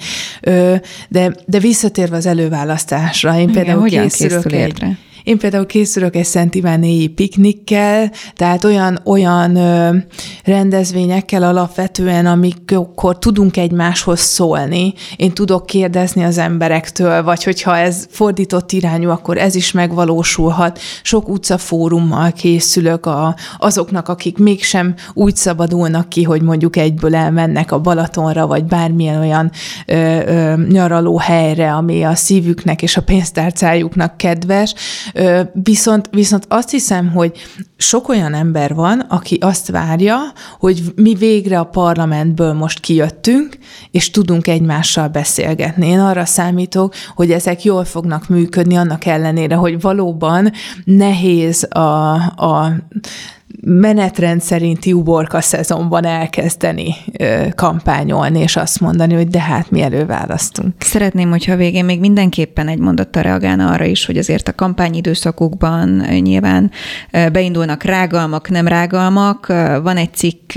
De, 1.08 1.34
de 1.46 1.58
visszatérve 1.58 2.16
az 2.16 2.26
előválasztásra, 2.26 3.38
én 3.38 3.52
például 3.52 3.86
Igen, 3.86 4.02
készülök 4.02 4.52
egy, 4.52 4.96
én 5.26 5.38
például 5.38 5.66
készülök 5.66 6.16
egy 6.16 6.24
Szent 6.24 6.54
Ivánéi 6.54 7.08
piknikkel, 7.08 8.10
tehát 8.34 8.64
olyan, 8.64 9.00
olyan 9.04 9.56
ö, 9.56 9.96
rendezvényekkel 10.44 11.42
alapvetően, 11.42 12.26
amikor 12.26 13.18
tudunk 13.18 13.56
egymáshoz 13.56 14.20
szólni. 14.20 14.94
Én 15.16 15.32
tudok 15.32 15.66
kérdezni 15.66 16.24
az 16.24 16.38
emberektől, 16.38 17.22
vagy 17.22 17.44
hogyha 17.44 17.76
ez 17.76 18.06
fordított 18.10 18.72
irányú, 18.72 19.10
akkor 19.10 19.38
ez 19.38 19.54
is 19.54 19.72
megvalósulhat. 19.72 20.78
Sok 21.02 21.28
utcafórummal 21.28 22.32
készülök 22.32 23.06
a, 23.06 23.36
azoknak, 23.58 24.08
akik 24.08 24.38
mégsem 24.38 24.94
úgy 25.14 25.36
szabadulnak 25.36 26.08
ki, 26.08 26.22
hogy 26.22 26.42
mondjuk 26.42 26.76
egyből 26.76 27.14
elmennek 27.14 27.72
a 27.72 27.80
Balatonra, 27.80 28.46
vagy 28.46 28.64
bármilyen 28.64 29.20
olyan 29.20 29.50
ö, 29.86 29.94
ö, 30.26 30.54
nyaraló 30.68 31.18
helyre, 31.18 31.72
ami 31.72 32.04
a 32.04 32.14
szívüknek 32.14 32.82
és 32.82 32.96
a 32.96 33.02
pénztárcájuknak 33.02 34.16
kedves, 34.16 34.74
Viszont, 35.52 36.08
viszont 36.10 36.44
azt 36.48 36.70
hiszem, 36.70 37.10
hogy 37.10 37.32
sok 37.76 38.08
olyan 38.08 38.34
ember 38.34 38.74
van, 38.74 39.00
aki 39.00 39.38
azt 39.40 39.70
várja, 39.70 40.18
hogy 40.58 40.82
mi 40.94 41.14
végre 41.14 41.58
a 41.58 41.64
parlamentből 41.64 42.52
most 42.52 42.80
kijöttünk, 42.80 43.58
és 43.90 44.10
tudunk 44.10 44.46
egymással 44.46 45.08
beszélgetni. 45.08 45.86
Én 45.86 45.98
arra 45.98 46.24
számítok, 46.24 46.94
hogy 47.14 47.30
ezek 47.30 47.64
jól 47.64 47.84
fognak 47.84 48.28
működni, 48.28 48.76
annak 48.76 49.04
ellenére, 49.04 49.54
hogy 49.54 49.80
valóban 49.80 50.52
nehéz 50.84 51.66
a, 51.70 52.14
a 52.36 52.72
menetrend 53.60 54.40
szerinti 54.40 54.92
uborka 54.92 55.40
szezonban 55.40 56.04
elkezdeni 56.04 56.94
kampányolni, 57.54 58.40
és 58.40 58.56
azt 58.56 58.80
mondani, 58.80 59.14
hogy 59.14 59.28
de 59.28 59.40
hát 59.40 59.70
mi 59.70 59.82
előválasztunk. 59.82 60.74
Szeretném, 60.78 61.30
hogyha 61.30 61.56
végén 61.56 61.84
még 61.84 62.00
mindenképpen 62.00 62.68
egy 62.68 62.78
mondattal 62.78 63.22
reagálna 63.22 63.70
arra 63.70 63.84
is, 63.84 64.06
hogy 64.06 64.16
azért 64.16 64.48
a 64.48 64.54
kampányidőszakukban 64.54 65.88
nyilván 66.20 66.70
beindulnak 67.32 67.82
rágalmak, 67.82 68.50
nem 68.50 68.68
rágalmak. 68.68 69.46
Van 69.82 69.96
egy 69.96 70.14
cikk 70.14 70.52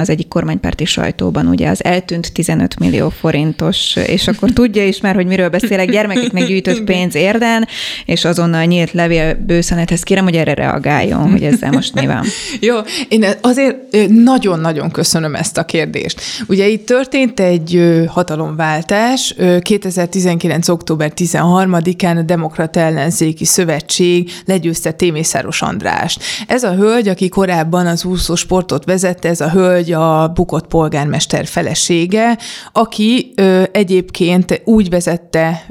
az 0.00 0.10
egyik 0.10 0.28
kormánypárti 0.28 0.84
sajtóban, 0.84 1.46
ugye 1.46 1.68
az 1.68 1.84
eltűnt 1.84 2.32
15 2.32 2.78
millió 2.78 3.08
forintos, 3.08 3.96
és 3.96 4.28
akkor 4.28 4.50
tudja 4.50 4.86
is 4.86 5.00
már, 5.00 5.14
hogy 5.14 5.26
miről 5.26 5.48
beszélek, 5.48 5.90
gyermekeknek 5.90 6.46
gyűjtött 6.46 6.84
pénz 6.84 7.14
érden, 7.14 7.66
és 8.04 8.24
azonnal 8.24 8.64
nyílt 8.64 8.92
levél 8.92 9.34
bőszenethez 9.34 10.02
kérem, 10.02 10.24
hogy 10.24 10.36
erre 10.36 10.54
reagáljon, 10.54 11.30
hogy 11.30 11.42
ezzel 11.42 11.70
most 11.70 11.94
mi 11.94 12.06
van. 12.06 12.24
Jó, 12.60 12.76
én 13.08 13.24
azért 13.40 13.76
nagyon-nagyon 14.08 14.90
köszönöm 14.90 15.34
ezt 15.34 15.58
a 15.58 15.64
kérdést. 15.64 16.20
Ugye 16.48 16.66
itt 16.66 16.86
történt 16.86 17.40
egy 17.40 18.02
hatalomváltás, 18.08 19.34
2019. 19.60 20.68
október 20.68 21.12
13-án 21.16 22.18
a 22.18 22.22
Demokrata 22.22 22.80
Ellenzéki 22.80 23.44
Szövetség 23.44 24.30
legyőzte 24.44 24.92
Témészáros 24.92 25.62
Andrást. 25.62 26.22
Ez 26.46 26.62
a 26.62 26.74
hölgy, 26.74 27.08
aki 27.08 27.28
korábban 27.28 27.86
az 27.86 28.04
úszó 28.04 28.34
sportot 28.34 28.84
vezette, 28.84 29.28
ez 29.28 29.40
a 29.40 29.50
hölgy 29.50 29.92
a 29.92 30.28
bukott 30.34 30.66
polgármester 30.66 31.46
felesége, 31.46 32.38
aki 32.72 33.34
egyébként 33.72 34.62
úgy 34.64 34.90
vezette 34.90 35.66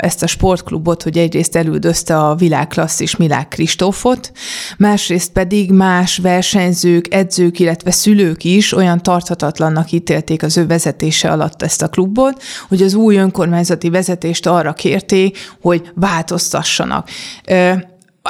ezt 0.00 0.22
a 0.22 0.26
sportklubot, 0.26 1.02
hogy 1.02 1.18
egyrészt 1.18 1.56
elüldözte 1.56 2.18
a 2.18 2.34
világklasszis 2.34 3.16
Milák 3.16 3.48
Kristófot, 3.48 4.32
másrészt 4.78 5.32
pedig 5.32 5.70
már 5.70 5.87
más 5.88 6.18
versenyzők, 6.18 7.14
edzők, 7.14 7.58
illetve 7.58 7.90
szülők 7.90 8.44
is 8.44 8.72
olyan 8.72 9.02
tarthatatlannak 9.02 9.92
ítélték 9.92 10.42
az 10.42 10.56
ő 10.56 10.66
vezetése 10.66 11.30
alatt 11.30 11.62
ezt 11.62 11.82
a 11.82 11.88
klubot, 11.88 12.42
hogy 12.68 12.82
az 12.82 12.94
új 12.94 13.16
önkormányzati 13.16 13.90
vezetést 13.90 14.46
arra 14.46 14.72
kérték, 14.72 15.38
hogy 15.60 15.90
változtassanak 15.94 17.08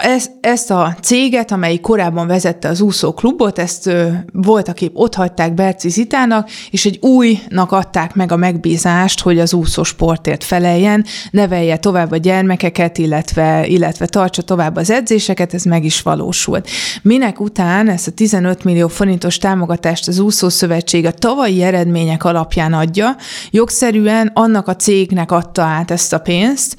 ez, 0.02 0.30
ezt 0.40 0.70
a 0.70 0.96
céget, 1.02 1.52
amely 1.52 1.76
korábban 1.76 2.26
vezette 2.26 2.68
az 2.68 2.80
úszóklubot, 2.80 3.58
ezt 3.58 3.86
ö, 3.86 4.08
volt, 4.32 4.68
akik 4.68 4.90
ott 4.94 5.14
hagyták 5.14 5.54
Berci 5.54 5.88
Zitának, 5.88 6.50
és 6.70 6.86
egy 6.86 6.98
újnak 7.00 7.72
adták 7.72 8.14
meg 8.14 8.32
a 8.32 8.36
megbízást, 8.36 9.20
hogy 9.20 9.38
az 9.38 9.54
úszósportért 9.54 10.44
feleljen, 10.44 11.04
nevelje 11.30 11.76
tovább 11.76 12.10
a 12.10 12.16
gyermekeket, 12.16 12.98
illetve, 12.98 13.66
illetve 13.66 14.06
tartsa 14.06 14.42
tovább 14.42 14.76
az 14.76 14.90
edzéseket, 14.90 15.54
ez 15.54 15.62
meg 15.62 15.84
is 15.84 16.02
valósult. 16.02 16.68
Minek 17.02 17.40
után 17.40 17.88
ezt 17.88 18.06
a 18.06 18.10
15 18.10 18.64
millió 18.64 18.88
forintos 18.88 19.38
támogatást 19.38 20.08
az 20.08 20.18
úszószövetség 20.18 21.06
a 21.06 21.12
tavalyi 21.12 21.62
eredmények 21.62 22.24
alapján 22.24 22.72
adja, 22.72 23.16
jogszerűen 23.50 24.30
annak 24.34 24.68
a 24.68 24.76
cégnek 24.76 25.32
adta 25.32 25.62
át 25.62 25.90
ezt 25.90 26.12
a 26.12 26.18
pénzt, 26.18 26.76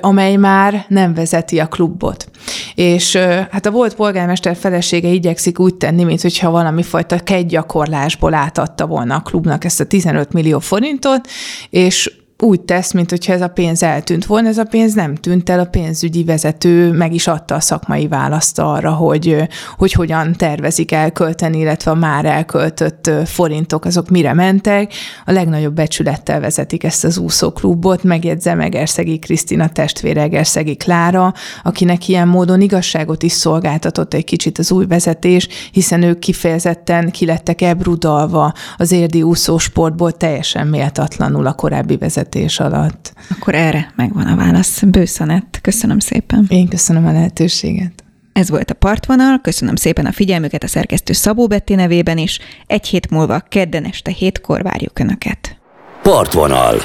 amely 0.00 0.36
már 0.36 0.84
nem 0.88 1.14
vezeti 1.14 1.58
a 1.58 1.66
klubot. 1.66 2.28
És 2.74 3.16
hát 3.50 3.66
a 3.66 3.70
volt 3.70 3.94
polgármester 3.94 4.56
felesége 4.56 5.08
igyekszik 5.08 5.58
úgy 5.58 5.74
tenni, 5.74 6.04
mint 6.04 6.20
hogyha 6.20 6.50
valami 6.50 6.82
fajta 6.82 7.18
kegygyakorlásból 7.18 8.34
átadta 8.34 8.86
volna 8.86 9.14
a 9.14 9.20
klubnak 9.20 9.64
ezt 9.64 9.80
a 9.80 9.84
15 9.84 10.32
millió 10.32 10.58
forintot, 10.58 11.28
és 11.70 12.17
úgy 12.42 12.60
tesz, 12.60 12.92
mint 12.92 13.10
hogyha 13.10 13.32
ez 13.32 13.40
a 13.40 13.48
pénz 13.48 13.82
eltűnt 13.82 14.26
volna, 14.26 14.48
ez 14.48 14.58
a 14.58 14.64
pénz 14.64 14.94
nem 14.94 15.14
tűnt 15.14 15.50
el, 15.50 15.58
a 15.58 15.64
pénzügyi 15.64 16.24
vezető 16.24 16.92
meg 16.92 17.14
is 17.14 17.26
adta 17.26 17.54
a 17.54 17.60
szakmai 17.60 18.08
választ 18.08 18.58
arra, 18.58 18.90
hogy, 18.90 19.48
hogy 19.76 19.92
hogyan 19.92 20.32
tervezik 20.32 20.92
elkölteni, 20.92 21.58
illetve 21.58 21.90
a 21.90 21.94
már 21.94 22.24
elköltött 22.24 23.10
forintok 23.24 23.84
azok 23.84 24.08
mire 24.08 24.32
mentek. 24.32 24.92
A 25.24 25.32
legnagyobb 25.32 25.74
becsülettel 25.74 26.40
vezetik 26.40 26.84
ezt 26.84 27.04
az 27.04 27.18
úszóklubot, 27.18 28.02
megjegyzem 28.02 28.60
Egerszegi 28.60 29.18
Krisztina 29.18 29.68
testvére 29.68 30.20
Egerszegi 30.20 30.76
Klára, 30.76 31.34
akinek 31.62 32.08
ilyen 32.08 32.28
módon 32.28 32.60
igazságot 32.60 33.22
is 33.22 33.32
szolgáltatott 33.32 34.14
egy 34.14 34.24
kicsit 34.24 34.58
az 34.58 34.72
új 34.72 34.86
vezetés, 34.86 35.48
hiszen 35.72 36.02
ők 36.02 36.18
kifejezetten 36.18 37.10
kilettek 37.10 37.62
ebrudalva 37.62 38.52
az 38.76 38.92
érdi 38.92 39.22
úszósportból 39.22 40.12
teljesen 40.12 40.66
méltatlanul 40.66 41.46
a 41.46 41.52
korábbi 41.52 41.96
vezetés 41.96 42.26
alatt. 42.58 43.12
Akkor 43.30 43.54
erre 43.54 43.92
megvan 43.96 44.26
a 44.26 44.36
válasz. 44.36 44.82
Bőszanett, 44.82 45.58
köszönöm 45.62 45.98
szépen. 45.98 46.46
Én 46.48 46.68
köszönöm 46.68 47.06
a 47.06 47.12
lehetőséget. 47.12 48.02
Ez 48.32 48.50
volt 48.50 48.70
a 48.70 48.74
Partvonal, 48.74 49.40
köszönöm 49.40 49.76
szépen 49.76 50.06
a 50.06 50.12
figyelmüket 50.12 50.62
a 50.62 50.66
szerkesztő 50.66 51.12
Szabó 51.12 51.46
Betti 51.46 51.74
nevében 51.74 52.18
is. 52.18 52.38
Egy 52.66 52.86
hét 52.86 53.10
múlva 53.10 53.40
kedden 53.48 53.84
este 53.84 54.10
hétkor 54.10 54.62
várjuk 54.62 54.98
Önöket. 54.98 55.56
Partvonal. 56.02 56.76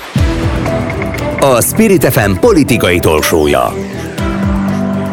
A 1.39 1.62
Spirit 1.62 2.04
FM 2.04 2.34
politikai 2.34 3.00
tolsója. 3.00 3.74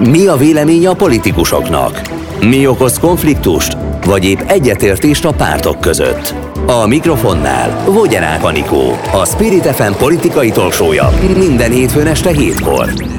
Mi 0.00 0.26
a 0.26 0.36
vélemény 0.36 0.86
a 0.86 0.94
politikusoknak? 0.94 2.00
Mi 2.40 2.66
okoz 2.66 2.98
konfliktust? 2.98 3.76
Vagy 4.04 4.24
épp 4.24 4.40
egyetértést 4.40 5.24
a 5.24 5.32
pártok 5.32 5.80
között? 5.80 6.49
A 6.70 6.86
mikrofonnál 6.86 7.84
Vogyarák 7.84 8.44
Anikó, 8.44 8.98
a 9.12 9.24
Spirit 9.26 9.66
FM 9.66 9.92
politikai 9.92 10.50
tolsója 10.50 11.08
minden 11.36 11.70
hétfőn 11.70 12.06
este 12.06 12.30
hétkor. 12.30 13.09